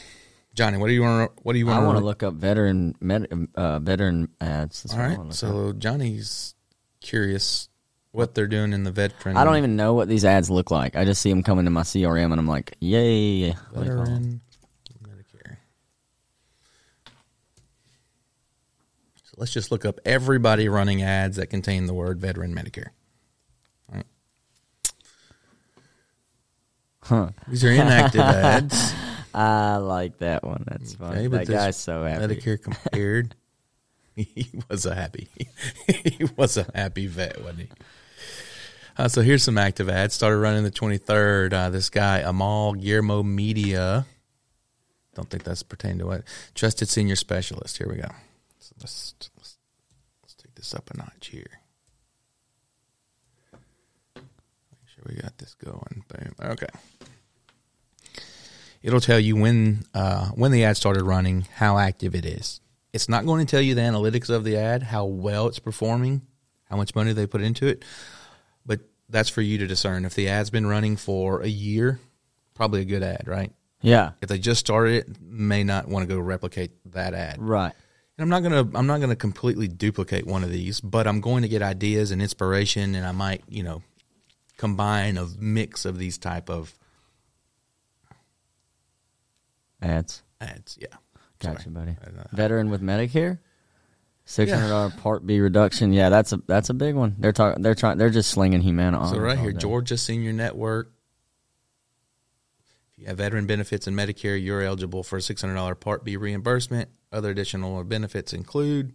Johnny, 0.54 0.76
what 0.76 0.88
do 0.88 0.92
you 0.92 1.02
want 1.02 1.36
to 1.36 1.42
what 1.42 1.52
do 1.52 1.58
you 1.58 1.66
want 1.66 1.82
I 1.82 1.86
want 1.86 1.98
to 1.98 2.04
look 2.04 2.22
up 2.22 2.34
veteran 2.34 2.94
med, 3.00 3.48
uh, 3.54 3.78
veteran 3.78 4.28
ads. 4.40 4.82
That's 4.82 4.94
All 4.94 5.00
right. 5.00 5.18
look 5.18 5.28
up. 5.28 5.32
So 5.34 5.72
Johnny's 5.72 6.54
curious 7.00 7.67
what 8.12 8.34
they're 8.34 8.46
doing 8.46 8.72
in 8.72 8.84
the 8.84 8.90
veteran 8.90 9.36
I 9.36 9.44
don't 9.44 9.56
even 9.56 9.76
know 9.76 9.94
what 9.94 10.08
these 10.08 10.24
ads 10.24 10.50
look 10.50 10.70
like. 10.70 10.96
I 10.96 11.04
just 11.04 11.20
see 11.22 11.30
them 11.30 11.42
coming 11.42 11.64
to 11.66 11.70
my 11.70 11.82
CRM, 11.82 12.30
and 12.30 12.38
I'm 12.38 12.48
like, 12.48 12.76
yay! 12.80 13.50
What 13.50 13.84
do 13.84 13.90
you? 13.90 13.96
Veteran 13.96 14.40
oh. 14.90 15.08
Medicare. 15.08 15.56
So 19.24 19.34
let's 19.36 19.52
just 19.52 19.70
look 19.70 19.84
up 19.84 20.00
everybody 20.04 20.68
running 20.68 21.02
ads 21.02 21.36
that 21.36 21.48
contain 21.48 21.86
the 21.86 21.94
word 21.94 22.20
veteran 22.20 22.54
Medicare. 22.54 22.88
Right. 23.92 24.06
Huh. 27.02 27.30
These 27.46 27.64
are 27.64 27.70
inactive 27.70 28.20
ads. 28.22 28.94
I 29.34 29.76
like 29.76 30.18
that 30.18 30.42
one. 30.42 30.64
That's 30.66 30.94
funny. 30.94 31.18
Okay, 31.18 31.26
but 31.28 31.46
that 31.46 31.52
guy's 31.52 31.76
so 31.76 32.04
happy. 32.04 32.34
Medicare 32.34 32.60
compared. 32.60 33.34
he 34.16 34.50
was 34.68 34.84
a 34.84 34.94
happy. 34.94 35.28
he 35.86 36.26
was 36.36 36.56
a 36.56 36.66
happy 36.74 37.06
vet, 37.06 37.40
wasn't 37.40 37.60
he? 37.60 37.68
Uh, 38.98 39.08
so 39.08 39.22
here's 39.22 39.44
some 39.44 39.56
active 39.56 39.88
ads. 39.88 40.14
Started 40.14 40.38
running 40.38 40.64
the 40.64 40.70
23rd. 40.70 41.52
Uh, 41.52 41.70
this 41.70 41.88
guy 41.88 42.18
Amal 42.18 42.74
Guillermo 42.74 43.22
Media. 43.22 44.06
Don't 45.14 45.30
think 45.30 45.44
that's 45.44 45.62
pertaining 45.62 45.98
to 45.98 46.06
what 46.06 46.22
trusted 46.54 46.88
senior 46.88 47.16
specialist. 47.16 47.78
Here 47.78 47.88
we 47.88 47.96
go. 47.96 48.08
So 48.58 48.74
let's, 48.80 49.14
let's 49.36 49.56
let's 50.22 50.34
take 50.34 50.54
this 50.54 50.74
up 50.74 50.90
a 50.90 50.96
notch 50.96 51.28
here. 51.28 51.60
Make 54.16 54.88
sure 54.88 55.04
we 55.08 55.14
got 55.14 55.38
this 55.38 55.54
going. 55.54 56.04
Boom. 56.08 56.34
Okay 56.40 56.66
it'll 58.82 59.00
tell 59.00 59.18
you 59.18 59.36
when 59.36 59.84
uh, 59.94 60.28
when 60.28 60.52
the 60.52 60.64
ad 60.64 60.76
started 60.76 61.02
running, 61.02 61.46
how 61.56 61.78
active 61.78 62.14
it 62.14 62.24
is. 62.24 62.60
It's 62.92 63.08
not 63.08 63.26
going 63.26 63.44
to 63.44 63.50
tell 63.50 63.60
you 63.60 63.74
the 63.74 63.82
analytics 63.82 64.30
of 64.30 64.44
the 64.44 64.56
ad, 64.56 64.82
how 64.82 65.04
well 65.04 65.46
it's 65.46 65.58
performing, 65.58 66.22
how 66.64 66.76
much 66.76 66.94
money 66.94 67.12
they 67.12 67.26
put 67.26 67.42
into 67.42 67.66
it, 67.66 67.84
that's 69.08 69.28
for 69.28 69.40
you 69.42 69.58
to 69.58 69.66
discern. 69.66 70.04
If 70.04 70.14
the 70.14 70.28
ad's 70.28 70.50
been 70.50 70.66
running 70.66 70.96
for 70.96 71.40
a 71.42 71.48
year, 71.48 71.98
probably 72.54 72.80
a 72.82 72.84
good 72.84 73.02
ad, 73.02 73.26
right? 73.26 73.52
Yeah. 73.80 74.12
If 74.20 74.28
they 74.28 74.38
just 74.38 74.60
started 74.60 74.94
it, 75.08 75.20
may 75.20 75.62
not 75.64 75.88
want 75.88 76.08
to 76.08 76.12
go 76.14 76.20
replicate 76.20 76.72
that 76.92 77.14
ad. 77.14 77.36
Right. 77.40 77.72
And 78.16 78.22
I'm 78.22 78.28
not 78.28 78.42
gonna 78.42 78.68
I'm 78.76 78.86
not 78.88 79.00
gonna 79.00 79.14
completely 79.16 79.68
duplicate 79.68 80.26
one 80.26 80.42
of 80.42 80.50
these, 80.50 80.80
but 80.80 81.06
I'm 81.06 81.20
going 81.20 81.42
to 81.42 81.48
get 81.48 81.62
ideas 81.62 82.10
and 82.10 82.20
inspiration, 82.20 82.94
and 82.96 83.06
I 83.06 83.12
might 83.12 83.44
you 83.48 83.62
know 83.62 83.82
combine 84.56 85.16
a 85.16 85.26
mix 85.38 85.84
of 85.84 85.98
these 85.98 86.18
type 86.18 86.50
of 86.50 86.74
Ads. 89.80 90.22
ads. 90.40 90.76
Yeah, 90.80 90.88
Gotcha, 91.38 91.62
Sorry. 91.62 91.72
buddy. 91.74 91.90
I- 92.04 92.34
Veteran 92.36 92.70
with 92.70 92.82
Medicare. 92.82 93.38
Six 94.30 94.52
hundred 94.52 94.68
dollar 94.68 94.90
Part 94.90 95.26
B 95.26 95.40
reduction. 95.40 95.90
Yeah, 95.94 96.10
that's 96.10 96.34
a 96.34 96.42
that's 96.46 96.68
a 96.68 96.74
big 96.74 96.94
one. 96.94 97.16
They're 97.18 97.32
talking. 97.32 97.62
They're 97.62 97.74
trying. 97.74 97.96
They're 97.96 98.10
just 98.10 98.30
slinging 98.30 98.60
Humana 98.60 98.98
on. 98.98 99.14
So 99.14 99.18
right 99.18 99.38
here, 99.38 99.52
day. 99.52 99.58
Georgia 99.58 99.96
Senior 99.96 100.34
Network. 100.34 100.92
If 102.92 102.98
you 102.98 103.06
have 103.06 103.16
veteran 103.16 103.46
benefits 103.46 103.86
and 103.86 103.96
Medicare, 103.96 104.40
you're 104.40 104.60
eligible 104.60 105.02
for 105.02 105.16
a 105.16 105.22
six 105.22 105.40
hundred 105.40 105.54
dollar 105.54 105.74
Part 105.74 106.04
B 106.04 106.18
reimbursement. 106.18 106.90
Other 107.10 107.30
additional 107.30 107.82
benefits 107.84 108.34
include 108.34 108.92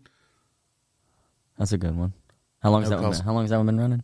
That's 1.58 1.72
a 1.72 1.80
good 1.80 1.98
one. 1.98 2.14
How 2.62 2.70
long 2.70 2.82
has 2.82 2.92
No 2.92 2.98
that 2.98 3.02
one 3.02 3.12
been? 3.14 3.22
How 3.22 3.34
long 3.34 3.44
has 3.44 3.50
that 3.50 3.58
one 3.58 3.66
been 3.66 3.80
running? 3.80 4.04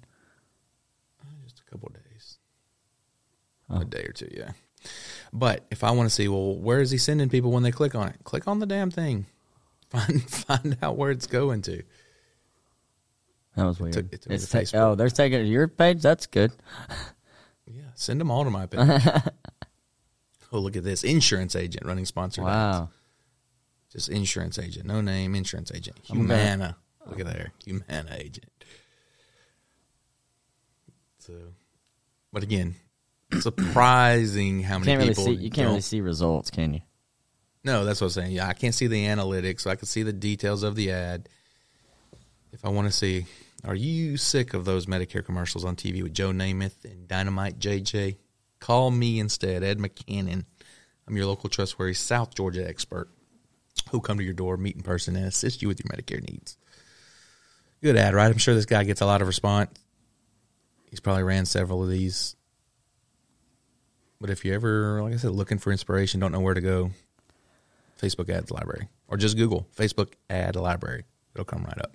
Uh, 1.21 1.25
just 1.43 1.59
a 1.59 1.69
couple 1.69 1.89
of 1.89 1.93
days, 1.93 2.39
Oh. 3.69 3.81
a 3.81 3.85
day 3.85 4.01
or 4.01 4.13
two, 4.13 4.29
yeah. 4.31 4.53
But 5.31 5.63
if 5.69 5.83
I 5.83 5.91
want 5.91 6.09
to 6.09 6.15
see, 6.15 6.27
well, 6.27 6.55
where 6.55 6.81
is 6.81 6.89
he 6.89 6.97
sending 6.97 7.29
people 7.29 7.51
when 7.51 7.61
they 7.61 7.71
click 7.71 7.93
on 7.93 8.07
it? 8.07 8.15
Click 8.23 8.47
on 8.47 8.57
the 8.57 8.65
damn 8.65 8.89
thing. 8.89 9.27
Find 9.89 10.21
find 10.29 10.77
out 10.81 10.97
where 10.97 11.11
it's 11.11 11.27
going 11.27 11.61
to. 11.63 11.83
That 13.55 13.65
was 13.65 13.79
weird. 13.79 13.93
took- 13.93 14.13
it 14.13 14.21
took 14.21 14.31
it's 14.31 14.47
to 14.49 14.65
ta- 14.65 14.77
oh, 14.91 14.95
they're 14.95 15.09
taking 15.09 15.45
your 15.47 15.67
page. 15.67 16.01
That's 16.01 16.27
good. 16.27 16.51
Yeah, 17.65 17.83
send 17.95 18.19
them 18.21 18.31
all 18.31 18.43
to 18.43 18.49
my 18.49 18.65
page. 18.67 18.79
oh, 20.51 20.59
look 20.59 20.75
at 20.75 20.83
this 20.83 21.03
insurance 21.03 21.55
agent 21.55 21.85
running 21.85 22.05
sponsored 22.05 22.43
ads. 22.45 22.49
Wow. 22.79 22.89
Just 23.91 24.09
insurance 24.09 24.59
agent, 24.59 24.85
no 24.85 25.01
name, 25.01 25.33
insurance 25.35 25.71
agent. 25.73 25.97
I'm 26.09 26.27
gonna- 26.27 26.35
Humana. 26.37 26.77
Look 27.07 27.19
at 27.19 27.25
there, 27.25 27.51
Humana 27.65 28.15
agent. 28.19 28.45
So, 31.19 31.33
but 32.31 32.43
again, 32.43 32.75
surprising 33.39 34.61
how 34.63 34.75
You 34.75 34.79
many 34.81 34.91
can't 34.91 34.99
really 34.99 35.09
people. 35.13 35.25
see. 35.25 35.33
You 35.33 35.49
can't 35.49 35.67
really 35.69 35.81
see 35.81 36.01
results, 36.01 36.49
can 36.51 36.73
you? 36.75 36.81
No, 37.63 37.83
that's 37.85 38.01
what 38.01 38.07
I'm 38.07 38.11
saying. 38.11 38.31
Yeah, 38.31 38.47
I 38.47 38.53
can't 38.53 38.73
see 38.73 38.87
the 38.87 39.05
analytics. 39.05 39.61
So 39.61 39.69
I 39.69 39.75
can 39.75 39.87
see 39.87 40.03
the 40.03 40.13
details 40.13 40.63
of 40.63 40.75
the 40.75 40.91
ad. 40.91 41.29
If 42.51 42.63
I 42.65 42.69
want 42.69 42.87
to 42.87 42.91
see, 42.91 43.25
are 43.65 43.75
you 43.75 44.17
sick 44.17 44.53
of 44.53 44.65
those 44.65 44.85
Medicare 44.85 45.25
commercials 45.25 45.65
on 45.65 45.75
TV 45.75 46.01
with 46.01 46.13
Joe 46.13 46.31
Namath 46.31 46.83
and 46.85 47.07
Dynamite 47.07 47.59
JJ? 47.59 48.17
Call 48.59 48.91
me 48.91 49.19
instead, 49.19 49.63
Ed 49.63 49.77
McCannon. 49.79 50.45
I'm 51.07 51.17
your 51.17 51.25
local 51.25 51.49
trustworthy 51.49 51.93
South 51.93 52.35
Georgia 52.35 52.67
expert 52.67 53.09
who'll 53.89 54.01
come 54.01 54.17
to 54.17 54.23
your 54.23 54.33
door, 54.33 54.57
meet 54.57 54.75
in 54.75 54.83
person, 54.83 55.15
and 55.15 55.25
assist 55.25 55.61
you 55.61 55.67
with 55.67 55.79
your 55.79 55.91
Medicare 55.91 56.21
needs. 56.21 56.57
Good 57.81 57.95
ad, 57.95 58.13
right? 58.13 58.29
I'm 58.29 58.37
sure 58.37 58.53
this 58.53 58.65
guy 58.65 58.83
gets 58.83 59.01
a 59.01 59.05
lot 59.05 59.21
of 59.21 59.27
response. 59.27 59.79
He's 60.89 60.99
probably 60.99 61.23
ran 61.23 61.45
several 61.45 61.83
of 61.83 61.89
these. 61.89 62.35
But 64.19 64.29
if 64.29 64.43
you're 64.43 64.55
ever, 64.55 65.01
like 65.01 65.13
I 65.13 65.17
said, 65.17 65.31
looking 65.31 65.59
for 65.59 65.71
inspiration, 65.71 66.19
don't 66.19 66.31
know 66.31 66.41
where 66.41 66.53
to 66.53 66.61
go, 66.61 66.91
Facebook 67.99 68.29
ads 68.29 68.51
library, 68.51 68.87
or 69.07 69.17
just 69.17 69.37
Google 69.37 69.67
Facebook 69.75 70.13
ad 70.29 70.55
library. 70.55 71.03
It'll 71.33 71.45
come 71.45 71.63
right 71.63 71.81
up. 71.81 71.93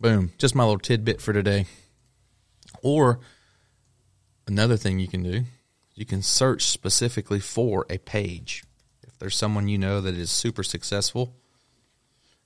Boom. 0.00 0.32
Just 0.38 0.54
my 0.54 0.64
little 0.64 0.78
tidbit 0.78 1.20
for 1.20 1.32
today. 1.32 1.66
Or 2.82 3.20
another 4.46 4.76
thing 4.76 4.98
you 4.98 5.08
can 5.08 5.22
do, 5.22 5.44
you 5.94 6.06
can 6.06 6.22
search 6.22 6.62
specifically 6.62 7.40
for 7.40 7.84
a 7.90 7.98
page. 7.98 8.62
If 9.02 9.18
there's 9.18 9.36
someone 9.36 9.68
you 9.68 9.78
know 9.78 10.00
that 10.00 10.14
is 10.14 10.30
super 10.30 10.62
successful 10.62 11.34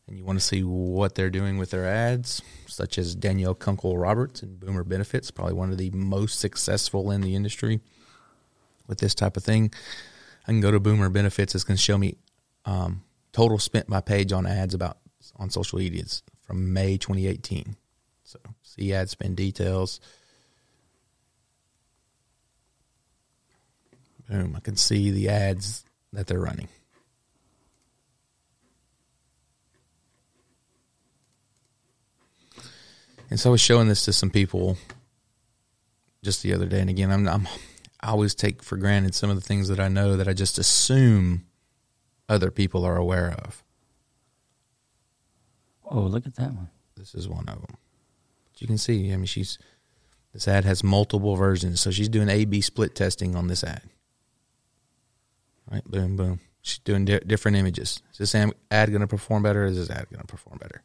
and 0.09 0.17
you 0.17 0.25
want 0.25 0.39
to 0.39 0.45
see 0.45 0.63
what 0.63 1.15
they're 1.15 1.31
doing 1.31 1.59
with 1.59 1.71
their 1.71 1.87
ads, 1.87 2.41
such 2.67 2.97
as 2.97 3.15
Danielle 3.15 3.55
Kunkle 3.55 4.01
Roberts 4.01 4.43
and 4.43 4.59
Boomer 4.59 4.85
Benefits, 4.85 5.31
probably 5.31 5.55
one 5.55 5.71
of 5.71 5.79
the 5.79 5.91
most 5.91 6.41
successful 6.41 7.11
in 7.11 7.21
the 7.21 7.35
industry 7.35 7.81
with 8.87 8.99
this 8.99 9.15
type 9.15 9.37
of 9.37 9.45
thing. 9.45 9.73
I 10.47 10.53
can 10.53 10.61
go 10.61 10.71
to 10.71 10.81
Boomer 10.81 11.09
Benefits. 11.09 11.55
It's 11.55 11.65
going 11.65 11.77
to 11.77 11.83
show 11.83 11.97
me 11.97 12.17
um, 12.65 13.03
total 13.33 13.59
spent 13.59 13.89
by 13.89 14.01
page 14.01 14.33
on 14.33 14.47
ads 14.47 14.75
about 14.75 14.99
on 15.37 15.51
social 15.51 15.79
medias 15.79 16.23
from 16.41 16.73
May 16.73 16.97
2018. 16.97 17.77
So 18.25 18.39
see 18.63 18.93
ad 18.93 19.09
spend 19.09 19.37
details. 19.37 20.01
Boom! 24.29 24.55
I 24.57 24.61
can 24.61 24.77
see 24.77 25.11
the 25.11 25.29
ads 25.29 25.85
that 26.13 26.27
they're 26.27 26.41
running. 26.41 26.69
And 33.31 33.41
so 33.41 33.51
I 33.51 33.53
was 33.53 33.61
showing 33.61 33.89
this 33.89 34.05
to 34.05 34.13
some 34.13 34.31
people 34.31 34.77
just 36.23 36.43
the 36.43 36.53
other 36.53 36.67
day, 36.67 36.81
and 36.81 36.91
again, 36.91 37.11
I'm, 37.11 37.27
I'm 37.27 37.49
I 38.03 38.09
always 38.09 38.35
take 38.35 38.63
for 38.63 38.77
granted 38.77 39.15
some 39.15 39.31
of 39.31 39.37
the 39.37 39.43
things 39.43 39.69
that 39.69 39.79
I 39.79 39.89
know 39.89 40.17
that 40.17 40.29
I 40.29 40.33
just 40.33 40.59
assume 40.59 41.47
other 42.29 42.51
people 42.51 42.85
are 42.85 42.97
aware 42.97 43.33
of. 43.45 43.63
Oh, 45.89 46.01
look 46.01 46.27
at 46.27 46.37
that 46.37 46.53
one. 46.55 46.71
This 46.97 47.15
is 47.15 47.29
one 47.29 47.49
of 47.49 47.61
them. 47.61 47.77
But 48.53 48.61
you 48.61 48.67
can 48.67 48.79
see, 48.79 49.13
I 49.13 49.17
mean, 49.17 49.27
she's 49.27 49.59
this 50.33 50.49
ad 50.49 50.65
has 50.65 50.83
multiple 50.83 51.37
versions, 51.37 51.81
so 51.81 51.91
she's 51.91 52.09
doing 52.09 52.29
A/B 52.29 52.63
split 52.63 52.95
testing 52.95 53.37
on 53.37 53.49
this 53.49 53.63
ad. 53.63 53.83
Right, 55.71 55.85
boom, 55.85 56.17
boom. 56.17 56.41
She's 56.63 56.79
doing 56.79 57.05
di- 57.05 57.21
different 57.21 57.57
images. 57.57 58.03
Is 58.13 58.19
this 58.19 58.35
ad 58.35 58.91
going 58.91 59.01
to 59.01 59.07
perform 59.07 59.43
better? 59.43 59.65
Or 59.65 59.67
is 59.67 59.77
this 59.77 59.91
ad 59.91 60.09
going 60.11 60.21
to 60.21 60.27
perform 60.27 60.59
better? 60.59 60.83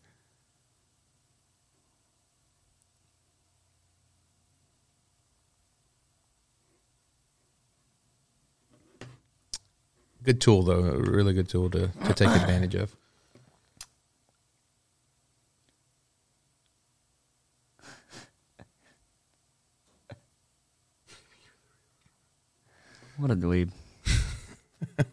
Good 10.27 10.41
tool 10.41 10.61
though, 10.61 10.83
a 10.83 10.97
really 10.97 11.31
good 11.31 11.47
tool 11.47 11.69
to, 11.69 11.87
to 11.87 12.13
take 12.13 12.27
advantage 12.35 12.75
of. 12.75 12.93
What 23.15 23.31
a 23.31 23.37
dweeb. 23.37 23.71
You're 24.97 25.05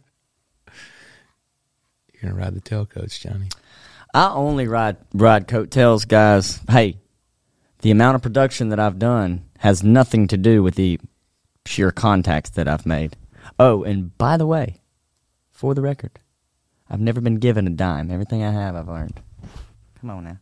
gonna 2.21 2.35
ride 2.35 2.57
the 2.57 2.61
tailcoats, 2.61 3.21
Johnny. 3.21 3.51
I 4.13 4.33
only 4.33 4.67
ride 4.67 4.97
ride 5.13 5.47
coattails, 5.47 6.07
guys. 6.07 6.61
Hey, 6.69 6.99
the 7.83 7.93
amount 7.93 8.17
of 8.17 8.23
production 8.23 8.71
that 8.71 8.81
I've 8.81 8.99
done 8.99 9.45
has 9.59 9.85
nothing 9.85 10.27
to 10.27 10.37
do 10.37 10.65
with 10.65 10.75
the 10.75 10.99
sheer 11.67 11.93
contacts 11.93 12.51
that 12.51 12.67
I've 12.67 12.85
made. 12.85 13.17
Oh, 13.61 13.85
and 13.85 14.19
by 14.19 14.37
the 14.37 14.47
way, 14.49 14.81
for 15.55 15.73
the 15.75 15.81
record, 15.81 16.19
I've 16.91 17.01
never 17.01 17.21
been 17.23 17.37
given 17.37 17.67
a 17.67 17.71
dime. 17.71 18.11
Everything 18.11 18.43
I 18.43 18.51
have, 18.51 18.77
I've 18.77 18.89
earned. 18.89 19.21
Come 20.01 20.11
on 20.11 20.25
now. 20.25 20.39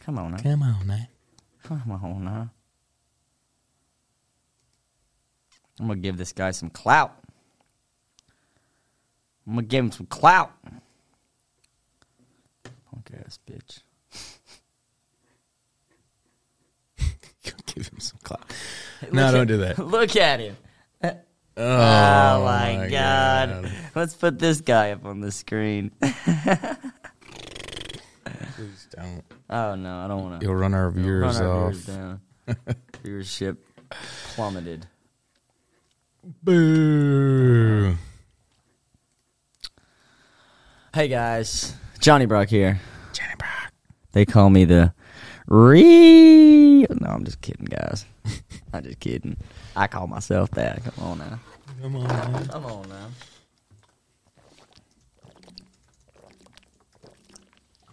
Come 0.00 0.18
on 0.18 0.30
now. 0.30 0.38
Come 0.38 0.62
on, 0.62 0.86
man. 0.86 1.08
Come 1.64 1.90
on 1.90 2.24
now. 2.24 2.50
I'm 5.78 5.88
gonna 5.88 6.00
give 6.00 6.16
this 6.16 6.32
guy 6.32 6.52
some 6.52 6.70
clout. 6.70 7.12
I'm 9.46 9.54
gonna 9.54 9.66
give 9.66 9.84
him 9.84 9.92
some 9.92 10.06
clout. 10.06 10.52
Punk 12.90 13.10
ass 13.26 13.38
bitch. 13.46 13.80
Give 17.74 17.86
him 17.88 18.00
some 18.00 18.18
clout. 18.22 18.50
No, 19.12 19.30
don't 19.30 19.42
at- 19.42 19.48
do 19.48 19.56
that. 19.58 19.78
Look 19.86 20.16
at 20.16 20.40
him. 20.40 20.56
Oh, 21.58 21.62
Oh, 21.62 22.44
my, 22.44 22.88
god. 22.90 23.70
Let's 23.94 24.14
put 24.14 24.38
this 24.38 24.60
guy 24.60 24.90
up 24.92 25.04
on 25.06 25.20
the 25.20 25.32
screen. 25.32 25.90
Please 28.56 28.88
don't. 28.94 29.22
Oh 29.50 29.74
no, 29.74 29.98
I 29.98 30.08
don't 30.08 30.22
want 30.22 30.40
to. 30.40 30.46
You'll 30.46 30.56
run 30.56 30.72
our 30.74 30.90
viewers 30.90 31.40
off. 31.40 31.84
down. 31.86 32.20
Viewership 33.04 33.56
plummeted. 34.34 34.86
Boo. 36.42 37.96
Hey 40.94 41.08
guys, 41.08 41.74
Johnny 42.00 42.24
Brock 42.26 42.48
here. 42.48 42.80
Johnny 43.12 43.34
Brock. 43.38 43.72
They 44.12 44.24
call 44.24 44.48
me 44.50 44.64
the 44.64 44.94
real. 45.46 46.86
No, 46.98 47.08
I'm 47.10 47.24
just 47.24 47.40
kidding, 47.42 47.66
guys. 47.66 48.06
I'm 48.72 48.82
just 48.84 49.00
kidding. 49.00 49.36
I 49.76 49.86
call 49.86 50.06
myself 50.06 50.50
that. 50.52 50.82
Come 50.82 51.04
on 51.04 51.18
now. 51.18 51.38
Come 51.82 51.96
on, 51.96 52.08
man. 52.08 52.48
Come 52.48 52.64
on 52.64 52.88
now. 52.88 53.08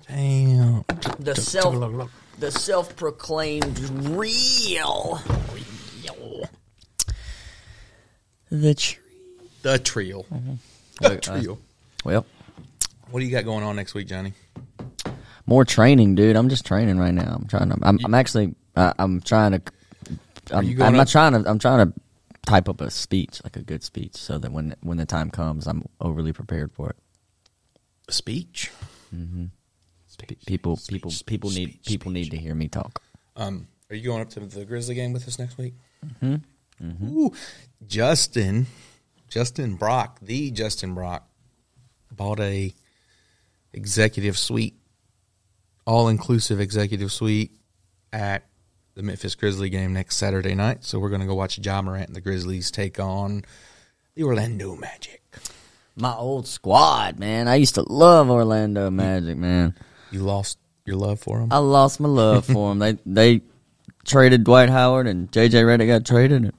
Damn. 0.07 0.86
The 1.19 1.36
self, 1.36 2.09
the 2.39 2.51
self-proclaimed 2.51 3.79
real. 4.05 5.21
Real. 5.53 6.49
The 8.49 8.73
tree. 8.75 8.99
The 9.63 9.79
trio. 9.79 10.25
The 11.01 11.09
Look, 11.09 11.27
uh, 11.27 11.38
trio. 11.39 11.57
Well, 12.05 12.25
What 13.09 13.19
do 13.19 13.25
you 13.25 13.31
got 13.31 13.45
going 13.45 13.63
on 13.63 13.75
next 13.75 13.93
week, 13.93 14.07
Johnny? 14.07 14.34
more 15.45 15.65
training, 15.65 16.15
dude. 16.15 16.36
I'm 16.36 16.49
just 16.49 16.65
training 16.65 16.97
right 16.97 17.13
now. 17.13 17.36
I'm 17.36 17.47
trying 17.47 17.69
to. 17.69 17.77
I'm, 17.81 17.99
I'm 18.03 18.13
actually. 18.13 18.55
Uh, 18.75 18.93
I'm 18.97 19.21
trying 19.21 19.51
to. 19.51 19.61
I'm, 20.51 20.81
I'm 20.81 20.95
not 20.95 21.07
trying 21.07 21.33
to. 21.33 21.49
I'm 21.49 21.59
trying 21.59 21.91
to 21.91 21.99
type 22.45 22.67
up 22.67 22.81
a 22.81 22.91
speech, 22.91 23.41
like 23.43 23.55
a 23.55 23.61
good 23.61 23.83
speech, 23.83 24.15
so 24.15 24.37
that 24.37 24.51
when 24.51 24.75
when 24.81 24.97
the 24.97 25.05
time 25.05 25.31
comes, 25.31 25.67
I'm 25.67 25.85
overly 26.01 26.33
prepared 26.33 26.71
for 26.71 26.89
it. 26.89 26.97
A 28.09 28.11
speech. 28.11 28.71
Pe- 30.17 30.35
people, 30.45 30.79
people, 30.87 31.11
people 31.25 31.49
need 31.49 31.79
people 31.85 32.11
need 32.11 32.31
to 32.31 32.37
hear 32.37 32.53
me 32.53 32.67
talk. 32.67 33.01
Um, 33.35 33.67
are 33.89 33.95
you 33.95 34.03
going 34.03 34.21
up 34.21 34.29
to 34.31 34.39
the 34.39 34.63
Grizzly 34.65 34.95
game 34.95 35.11
with 35.13 35.27
us 35.27 35.39
next 35.39 35.57
week? 35.57 35.73
Mm-hmm. 36.21 37.17
Ooh, 37.17 37.33
Justin, 37.87 38.67
Justin 39.29 39.75
Brock, 39.75 40.19
the 40.21 40.51
Justin 40.51 40.93
Brock, 40.93 41.27
bought 42.11 42.39
a 42.39 42.73
executive 43.73 44.37
suite, 44.37 44.75
all 45.85 46.07
inclusive 46.07 46.59
executive 46.59 47.11
suite 47.11 47.55
at 48.11 48.43
the 48.95 49.03
Memphis 49.03 49.35
Grizzly 49.35 49.69
game 49.69 49.93
next 49.93 50.17
Saturday 50.17 50.55
night. 50.55 50.83
So 50.83 50.99
we're 50.99 51.09
going 51.09 51.21
to 51.21 51.27
go 51.27 51.35
watch 51.35 51.57
Ja 51.59 51.81
Morant 51.81 52.07
and 52.07 52.15
the 52.15 52.21
Grizzlies 52.21 52.71
take 52.71 52.99
on 52.99 53.43
the 54.15 54.23
Orlando 54.23 54.75
Magic. 54.75 55.21
My 55.95 56.13
old 56.13 56.47
squad, 56.47 57.19
man. 57.19 57.47
I 57.47 57.55
used 57.55 57.75
to 57.75 57.83
love 57.83 58.29
Orlando 58.29 58.89
Magic, 58.89 59.37
man. 59.37 59.75
You 60.11 60.21
lost 60.21 60.57
your 60.85 60.95
love 60.95 61.19
for 61.19 61.39
them. 61.39 61.49
I 61.51 61.57
lost 61.57 61.99
my 61.99 62.09
love 62.09 62.45
for 62.45 62.69
them. 62.69 62.79
They 62.79 62.97
they 63.05 63.41
traded 64.05 64.43
Dwight 64.43 64.69
Howard 64.69 65.07
and 65.07 65.31
JJ 65.31 65.63
Redick 65.63 65.87
got 65.87 66.05
traded. 66.05 66.43
And 66.43 66.53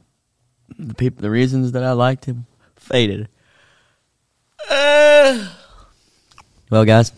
the 0.78 0.95
people, 0.95 1.22
the 1.22 1.30
reasons 1.30 1.72
that 1.72 1.85
I 1.85 1.93
liked 1.93 2.24
him 2.24 2.47
faded. 2.76 3.28
Uh, 4.70 5.49
well, 6.70 6.85
guys, 6.85 7.12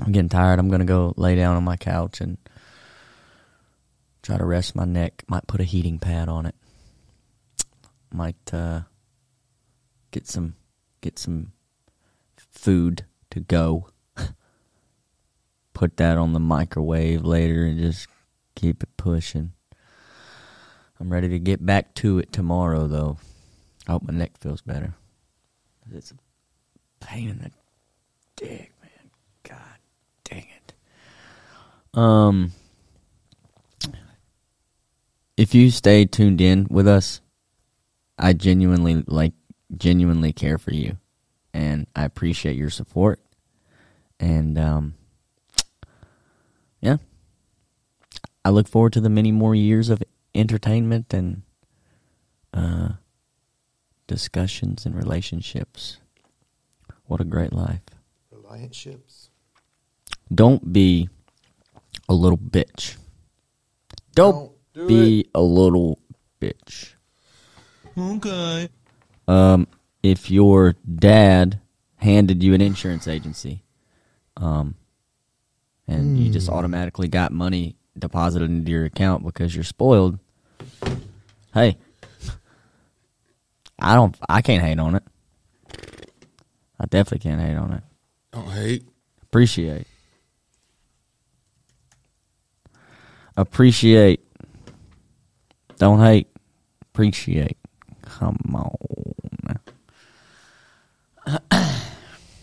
I'm 0.00 0.12
getting 0.12 0.28
tired. 0.28 0.58
I'm 0.58 0.68
gonna 0.68 0.84
go 0.84 1.14
lay 1.16 1.36
down 1.36 1.56
on 1.56 1.64
my 1.64 1.76
couch 1.76 2.20
and 2.20 2.38
try 4.28 4.36
to 4.36 4.44
rest 4.44 4.76
my 4.76 4.84
neck. 4.84 5.24
Might 5.26 5.46
put 5.46 5.62
a 5.62 5.64
heating 5.64 5.98
pad 5.98 6.28
on 6.28 6.44
it. 6.44 6.54
Might 8.12 8.52
uh, 8.52 8.82
get 10.10 10.28
some 10.28 10.54
get 11.00 11.18
some 11.18 11.52
food 12.36 13.06
to 13.30 13.40
go 13.40 13.88
put 15.72 15.96
that 15.96 16.18
on 16.18 16.34
the 16.34 16.40
microwave 16.40 17.24
later 17.24 17.64
and 17.64 17.78
just 17.78 18.06
keep 18.54 18.82
it 18.82 18.90
pushing. 18.98 19.52
I'm 21.00 21.10
ready 21.10 21.30
to 21.30 21.38
get 21.38 21.64
back 21.64 21.94
to 21.94 22.18
it 22.18 22.30
tomorrow, 22.30 22.86
though. 22.86 23.16
I 23.86 23.92
hope 23.92 24.02
my 24.02 24.12
neck 24.12 24.32
feels 24.40 24.60
better. 24.60 24.94
It's 25.90 26.10
a 26.10 26.16
pain 27.02 27.30
in 27.30 27.38
the 27.38 27.50
dick, 28.36 28.74
man. 28.82 29.10
God 29.42 29.78
dang 30.24 30.48
it. 30.54 30.74
Um, 31.98 32.52
if 35.38 35.54
you 35.54 35.70
stay 35.70 36.04
tuned 36.04 36.40
in 36.40 36.66
with 36.68 36.88
us, 36.88 37.20
I 38.18 38.32
genuinely 38.32 39.04
like 39.06 39.32
genuinely 39.76 40.32
care 40.32 40.58
for 40.58 40.74
you, 40.74 40.98
and 41.54 41.86
I 41.94 42.04
appreciate 42.04 42.56
your 42.56 42.70
support. 42.70 43.20
And 44.18 44.58
um, 44.58 44.94
yeah. 46.80 46.96
I 48.44 48.50
look 48.50 48.66
forward 48.66 48.92
to 48.94 49.00
the 49.00 49.08
many 49.08 49.30
more 49.30 49.54
years 49.54 49.90
of 49.90 50.02
entertainment 50.34 51.14
and 51.14 51.42
uh, 52.52 52.90
discussions 54.08 54.84
and 54.86 54.94
relationships. 54.96 55.98
What 57.06 57.20
a 57.20 57.24
great 57.24 57.52
life. 57.52 57.82
Relationships. 58.32 59.30
Don't 60.34 60.72
be 60.72 61.08
a 62.08 62.14
little 62.14 62.38
bitch. 62.38 62.96
Don't, 64.14 64.32
Don't 64.32 64.57
do 64.78 64.86
be 64.86 65.28
a 65.34 65.40
little 65.40 65.98
bitch. 66.40 66.94
Okay. 67.98 68.68
Um, 69.26 69.66
if 70.02 70.30
your 70.30 70.76
dad 70.94 71.60
handed 71.96 72.42
you 72.42 72.54
an 72.54 72.60
insurance 72.60 73.08
agency, 73.08 73.62
um, 74.36 74.76
and 75.86 76.18
you 76.18 76.30
just 76.30 76.48
automatically 76.48 77.08
got 77.08 77.32
money 77.32 77.74
deposited 77.98 78.48
into 78.50 78.70
your 78.70 78.84
account 78.84 79.24
because 79.24 79.54
you're 79.54 79.64
spoiled, 79.64 80.18
hey, 81.52 81.76
I 83.78 83.94
don't, 83.94 84.16
I 84.28 84.42
can't 84.42 84.62
hate 84.62 84.78
on 84.78 84.94
it. 84.94 85.02
I 86.80 86.86
definitely 86.86 87.28
can't 87.28 87.40
hate 87.40 87.56
on 87.56 87.72
it. 87.72 87.82
Don't 88.32 88.50
hate. 88.50 88.84
Appreciate. 89.22 89.86
Appreciate. 93.36 94.27
Don't 95.78 96.00
hate. 96.00 96.28
Appreciate. 96.82 97.56
Come 98.02 98.38
on. 98.54 98.74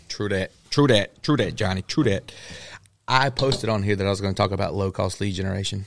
True 0.09 0.29
that. 0.29 0.51
True 0.69 0.87
that. 0.87 1.21
True 1.21 1.37
that, 1.37 1.55
Johnny. 1.55 1.81
True 1.81 2.05
that. 2.05 2.31
I 3.07 3.29
posted 3.29 3.69
on 3.69 3.83
here 3.83 3.95
that 3.95 4.07
I 4.07 4.09
was 4.09 4.21
going 4.21 4.33
to 4.33 4.41
talk 4.41 4.51
about 4.51 4.73
low 4.73 4.91
cost 4.91 5.19
lead 5.21 5.33
generation. 5.33 5.85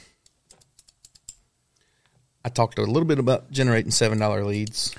I 2.44 2.50
talked 2.50 2.78
a 2.78 2.82
little 2.82 3.06
bit 3.06 3.18
about 3.18 3.50
generating 3.50 3.90
seven 3.90 4.18
dollar 4.18 4.44
leads. 4.44 4.94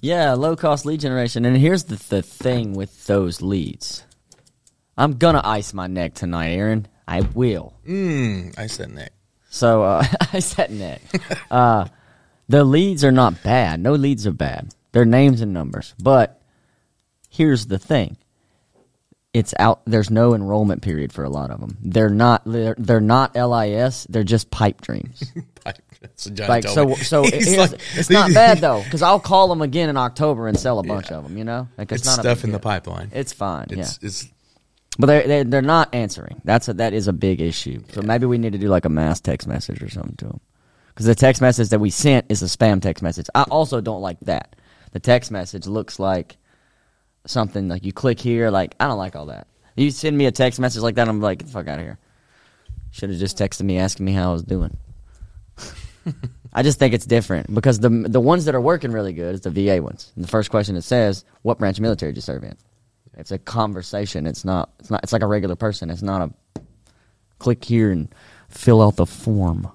Yeah, 0.00 0.34
low 0.34 0.54
cost 0.54 0.86
lead 0.86 1.00
generation. 1.00 1.44
And 1.44 1.56
here's 1.56 1.84
the, 1.84 1.96
the 2.08 2.22
thing 2.22 2.74
with 2.74 3.06
those 3.06 3.42
leads. 3.42 4.04
I'm 4.96 5.16
gonna 5.16 5.42
ice 5.44 5.72
my 5.74 5.86
neck 5.86 6.14
tonight, 6.14 6.50
Aaron. 6.50 6.86
I 7.06 7.22
will. 7.22 7.74
Mm, 7.86 8.56
I 8.58 8.66
said 8.66 8.90
neck. 8.90 9.12
So 9.48 9.82
uh, 9.82 10.04
I 10.32 10.40
said 10.40 10.70
neck. 10.70 11.00
Uh, 11.50 11.86
the 12.48 12.64
leads 12.64 13.04
are 13.04 13.12
not 13.12 13.42
bad. 13.42 13.80
No 13.80 13.92
leads 13.92 14.26
are 14.26 14.32
bad. 14.32 14.74
They're 14.92 15.04
names 15.04 15.40
and 15.40 15.52
numbers. 15.52 15.94
But 16.02 16.40
here's 17.28 17.66
the 17.66 17.78
thing. 17.78 18.16
It's 19.34 19.52
out. 19.58 19.82
There's 19.84 20.10
no 20.10 20.34
enrollment 20.34 20.82
period 20.82 21.12
for 21.12 21.22
a 21.22 21.28
lot 21.28 21.50
of 21.50 21.60
them. 21.60 21.76
They're 21.82 22.08
not. 22.08 22.42
They're, 22.46 22.74
they're 22.78 23.00
not 23.00 23.36
LIS. 23.36 24.06
They're 24.08 24.24
just 24.24 24.50
pipe 24.50 24.80
dreams. 24.80 25.22
Like 26.48 26.66
so. 26.66 26.94
So 26.94 27.22
here's- 27.24 27.72
like, 27.72 27.80
it's 27.96 28.08
not 28.10 28.32
bad 28.32 28.58
though, 28.58 28.82
because 28.82 29.02
I'll 29.02 29.18
call 29.20 29.48
them 29.48 29.62
again 29.62 29.88
in 29.88 29.96
October 29.96 30.46
and 30.46 30.58
sell 30.58 30.78
a 30.78 30.82
bunch 30.84 31.10
Yeah. 31.10 31.18
of 31.18 31.24
them. 31.24 31.36
You 31.36 31.44
know, 31.44 31.68
like 31.76 31.90
It's 31.92 32.04
not 32.04 32.20
stuff 32.20 32.44
in 32.44 32.52
the 32.52 32.58
pipeline. 32.60 33.10
It's 33.12 33.32
fine. 33.32 33.66
It's 33.70 33.98
yeah. 34.00 34.06
it's 34.06 34.28
But 34.98 35.06
they're, 35.06 35.26
they're 35.28 35.44
they're 35.44 35.62
not 35.62 35.94
answering. 35.94 36.40
That's 36.44 36.68
a, 36.68 36.74
that 36.74 36.92
is 36.92 37.06
a 37.06 37.12
big 37.12 37.40
issue. 37.40 37.82
So 37.92 38.02
maybe 38.02 38.26
we 38.26 38.38
need 38.38 38.52
to 38.52 38.58
do 38.58 38.68
like 38.68 38.84
a 38.84 38.88
mass 38.88 39.20
text 39.20 39.46
message 39.46 39.82
or 39.82 39.88
something 39.88 40.16
to 40.16 40.24
them. 40.26 40.40
Because 40.88 41.06
the 41.06 41.14
text 41.14 41.40
message 41.40 41.68
that 41.68 41.78
we 41.78 41.90
sent 41.90 42.26
is 42.28 42.42
a 42.42 42.46
spam 42.46 42.82
text 42.82 43.02
message. 43.02 43.26
I 43.34 43.44
also 43.44 43.80
don't 43.80 44.00
like 44.00 44.18
that. 44.22 44.56
The 44.90 44.98
text 44.98 45.30
message 45.30 45.66
looks 45.66 46.00
like 46.00 46.36
something 47.26 47.68
like 47.68 47.84
you 47.84 47.92
click 47.92 48.18
here. 48.18 48.50
Like 48.50 48.74
I 48.80 48.88
don't 48.88 48.98
like 48.98 49.14
all 49.14 49.26
that. 49.26 49.46
You 49.76 49.92
send 49.92 50.18
me 50.18 50.26
a 50.26 50.32
text 50.32 50.58
message 50.58 50.82
like 50.82 50.96
that, 50.96 51.08
I'm 51.08 51.20
like, 51.20 51.38
get 51.38 51.46
the 51.46 51.52
fuck 51.52 51.68
out 51.68 51.78
of 51.78 51.84
here. 51.84 51.98
Should 52.90 53.10
have 53.10 53.18
just 53.20 53.38
texted 53.38 53.62
me 53.62 53.78
asking 53.78 54.06
me 54.06 54.12
how 54.12 54.30
I 54.30 54.32
was 54.32 54.42
doing. 54.42 54.76
I 56.52 56.62
just 56.64 56.80
think 56.80 56.94
it's 56.94 57.06
different 57.06 57.54
because 57.54 57.78
the 57.78 57.90
the 57.90 58.20
ones 58.20 58.46
that 58.46 58.54
are 58.56 58.60
working 58.60 58.90
really 58.90 59.12
good 59.12 59.34
is 59.34 59.42
the 59.42 59.50
VA 59.50 59.80
ones. 59.80 60.12
And 60.16 60.24
the 60.24 60.28
first 60.28 60.50
question 60.50 60.74
it 60.74 60.82
says, 60.82 61.24
"What 61.42 61.58
branch 61.58 61.78
of 61.78 61.82
military 61.82 62.10
did 62.10 62.16
you 62.16 62.22
serve 62.22 62.42
in?" 62.42 62.56
It's 63.18 63.32
a 63.32 63.38
conversation. 63.38 64.26
It's 64.26 64.44
not. 64.44 64.70
It's 64.78 64.90
not. 64.90 65.02
It's 65.02 65.12
like 65.12 65.22
a 65.22 65.26
regular 65.26 65.56
person. 65.56 65.90
It's 65.90 66.02
not 66.02 66.30
a 66.56 66.60
click 67.38 67.64
here 67.64 67.90
and 67.90 68.08
fill 68.48 68.80
out 68.80 68.96
the 68.96 69.06
form, 69.06 69.68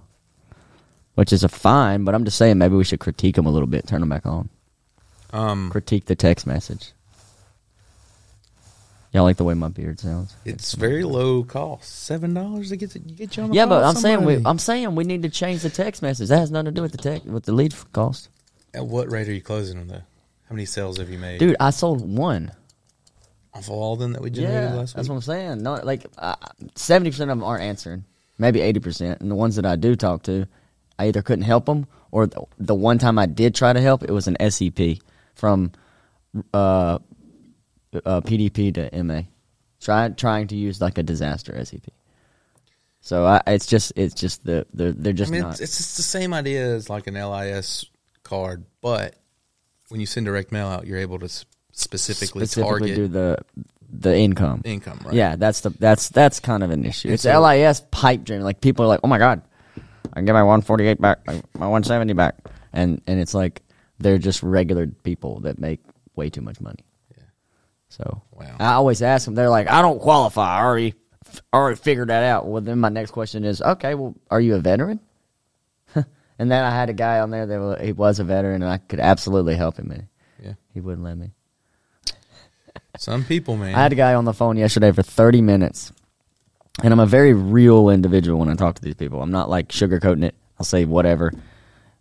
which 1.15 1.33
is 1.33 1.43
a 1.43 1.49
fine. 1.49 2.05
But 2.05 2.15
I'm 2.15 2.23
just 2.23 2.37
saying 2.37 2.57
maybe 2.57 2.75
we 2.75 2.85
should 2.85 2.99
critique 3.01 3.35
them 3.35 3.45
a 3.45 3.51
little 3.51 3.67
bit. 3.67 3.85
Turn 3.85 3.99
them 3.99 4.09
back 4.09 4.25
on. 4.25 4.49
um 5.31 5.69
Critique 5.69 6.05
the 6.05 6.15
text 6.15 6.47
message. 6.47 6.93
Y'all 9.11 9.23
like 9.23 9.37
the 9.37 9.43
way 9.43 9.53
my 9.53 9.67
beard 9.67 9.99
sounds? 9.99 10.35
it's 10.43 10.73
very 10.73 11.03
low 11.03 11.43
cost. 11.43 12.03
Seven 12.03 12.33
dollars 12.33 12.69
to 12.69 12.77
get 12.77 12.91
to 12.91 12.99
get 12.99 13.37
you 13.37 13.43
on 13.43 13.49
the 13.49 13.55
Yeah, 13.55 13.67
but 13.67 13.83
I'm 13.83 13.93
saying 13.95 14.23
we. 14.25 14.41
I'm 14.43 14.57
saying 14.57 14.95
we 14.95 15.03
need 15.03 15.21
to 15.21 15.29
change 15.29 15.61
the 15.61 15.69
text 15.69 16.01
message. 16.01 16.29
That 16.29 16.39
has 16.39 16.49
nothing 16.49 16.65
to 16.65 16.71
do 16.71 16.81
with 16.81 16.93
the 16.93 16.97
tech 16.97 17.23
with 17.25 17.43
the 17.43 17.51
lead 17.51 17.75
cost. 17.91 18.29
At 18.73 18.87
what 18.87 19.11
rate 19.11 19.27
are 19.27 19.33
you 19.33 19.41
closing 19.41 19.77
them 19.77 19.87
though? 19.89 20.01
How 20.49 20.55
many 20.55 20.65
sales 20.65 20.97
have 20.97 21.09
you 21.11 21.19
made? 21.19 21.39
Dude, 21.39 21.55
I 21.59 21.69
sold 21.69 22.01
one. 22.01 22.53
Off 23.55 23.65
of 23.65 23.69
all 23.71 23.93
of 23.93 23.99
them 23.99 24.13
that 24.13 24.21
we 24.21 24.29
generated 24.31 24.71
Yeah, 24.71 24.75
last 24.75 24.91
week? 24.91 24.95
that's 24.95 25.09
what 25.09 25.15
I'm 25.15 25.21
saying. 25.21 25.63
No, 25.63 25.75
like 25.75 26.05
seventy 26.75 27.11
percent 27.11 27.29
of 27.29 27.37
them 27.37 27.43
aren't 27.43 27.63
answering. 27.63 28.03
Maybe 28.37 28.61
eighty 28.61 28.79
percent, 28.79 29.21
and 29.21 29.29
the 29.29 29.35
ones 29.35 29.55
that 29.57 29.65
I 29.65 29.75
do 29.75 29.95
talk 29.95 30.23
to, 30.23 30.47
I 30.97 31.05
either 31.07 31.21
couldn't 31.21 31.45
help 31.45 31.65
them, 31.65 31.85
or 32.11 32.25
the, 32.27 32.43
the 32.57 32.75
one 32.75 32.97
time 32.97 33.19
I 33.19 33.27
did 33.27 33.53
try 33.53 33.71
to 33.73 33.79
help, 33.81 34.03
it 34.03 34.11
was 34.11 34.27
an 34.27 34.37
SEP 34.49 34.97
from 35.35 35.71
uh, 36.53 36.97
uh, 38.05 38.21
PDP 38.21 38.73
to 38.73 39.03
MA, 39.03 39.21
trying 39.79 40.15
trying 40.15 40.47
to 40.47 40.55
use 40.55 40.81
like 40.81 40.97
a 40.97 41.03
disaster 41.03 41.63
SEP. 41.63 41.89
So 43.01 43.25
I, 43.25 43.41
it's 43.47 43.67
just 43.67 43.93
it's 43.95 44.15
just 44.15 44.43
the 44.45 44.65
they're, 44.73 44.93
they're 44.93 45.27
I 45.27 45.29
mean, 45.29 45.41
not. 45.41 45.51
it's, 45.51 45.61
it's 45.61 45.77
just 45.77 45.97
the 45.97 46.03
same 46.03 46.33
idea 46.33 46.73
as 46.73 46.89
like 46.89 47.05
an 47.05 47.13
LIS 47.15 47.85
card, 48.23 48.65
but 48.81 49.15
when 49.89 49.99
you 49.99 50.07
send 50.07 50.25
direct 50.25 50.51
mail 50.51 50.67
out, 50.67 50.87
you're 50.87 50.97
able 50.97 51.19
to 51.19 51.29
specifically, 51.73 52.45
specifically 52.45 52.89
target 52.91 52.95
do 52.95 53.07
the 53.09 53.37
the 53.95 54.15
income. 54.17 54.61
income, 54.65 54.99
right? 55.05 55.13
Yeah, 55.13 55.35
that's 55.35 55.61
the 55.61 55.69
that's 55.71 56.09
that's 56.09 56.39
kind 56.39 56.63
of 56.63 56.71
an 56.71 56.85
issue. 56.85 57.09
It's 57.09 57.25
LIS 57.25 57.81
pipe 57.91 58.23
dream. 58.23 58.41
Like 58.41 58.61
people 58.61 58.85
are 58.85 58.87
like, 58.87 59.01
"Oh 59.03 59.07
my 59.07 59.17
god, 59.19 59.41
I 59.77 60.15
can 60.15 60.25
get 60.25 60.33
my 60.33 60.41
148 60.43 60.99
back, 61.01 61.19
my 61.27 61.33
my 61.53 61.67
170 61.67 62.13
back," 62.13 62.35
and 62.71 63.01
and 63.05 63.19
it's 63.19 63.33
like 63.33 63.61
they're 63.99 64.17
just 64.17 64.41
regular 64.41 64.87
people 64.87 65.41
that 65.41 65.59
make 65.59 65.79
way 66.15 66.29
too 66.29 66.41
much 66.41 66.59
money. 66.61 66.83
Yeah. 67.15 67.23
So 67.89 68.21
Wow. 68.31 68.55
I 68.59 68.73
always 68.73 69.01
ask 69.01 69.25
them. 69.25 69.35
They're 69.35 69.49
like, 69.49 69.69
"I 69.69 69.81
don't 69.81 69.99
qualify. 69.99 70.59
I 70.59 70.63
already 70.63 70.95
f- 71.27 71.41
already 71.53 71.75
figured 71.77 72.09
that 72.09 72.23
out." 72.23 72.47
Well, 72.47 72.61
then 72.61 72.79
my 72.79 72.89
next 72.89 73.11
question 73.11 73.43
is, 73.43 73.61
"Okay, 73.61 73.93
well, 73.95 74.15
are 74.31 74.41
you 74.41 74.55
a 74.55 74.59
veteran?" 74.59 74.99
and 75.95 76.51
then 76.51 76.63
I 76.63 76.71
had 76.71 76.89
a 76.89 76.93
guy 76.93 77.19
on 77.19 77.29
there 77.29 77.45
that 77.45 77.81
he 77.81 77.91
was 77.91 78.19
a 78.19 78.23
veteran, 78.23 78.63
and 78.63 78.71
I 78.71 78.77
could 78.79 78.99
absolutely 78.99 79.55
help 79.55 79.77
him, 79.77 79.91
and 79.91 80.07
Yeah. 80.43 80.53
he 80.73 80.81
wouldn't 80.81 81.03
let 81.03 81.17
me. 81.17 81.31
Some 82.97 83.25
people, 83.25 83.57
man. 83.57 83.73
I 83.73 83.79
had 83.79 83.91
a 83.91 83.95
guy 83.95 84.13
on 84.13 84.25
the 84.25 84.33
phone 84.33 84.57
yesterday 84.57 84.91
for 84.91 85.01
30 85.01 85.41
minutes. 85.41 85.91
And 86.81 86.91
I'm 86.91 86.99
a 86.99 87.05
very 87.05 87.33
real 87.33 87.89
individual 87.89 88.39
when 88.39 88.49
I 88.49 88.55
talk 88.55 88.75
to 88.75 88.81
these 88.81 88.95
people. 88.95 89.21
I'm 89.21 89.31
not 89.31 89.49
like 89.49 89.69
sugarcoating 89.69 90.23
it. 90.23 90.35
I'll 90.59 90.65
say 90.65 90.85
whatever 90.85 91.31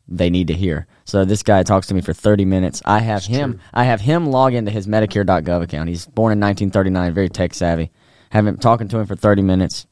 they 0.08 0.30
need 0.30 0.48
to 0.48 0.54
hear. 0.54 0.86
So 1.04 1.24
this 1.24 1.42
guy 1.42 1.62
talks 1.62 1.86
to 1.88 1.94
me 1.94 2.00
for 2.00 2.12
30 2.12 2.44
minutes. 2.44 2.82
I 2.84 3.00
have 3.00 3.24
him 3.24 3.60
I 3.72 3.84
have 3.84 4.00
him 4.00 4.26
log 4.26 4.54
into 4.54 4.70
his 4.70 4.86
medicare.gov 4.86 5.62
account. 5.62 5.88
He's 5.88 6.06
born 6.06 6.32
in 6.32 6.40
1939, 6.40 7.14
very 7.14 7.28
tech 7.28 7.54
savvy. 7.54 7.90
Have 8.30 8.46
him 8.46 8.56
talking 8.56 8.88
to 8.88 8.98
him 8.98 9.06
for 9.06 9.16
30 9.16 9.42
minutes. 9.42 9.86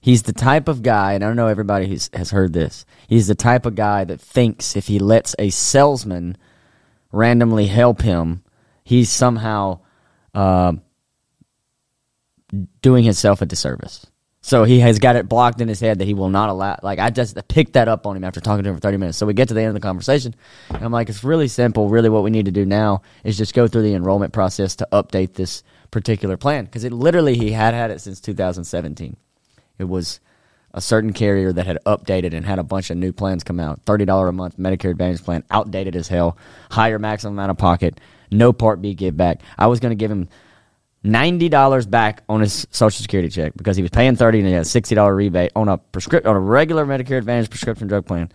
He's 0.00 0.22
the 0.22 0.32
type 0.32 0.68
of 0.68 0.82
guy, 0.82 1.14
and 1.14 1.24
I 1.24 1.26
don't 1.26 1.36
know 1.36 1.48
everybody 1.48 1.88
has, 1.88 2.10
has 2.12 2.30
heard 2.30 2.52
this. 2.52 2.84
He's 3.08 3.26
the 3.26 3.34
type 3.34 3.66
of 3.66 3.74
guy 3.74 4.04
that 4.04 4.20
thinks 4.20 4.76
if 4.76 4.86
he 4.86 4.98
lets 5.00 5.34
a 5.38 5.50
salesman 5.50 6.36
randomly 7.10 7.66
help 7.66 8.02
him, 8.02 8.44
he's 8.84 9.10
somehow 9.10 9.80
uh, 10.36 10.72
doing 12.82 13.04
himself 13.04 13.42
a 13.42 13.46
disservice. 13.46 14.06
So 14.42 14.62
he 14.62 14.78
has 14.78 15.00
got 15.00 15.16
it 15.16 15.28
blocked 15.28 15.60
in 15.60 15.66
his 15.66 15.80
head 15.80 15.98
that 15.98 16.04
he 16.04 16.14
will 16.14 16.28
not 16.28 16.50
allow. 16.50 16.78
Like 16.80 17.00
I 17.00 17.10
just 17.10 17.36
picked 17.48 17.72
that 17.72 17.88
up 17.88 18.06
on 18.06 18.16
him 18.16 18.22
after 18.22 18.40
talking 18.40 18.62
to 18.62 18.70
him 18.70 18.76
for 18.76 18.80
thirty 18.80 18.96
minutes. 18.96 19.18
So 19.18 19.26
we 19.26 19.34
get 19.34 19.48
to 19.48 19.54
the 19.54 19.60
end 19.60 19.68
of 19.68 19.74
the 19.74 19.80
conversation, 19.80 20.36
and 20.68 20.84
I'm 20.84 20.92
like, 20.92 21.08
it's 21.08 21.24
really 21.24 21.48
simple. 21.48 21.88
Really, 21.88 22.08
what 22.10 22.22
we 22.22 22.30
need 22.30 22.44
to 22.44 22.52
do 22.52 22.64
now 22.64 23.02
is 23.24 23.36
just 23.36 23.54
go 23.54 23.66
through 23.66 23.82
the 23.82 23.94
enrollment 23.94 24.32
process 24.32 24.76
to 24.76 24.88
update 24.92 25.34
this 25.34 25.64
particular 25.90 26.36
plan 26.36 26.66
because 26.66 26.84
it 26.84 26.92
literally 26.92 27.36
he 27.36 27.50
had 27.50 27.74
had 27.74 27.90
it 27.90 28.00
since 28.00 28.20
2017. 28.20 29.16
It 29.78 29.84
was 29.84 30.20
a 30.72 30.80
certain 30.80 31.12
carrier 31.12 31.52
that 31.52 31.66
had 31.66 31.78
updated 31.84 32.32
and 32.34 32.46
had 32.46 32.60
a 32.60 32.62
bunch 32.62 32.90
of 32.90 32.98
new 32.98 33.12
plans 33.12 33.42
come 33.42 33.58
out. 33.58 33.80
Thirty 33.82 34.04
dollar 34.04 34.28
a 34.28 34.32
month 34.32 34.58
Medicare 34.58 34.90
Advantage 34.90 35.24
plan, 35.24 35.42
outdated 35.50 35.96
as 35.96 36.06
hell, 36.06 36.36
higher 36.70 37.00
maximum 37.00 37.38
out 37.40 37.50
of 37.50 37.58
pocket, 37.58 37.98
no 38.30 38.52
Part 38.52 38.80
B 38.82 38.94
give 38.94 39.16
back. 39.16 39.42
I 39.58 39.66
was 39.66 39.80
going 39.80 39.90
to 39.90 39.96
give 39.96 40.10
him 40.10 40.28
ninety 41.02 41.48
dollars 41.48 41.86
back 41.86 42.22
on 42.28 42.40
his 42.40 42.66
Social 42.70 43.02
Security 43.02 43.28
check 43.28 43.52
because 43.56 43.76
he 43.76 43.82
was 43.82 43.90
paying 43.90 44.16
thirty 44.16 44.38
and 44.38 44.46
he 44.46 44.52
had 44.52 44.62
a 44.62 44.66
sixty 44.66 44.94
dollar 44.94 45.14
rebate 45.14 45.52
on 45.56 45.68
a 45.68 45.78
prescript 45.78 46.26
on 46.26 46.36
a 46.36 46.40
regular 46.40 46.84
Medicare 46.84 47.18
Advantage 47.18 47.50
prescription 47.50 47.86
drug 47.86 48.06
plan. 48.06 48.30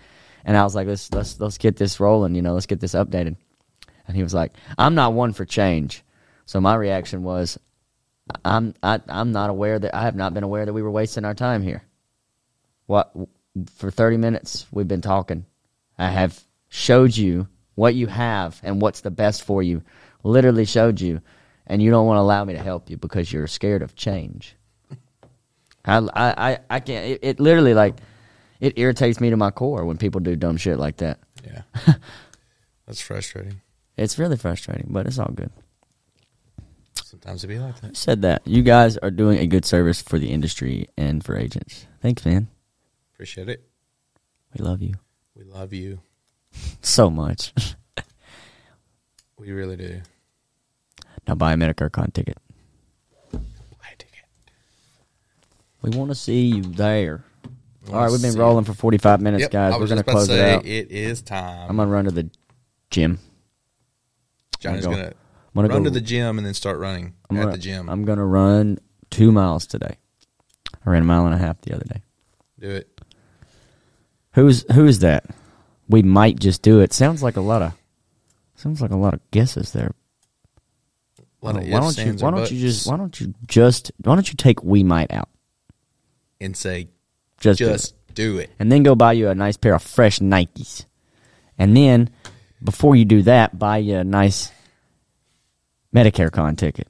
And 0.45 0.57
I 0.57 0.63
was 0.63 0.73
like, 0.73 0.87
let's 0.87 1.11
let's 1.13 1.39
let's 1.39 1.57
get 1.57 1.75
this 1.75 1.99
rolling, 1.99 2.35
you 2.35 2.41
know, 2.41 2.53
let's 2.53 2.65
get 2.65 2.79
this 2.79 2.93
updated. 2.93 3.35
And 4.07 4.15
he 4.15 4.23
was 4.23 4.33
like, 4.33 4.53
I'm 4.77 4.95
not 4.95 5.13
one 5.13 5.33
for 5.33 5.45
change. 5.45 6.03
So 6.45 6.59
my 6.59 6.75
reaction 6.75 7.23
was, 7.23 7.59
I'm 8.43 8.73
I, 8.81 8.99
I'm 9.07 9.31
not 9.31 9.49
aware 9.49 9.77
that 9.77 9.95
I 9.95 10.03
have 10.03 10.15
not 10.15 10.33
been 10.33 10.43
aware 10.43 10.65
that 10.65 10.73
we 10.73 10.81
were 10.81 10.91
wasting 10.91 11.25
our 11.25 11.35
time 11.35 11.61
here. 11.61 11.83
What 12.87 13.13
for 13.75 13.91
30 13.91 14.17
minutes 14.17 14.65
we've 14.71 14.87
been 14.87 15.01
talking. 15.01 15.45
I 15.97 16.09
have 16.09 16.41
showed 16.69 17.15
you 17.15 17.47
what 17.75 17.95
you 17.95 18.07
have 18.07 18.59
and 18.63 18.81
what's 18.81 19.01
the 19.01 19.11
best 19.11 19.43
for 19.43 19.63
you. 19.63 19.83
Literally 20.23 20.65
showed 20.65 21.01
you, 21.01 21.21
and 21.67 21.81
you 21.81 21.89
don't 21.89 22.05
want 22.05 22.17
to 22.17 22.21
allow 22.21 22.43
me 22.45 22.53
to 22.53 22.61
help 22.61 22.89
you 22.89 22.97
because 22.97 23.31
you're 23.31 23.47
scared 23.47 23.81
of 23.81 23.95
change. 23.95 24.55
I 25.85 25.97
I 25.97 26.51
I, 26.51 26.59
I 26.69 26.79
can't. 26.79 27.05
It, 27.05 27.19
it 27.23 27.39
literally 27.39 27.73
like 27.73 27.95
it 28.59 28.77
irritates 28.77 29.19
me 29.19 29.31
to 29.31 29.37
my 29.37 29.51
core 29.51 29.85
when 29.85 29.97
people 29.97 30.21
do 30.21 30.35
dumb 30.35 30.57
shit 30.57 30.77
like 30.77 30.97
that. 30.97 31.19
Yeah. 31.43 31.63
That's 32.85 33.01
frustrating. 33.01 33.61
It's 33.97 34.19
really 34.19 34.37
frustrating, 34.37 34.87
but 34.89 35.07
it's 35.07 35.17
all 35.17 35.31
good. 35.33 35.51
Sometimes 37.03 37.43
it 37.43 37.47
be 37.47 37.59
like 37.59 37.79
that. 37.81 37.97
Said 37.97 38.21
that 38.21 38.41
you 38.45 38.63
guys 38.63 38.97
are 38.97 39.11
doing 39.11 39.39
a 39.39 39.47
good 39.47 39.65
service 39.65 40.01
for 40.01 40.17
the 40.17 40.31
industry 40.31 40.87
and 40.97 41.23
for 41.23 41.35
agents. 41.35 41.87
Thanks, 42.01 42.25
man. 42.25 42.47
Appreciate 43.13 43.49
it. 43.49 43.67
We 44.57 44.63
love 44.63 44.81
you 44.81 44.93
We 45.35 45.43
love 45.43 45.73
you. 45.73 45.99
So 46.81 47.09
much. 47.09 47.53
We 49.37 49.51
really 49.53 49.75
do. 49.75 50.01
now 51.27 51.33
buy 51.33 51.53
a 51.53 51.55
Medicare-Con 51.55 52.11
ticket. 52.11 52.37
Buy 53.31 53.39
a 53.91 53.95
ticket. 53.97 54.25
We 55.81 55.89
want 55.97 56.11
to 56.11 56.15
see 56.15 56.41
you 56.45 56.61
there. 56.61 57.23
All 57.91 57.95
right, 57.95 58.11
we've 58.11 58.21
been 58.21 58.35
rolling 58.37 58.65
for 58.65 58.75
45 58.75 59.19
minutes, 59.19 59.41
Yep, 59.41 59.51
guys. 59.51 59.79
We're 59.79 59.87
going 59.87 59.97
to 59.97 60.03
close 60.03 60.29
it 60.29 60.39
out. 60.39 60.63
It 60.63 60.91
is 60.91 61.23
time. 61.23 61.71
I'm 61.71 61.75
going 61.75 61.87
to 61.87 61.91
run 61.91 62.05
to 62.05 62.11
the 62.11 62.29
gym. 62.91 63.17
Johnny's 64.59 64.85
gonna 64.85 65.13
gonna 65.55 65.67
run 65.69 65.79
go- 65.79 65.83
to 65.85 65.89
the 65.89 66.01
gym 66.01 66.37
and 66.37 66.45
then 66.45 66.53
start 66.53 66.77
running 66.77 67.15
I'm 67.27 67.37
at 67.37 67.41
gonna, 67.41 67.51
the 67.53 67.57
gym. 67.57 67.89
I'm 67.89 68.05
going 68.05 68.19
to 68.19 68.23
run 68.25 68.77
two 69.09 69.31
miles 69.31 69.65
today. 69.65 69.97
I 70.85 70.89
ran 70.91 71.01
a 71.01 71.05
mile 71.05 71.25
and 71.25 71.33
a 71.33 71.39
half 71.39 71.59
the 71.61 71.73
other 71.73 71.85
day. 71.85 72.03
do 72.59 72.69
it. 72.69 73.01
Who's 74.33 74.71
who 74.71 74.85
is 74.85 74.99
that? 74.99 75.25
We 75.91 76.01
might 76.01 76.39
just 76.39 76.61
do 76.61 76.79
it. 76.79 76.93
Sounds 76.93 77.21
like 77.21 77.35
a 77.37 77.41
lot 77.41 77.61
of 77.61 77.73
Sounds 78.55 78.81
like 78.81 78.91
a 78.91 78.95
lot 78.95 79.13
of 79.13 79.31
guesses 79.31 79.71
there. 79.73 79.91
Lot 81.41 81.57
of 81.57 81.67
why 81.67 81.79
don't 81.79 81.97
you? 81.97 82.13
Why 82.13 82.31
don't 82.31 82.51
you 82.51 82.59
just? 82.59 82.87
Why 82.87 82.97
don't 82.97 83.19
you 83.19 83.33
just? 83.47 83.91
Why 84.03 84.13
don't 84.15 84.27
you 84.29 84.35
take 84.35 84.63
we 84.63 84.83
might 84.83 85.11
out? 85.11 85.29
and 86.39 86.57
say 86.57 86.87
Just, 87.39 87.59
do 87.59 87.67
it. 87.67 87.71
just 87.73 87.95
do 88.15 88.37
it. 88.39 88.49
and 88.59 88.71
then 88.71 88.81
go 88.83 88.95
buy 88.95 89.13
you 89.13 89.29
a 89.29 89.35
nice 89.35 89.57
pair 89.57 89.75
of 89.75 89.83
fresh 89.83 90.19
Nikes, 90.19 90.85
and 91.57 91.77
then 91.77 92.09
before 92.63 92.95
you 92.95 93.05
do 93.05 93.21
that, 93.23 93.57
buy 93.59 93.77
you 93.77 93.97
a 93.97 94.03
nice 94.03 94.51
Medicare-Con 95.95 96.55
ticket, 96.55 96.87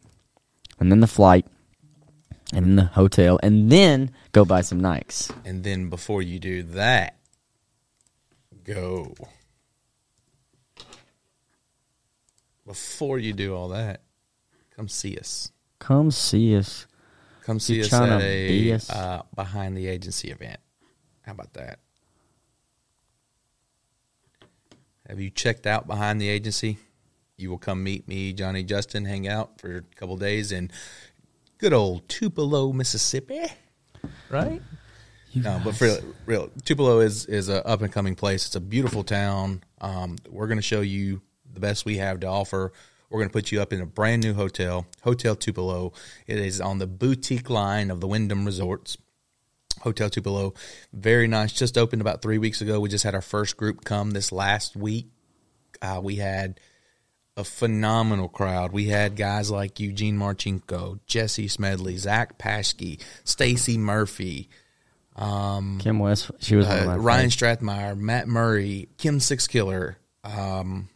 and 0.80 0.92
then 0.92 1.00
the 1.02 1.08
flight, 1.08 1.46
and 2.54 2.66
then 2.66 2.76
the 2.78 2.86
hotel, 2.86 3.40
and 3.44 3.70
then 3.72 4.12
go 4.32 4.46
buy 4.46 4.62
some 4.62 4.82
Nikes. 4.82 5.32
And 5.46 5.64
then 5.64 5.90
before 5.90 6.22
you 6.22 6.40
do 6.40 6.64
that, 6.64 7.18
go. 8.64 9.14
Before 12.66 13.20
you 13.20 13.34
do 13.34 13.56
all 13.56 13.70
that, 13.70 14.02
come 14.76 14.88
see 14.88 15.18
us. 15.18 15.52
Come 15.80 16.12
see 16.12 16.56
us. 16.56 16.86
Come 17.44 17.60
see 17.60 17.76
You 17.78 17.82
us 17.82 17.94
at 17.94 18.22
a 18.22 18.72
us? 18.74 18.90
uh, 18.90 19.24
behind 19.36 19.76
the 19.76 19.88
agency 19.88 20.30
event. 20.30 20.60
How 21.24 21.32
about 21.32 21.54
that? 21.54 21.80
Have 25.08 25.20
you 25.20 25.30
checked 25.30 25.66
out 25.66 25.88
behind 25.88 26.22
the 26.22 26.30
agency? 26.30 26.78
You 27.36 27.50
will 27.50 27.58
come 27.58 27.84
meet 27.84 28.08
me, 28.08 28.32
Johnny 28.34 28.64
Justin, 28.64 29.06
hang 29.06 29.28
out 29.28 29.60
for 29.60 29.78
a 29.78 29.82
couple 29.96 30.16
days 30.16 30.52
in 30.52 30.70
good 31.58 31.74
old 31.74 32.08
Tupelo, 32.08 32.72
Mississippi. 32.72 33.48
Right? 34.30 34.62
No, 35.34 35.62
but 35.64 35.76
for 35.76 35.86
real, 35.86 36.00
real 36.26 36.52
Tupelo 36.64 37.00
is 37.00 37.26
is 37.26 37.50
a 37.50 37.66
up 37.66 37.82
and 37.82 37.92
coming 37.92 38.16
place. 38.16 38.46
It's 38.46 38.56
a 38.56 38.62
beautiful 38.62 39.04
town. 39.04 39.64
Um, 39.80 40.18
we're 40.30 40.48
going 40.48 40.58
to 40.58 40.64
show 40.64 40.82
you 40.82 41.22
the 41.54 41.60
best 41.60 41.86
we 41.86 41.98
have 41.98 42.20
to 42.22 42.28
offer. 42.28 42.72
We're 43.10 43.20
going 43.20 43.30
to 43.30 43.34
put 43.34 43.52
you 43.52 43.62
up 43.62 43.74
in 43.74 43.82
a 43.82 43.86
brand 43.86 44.24
new 44.24 44.34
hotel, 44.34 44.86
Hotel 45.02 45.36
Tupelo. 45.36 45.92
It 46.28 46.40
is 46.40 46.62
on 46.62 46.78
the 46.78 46.88
boutique 46.88 47.50
line 47.50 47.92
of 47.92 48.00
the 48.00 48.08
Wyndham 48.08 48.46
Resorts. 48.46 48.98
Hotel 49.82 50.10
Tupelo, 50.10 50.54
very 50.94 51.28
nice. 51.28 51.52
Just 51.52 51.78
opened 51.78 52.02
about 52.02 52.22
three 52.22 52.38
weeks 52.38 52.62
ago. 52.62 52.80
We 52.80 52.88
just 52.88 53.04
had 53.04 53.16
our 53.16 53.22
first 53.22 53.58
group 53.58 53.84
come 53.84 54.12
this 54.12 54.32
last 54.32 54.76
week. 54.76 55.08
Uh, 55.82 56.00
we 56.02 56.18
had 56.18 56.60
a 57.36 57.44
phenomenal 57.44 58.30
crowd. 58.30 58.72
We 58.72 58.88
had 58.88 59.16
guys 59.16 59.50
like 59.50 59.80
Eugene 59.80 60.18
Marchenko, 60.18 61.00
Jesse 61.06 61.48
Smedley, 61.48 61.98
Zach 61.98 62.38
Paschke, 62.38 63.02
Stacy 63.24 63.78
Murphy, 63.78 64.50
Kim 65.80 66.00
West, 66.00 66.32
she 66.40 66.56
was 66.56 66.66
uh, 66.68 66.96
Ryan. 67.00 67.30
Strathmeyer, 67.30 67.98
Matt 67.98 68.28
Murray, 68.28 68.90
Kim 68.98 69.20
Sixkiller, 69.20 69.96
um, 70.24 70.90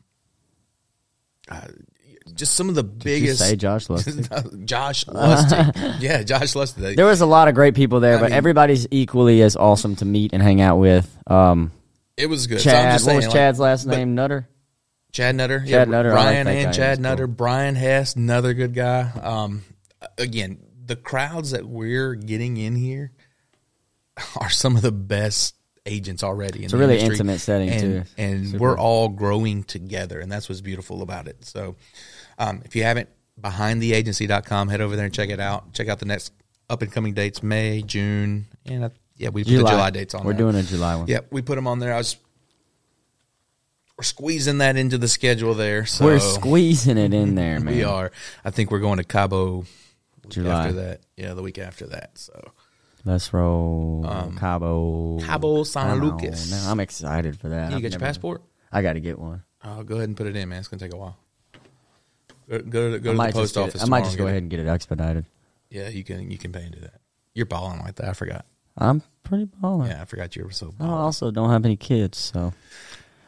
uh, 1.49 1.61
just 2.33 2.55
some 2.55 2.69
of 2.69 2.75
the 2.75 2.83
Did 2.83 2.93
you 3.21 3.21
biggest. 3.21 3.39
say 3.39 3.55
Josh 3.55 3.85
Lustig? 3.87 4.65
Josh 4.65 5.05
Lustig, 5.05 5.95
yeah, 5.99 6.23
Josh 6.23 6.53
Lustig. 6.53 6.95
There 6.95 7.05
was 7.05 7.21
a 7.21 7.25
lot 7.25 7.47
of 7.47 7.55
great 7.55 7.75
people 7.75 7.99
there, 7.99 8.17
I 8.17 8.19
but 8.19 8.29
mean- 8.29 8.33
everybody's 8.37 8.87
equally 8.91 9.41
as 9.41 9.55
awesome 9.55 9.95
to 9.97 10.05
meet 10.05 10.33
and 10.33 10.41
hang 10.41 10.59
out 10.61 10.77
with. 10.77 11.15
Um, 11.27 11.71
It 12.17 12.27
was 12.27 12.47
good. 12.47 12.61
So 12.61 12.71
I'm 12.71 12.75
Chad, 12.75 12.91
just 12.93 13.05
what 13.07 13.15
was 13.17 13.25
like, 13.27 13.33
Chad's 13.33 13.59
last 13.59 13.85
name? 13.85 14.15
Nutter. 14.15 14.47
Chad 15.11 15.35
Nutter, 15.35 15.63
Chad 15.65 15.87
Nutter, 15.87 16.11
I 16.11 16.15
like 16.15 16.23
Brian 16.23 16.47
and 16.47 16.73
Chad 16.73 16.97
cool. 16.97 17.03
Nutter, 17.03 17.27
Brian 17.27 17.75
Hess, 17.75 18.15
another 18.15 18.53
good 18.53 18.73
guy. 18.73 19.01
Um, 19.23 19.63
again, 20.17 20.57
the 20.83 20.95
crowds 20.97 21.51
that 21.51 21.65
we're 21.65 22.15
getting 22.15 22.57
in 22.57 22.75
here 22.75 23.11
are 24.39 24.49
some 24.49 24.75
of 24.75 24.81
the 24.81 24.91
best 24.91 25.55
agents 25.85 26.23
already. 26.23 26.59
In 26.59 26.65
It's 26.65 26.73
a 26.73 26.77
the 26.77 26.81
really 26.81 26.95
industry. 26.95 27.15
intimate 27.15 27.39
setting, 27.39 27.69
and, 27.69 27.81
too. 27.81 28.03
and 28.17 28.47
Super. 28.47 28.59
we're 28.59 28.77
all 28.79 29.09
growing 29.09 29.63
together, 29.63 30.19
and 30.19 30.31
that's 30.31 30.49
what's 30.49 30.61
beautiful 30.61 31.01
about 31.01 31.27
it. 31.27 31.45
So, 31.45 31.75
um, 32.39 32.61
if 32.65 32.75
you 32.75 32.83
haven't, 32.83 33.09
behindtheagency.com, 33.41 34.69
head 34.69 34.81
over 34.81 34.95
there 34.95 35.05
and 35.05 35.13
check 35.13 35.29
it 35.29 35.39
out. 35.39 35.73
Check 35.73 35.87
out 35.89 35.99
the 35.99 36.05
next 36.05 36.31
up 36.69 36.81
and 36.81 36.91
coming 36.91 37.13
dates: 37.13 37.43
May, 37.43 37.81
June, 37.81 38.45
and 38.65 38.85
uh, 38.85 38.89
yeah, 39.17 39.29
we 39.29 39.43
put 39.43 39.49
the 39.51 39.57
July 39.57 39.89
dates 39.91 40.13
on. 40.13 40.23
We're 40.23 40.33
there. 40.33 40.39
doing 40.39 40.55
a 40.55 40.63
July 40.63 40.95
one. 40.95 41.07
Yep, 41.07 41.27
we 41.31 41.41
put 41.41 41.55
them 41.55 41.67
on 41.67 41.79
there. 41.79 41.93
I 41.93 41.97
was 41.97 42.17
we're 43.97 44.03
squeezing 44.03 44.57
that 44.57 44.75
into 44.75 44.97
the 44.97 45.07
schedule 45.07 45.53
there. 45.53 45.85
So 45.85 46.03
We're 46.03 46.19
squeezing 46.19 46.97
it 46.97 47.13
in 47.13 47.35
there, 47.35 47.59
man. 47.61 47.73
we 47.73 47.83
are. 47.85 48.11
I 48.43 48.49
think 48.49 48.69
we're 48.69 48.79
going 48.79 48.97
to 48.97 49.05
Cabo 49.05 49.63
July. 50.27 50.65
after 50.67 50.73
that. 50.73 51.01
Yeah, 51.15 51.33
the 51.33 51.41
week 51.41 51.57
after 51.57 51.87
that. 51.87 52.17
So 52.17 52.51
Let's 53.05 53.31
roll 53.33 54.01
Cabo. 54.37 55.19
Um, 55.19 55.19
Cabo 55.21 55.63
San 55.63 55.99
Come 55.99 56.09
Lucas. 56.09 56.49
now. 56.51 56.71
I'm 56.71 56.79
excited 56.79 57.39
for 57.39 57.49
that. 57.49 57.69
you 57.69 57.77
I've 57.77 57.81
got 57.83 57.91
your 57.91 57.99
never- 57.99 58.05
passport? 58.05 58.41
I 58.71 58.81
got 58.81 58.93
to 58.93 58.99
get 58.99 59.19
one. 59.19 59.43
Oh, 59.63 59.83
go 59.83 59.95
ahead 59.95 60.09
and 60.09 60.17
put 60.17 60.27
it 60.27 60.35
in, 60.35 60.49
man. 60.49 60.59
It's 60.59 60.67
gonna 60.67 60.79
take 60.79 60.93
a 60.93 60.97
while. 60.97 61.17
Go, 62.49 62.59
go 62.59 62.91
to, 62.91 62.99
go 62.99 63.11
to 63.13 63.17
the 63.17 63.31
post 63.31 63.57
office. 63.57 63.81
I 63.81 63.85
might 63.85 63.99
tomorrow 63.99 64.03
just 64.03 64.11
and 64.13 64.17
go 64.19 64.23
get 64.25 64.29
ahead 64.31 64.41
and 64.43 64.49
get 64.51 64.59
it 64.59 64.67
expedited. 64.67 65.25
Yeah, 65.69 65.89
you 65.89 66.03
can. 66.03 66.29
You 66.29 66.37
can 66.37 66.51
pay 66.51 66.63
into 66.65 66.79
that. 66.81 66.99
You're 67.33 67.45
balling 67.47 67.79
like 67.79 67.95
that. 67.95 68.09
I 68.09 68.13
forgot. 68.13 68.45
I'm 68.77 69.01
pretty 69.23 69.45
baller. 69.45 69.87
Yeah, 69.87 70.01
I 70.01 70.05
forgot 70.05 70.35
you 70.35 70.43
were 70.43 70.51
so. 70.51 70.67
I 70.79 70.83
Balling. 70.83 70.93
also 70.93 71.31
don't 71.31 71.49
have 71.49 71.65
any 71.65 71.75
kids, 71.77 72.17
so 72.17 72.53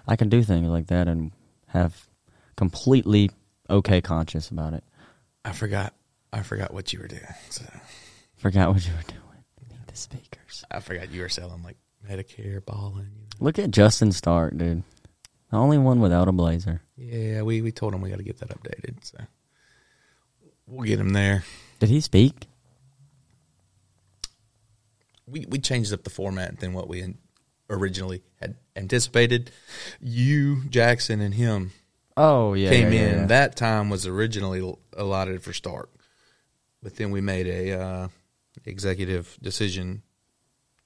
I 0.08 0.16
can 0.16 0.30
do 0.30 0.44
things 0.44 0.68
like 0.68 0.88
that 0.88 1.08
and 1.08 1.32
have 1.68 2.08
completely 2.56 3.32
okay 3.70 4.02
conscience 4.02 4.50
about 4.50 4.74
it. 4.74 4.84
I 5.46 5.52
forgot. 5.54 5.94
I 6.34 6.42
forgot 6.44 6.74
what 6.74 6.92
you 6.94 7.00
were 7.00 7.08
doing. 7.08 7.22
So 7.50 7.64
Forgot 8.36 8.74
what 8.74 8.86
you 8.86 8.92
were 8.94 9.02
doing. 9.04 9.22
Need 9.98 10.10
the 10.12 10.18
speakers. 10.18 10.64
I 10.70 10.80
forgot 10.80 11.12
you 11.12 11.22
were 11.22 11.30
selling 11.30 11.64
like 11.64 11.78
Medicare 12.08 12.64
balling. 12.64 13.10
You 13.16 13.22
know. 13.22 13.38
Look 13.40 13.60
at 13.60 13.72
Justin 13.72 14.12
Stark, 14.12 14.58
dude. 14.58 14.84
The 15.52 15.58
only 15.58 15.78
one 15.78 16.02
without 16.02 16.28
a 16.28 16.32
blazer. 16.32 16.82
Yeah, 16.98 17.42
we, 17.44 17.62
we 17.62 17.72
told 17.72 17.94
him 17.94 18.02
we 18.02 18.10
got 18.10 18.18
to 18.18 18.24
get 18.24 18.40
that 18.40 18.50
updated. 18.50 19.04
So 19.04 19.18
we'll 20.68 20.86
get 20.86 21.00
him 21.00 21.14
there. 21.14 21.44
Did 21.80 21.90
he 21.90 22.02
speak? 22.02 22.48
We 25.26 25.46
we 25.50 25.60
changed 25.60 25.94
up 25.94 26.04
the 26.04 26.10
format 26.10 26.60
than 26.60 26.74
what 26.74 26.88
we 26.88 27.14
originally 27.70 28.24
had 28.40 28.56
anticipated. 28.76 29.52
You, 30.00 30.64
Jackson, 30.70 31.20
and 31.22 31.34
him 31.34 31.72
Oh 32.16 32.54
yeah, 32.54 32.70
came 32.70 32.92
yeah, 32.94 33.00
yeah, 33.00 33.08
in. 33.08 33.20
yeah. 33.20 33.26
That 33.28 33.56
time 33.56 33.90
was 33.90 34.08
originally 34.08 34.74
allotted 34.96 35.44
for 35.44 35.54
Stark, 35.54 35.90
but 36.82 36.96
then 36.96 37.12
we 37.12 37.20
made 37.22 37.48
a 37.48 37.80
uh, 37.80 38.08
executive 38.68 39.38
decision, 39.42 40.02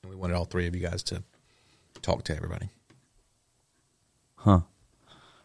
and 0.04 0.10
we 0.10 0.16
wanted 0.16 0.36
all 0.36 0.46
three 0.46 0.68
of 0.68 0.76
you 0.76 0.82
guys 0.82 1.04
to 1.04 1.24
talk 2.02 2.24
to 2.26 2.36
everybody. 2.36 2.70
Huh. 4.36 4.62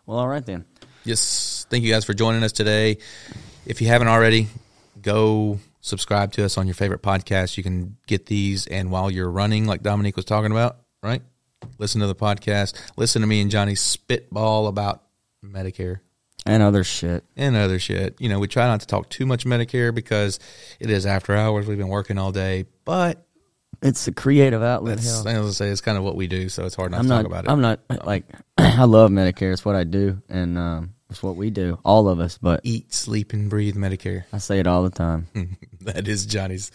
Well, 0.06 0.18
all 0.18 0.28
right 0.28 0.44
then. 0.44 0.64
Yes, 1.04 1.66
thank 1.70 1.84
you 1.84 1.92
guys 1.92 2.04
for 2.04 2.14
joining 2.14 2.42
us 2.42 2.52
today. 2.52 2.98
If 3.64 3.80
you 3.80 3.88
haven't 3.88 4.08
already, 4.08 4.48
go 5.00 5.58
subscribe 5.80 6.32
to 6.32 6.44
us 6.44 6.58
on 6.58 6.66
your 6.66 6.74
favorite 6.74 7.02
podcast. 7.02 7.56
You 7.56 7.62
can 7.62 7.96
get 8.06 8.26
these, 8.26 8.66
and 8.66 8.90
while 8.90 9.10
you're 9.10 9.30
running, 9.30 9.66
like 9.66 9.82
Dominique 9.82 10.16
was 10.16 10.24
talking 10.24 10.50
about, 10.50 10.78
right? 11.02 11.22
Listen 11.78 12.00
to 12.00 12.06
the 12.06 12.14
podcast. 12.14 12.74
Listen 12.96 13.22
to 13.22 13.26
me 13.26 13.40
and 13.40 13.50
Johnny 13.50 13.74
spitball 13.74 14.66
about 14.66 15.02
Medicare 15.44 16.00
And 16.46 16.62
other 16.62 16.84
shit. 16.84 17.24
and 17.36 17.56
other 17.56 17.78
shit. 17.78 18.16
You 18.20 18.28
know, 18.28 18.38
we 18.38 18.48
try 18.48 18.66
not 18.66 18.80
to 18.80 18.86
talk 18.86 19.08
too 19.10 19.26
much 19.26 19.44
Medicare 19.44 19.94
because 19.94 20.38
it 20.80 20.90
is 20.90 21.06
after 21.06 21.34
hours. 21.34 21.66
We've 21.66 21.78
been 21.78 21.88
working 21.88 22.18
all 22.18 22.32
day, 22.32 22.66
but 22.84 23.26
It's 23.82 24.06
a 24.08 24.12
creative 24.12 24.62
outlet. 24.62 24.96
that's, 24.96 25.06
hell. 25.06 25.28
I 25.28 25.32
was 25.38 25.40
gonna 25.46 25.52
say 25.52 25.68
it's 25.68 25.80
kind 25.80 25.98
of 25.98 26.04
what 26.04 26.16
we 26.16 26.26
do, 26.26 26.48
so 26.48 26.64
it's 26.64 26.74
hard 26.74 26.90
not 26.92 26.98
I'm 27.00 27.04
to 27.04 27.08
not. 27.08 27.16
talk 27.18 27.26
about 27.26 27.44
it. 27.44 27.50
I'm 27.50 27.60
not 27.60 27.80
like. 28.06 28.24
I 28.58 28.84
love 28.84 29.10
Medicare. 29.10 29.52
It's 29.52 29.64
what 29.64 29.74
I 29.76 29.84
do, 29.84 30.22
and 30.28 30.56
um, 30.56 30.94
it's 31.10 31.22
what 31.22 31.36
we 31.36 31.50
do, 31.50 31.78
all 31.84 32.08
of 32.08 32.20
us. 32.20 32.38
But 32.38 32.60
Eat, 32.64 32.92
sleep, 32.94 33.32
and 33.32 33.50
breathe 33.50 33.76
Medicare. 33.76 34.24
I 34.32 34.38
say 34.38 34.58
it 34.60 34.66
all 34.66 34.82
the 34.82 34.90
time. 34.90 35.26
that 35.82 36.08
is 36.08 36.26
Johnny's. 36.26 36.70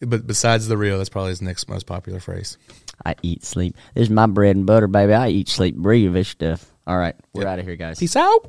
But 0.00 0.26
besides 0.26 0.68
the 0.68 0.76
real, 0.76 0.98
that's 0.98 1.08
probably 1.08 1.30
his 1.30 1.40
next 1.40 1.68
most 1.68 1.86
popular 1.86 2.20
phrase. 2.20 2.58
I 3.06 3.14
eat, 3.22 3.42
sleep. 3.44 3.76
This 3.94 4.02
is 4.04 4.10
my 4.10 4.26
bread 4.26 4.56
and 4.56 4.66
butter, 4.66 4.86
baby. 4.86 5.14
I 5.14 5.28
eat, 5.28 5.48
sleep, 5.48 5.76
breathe 5.76 6.12
this 6.12 6.28
stuff. 6.28 6.70
All 6.86 6.98
right, 6.98 7.16
we're 7.32 7.42
Yep. 7.42 7.50
out 7.52 7.58
of 7.60 7.66
here, 7.66 7.76
guys. 7.76 7.98
Peace 7.98 8.16
out. 8.16 8.46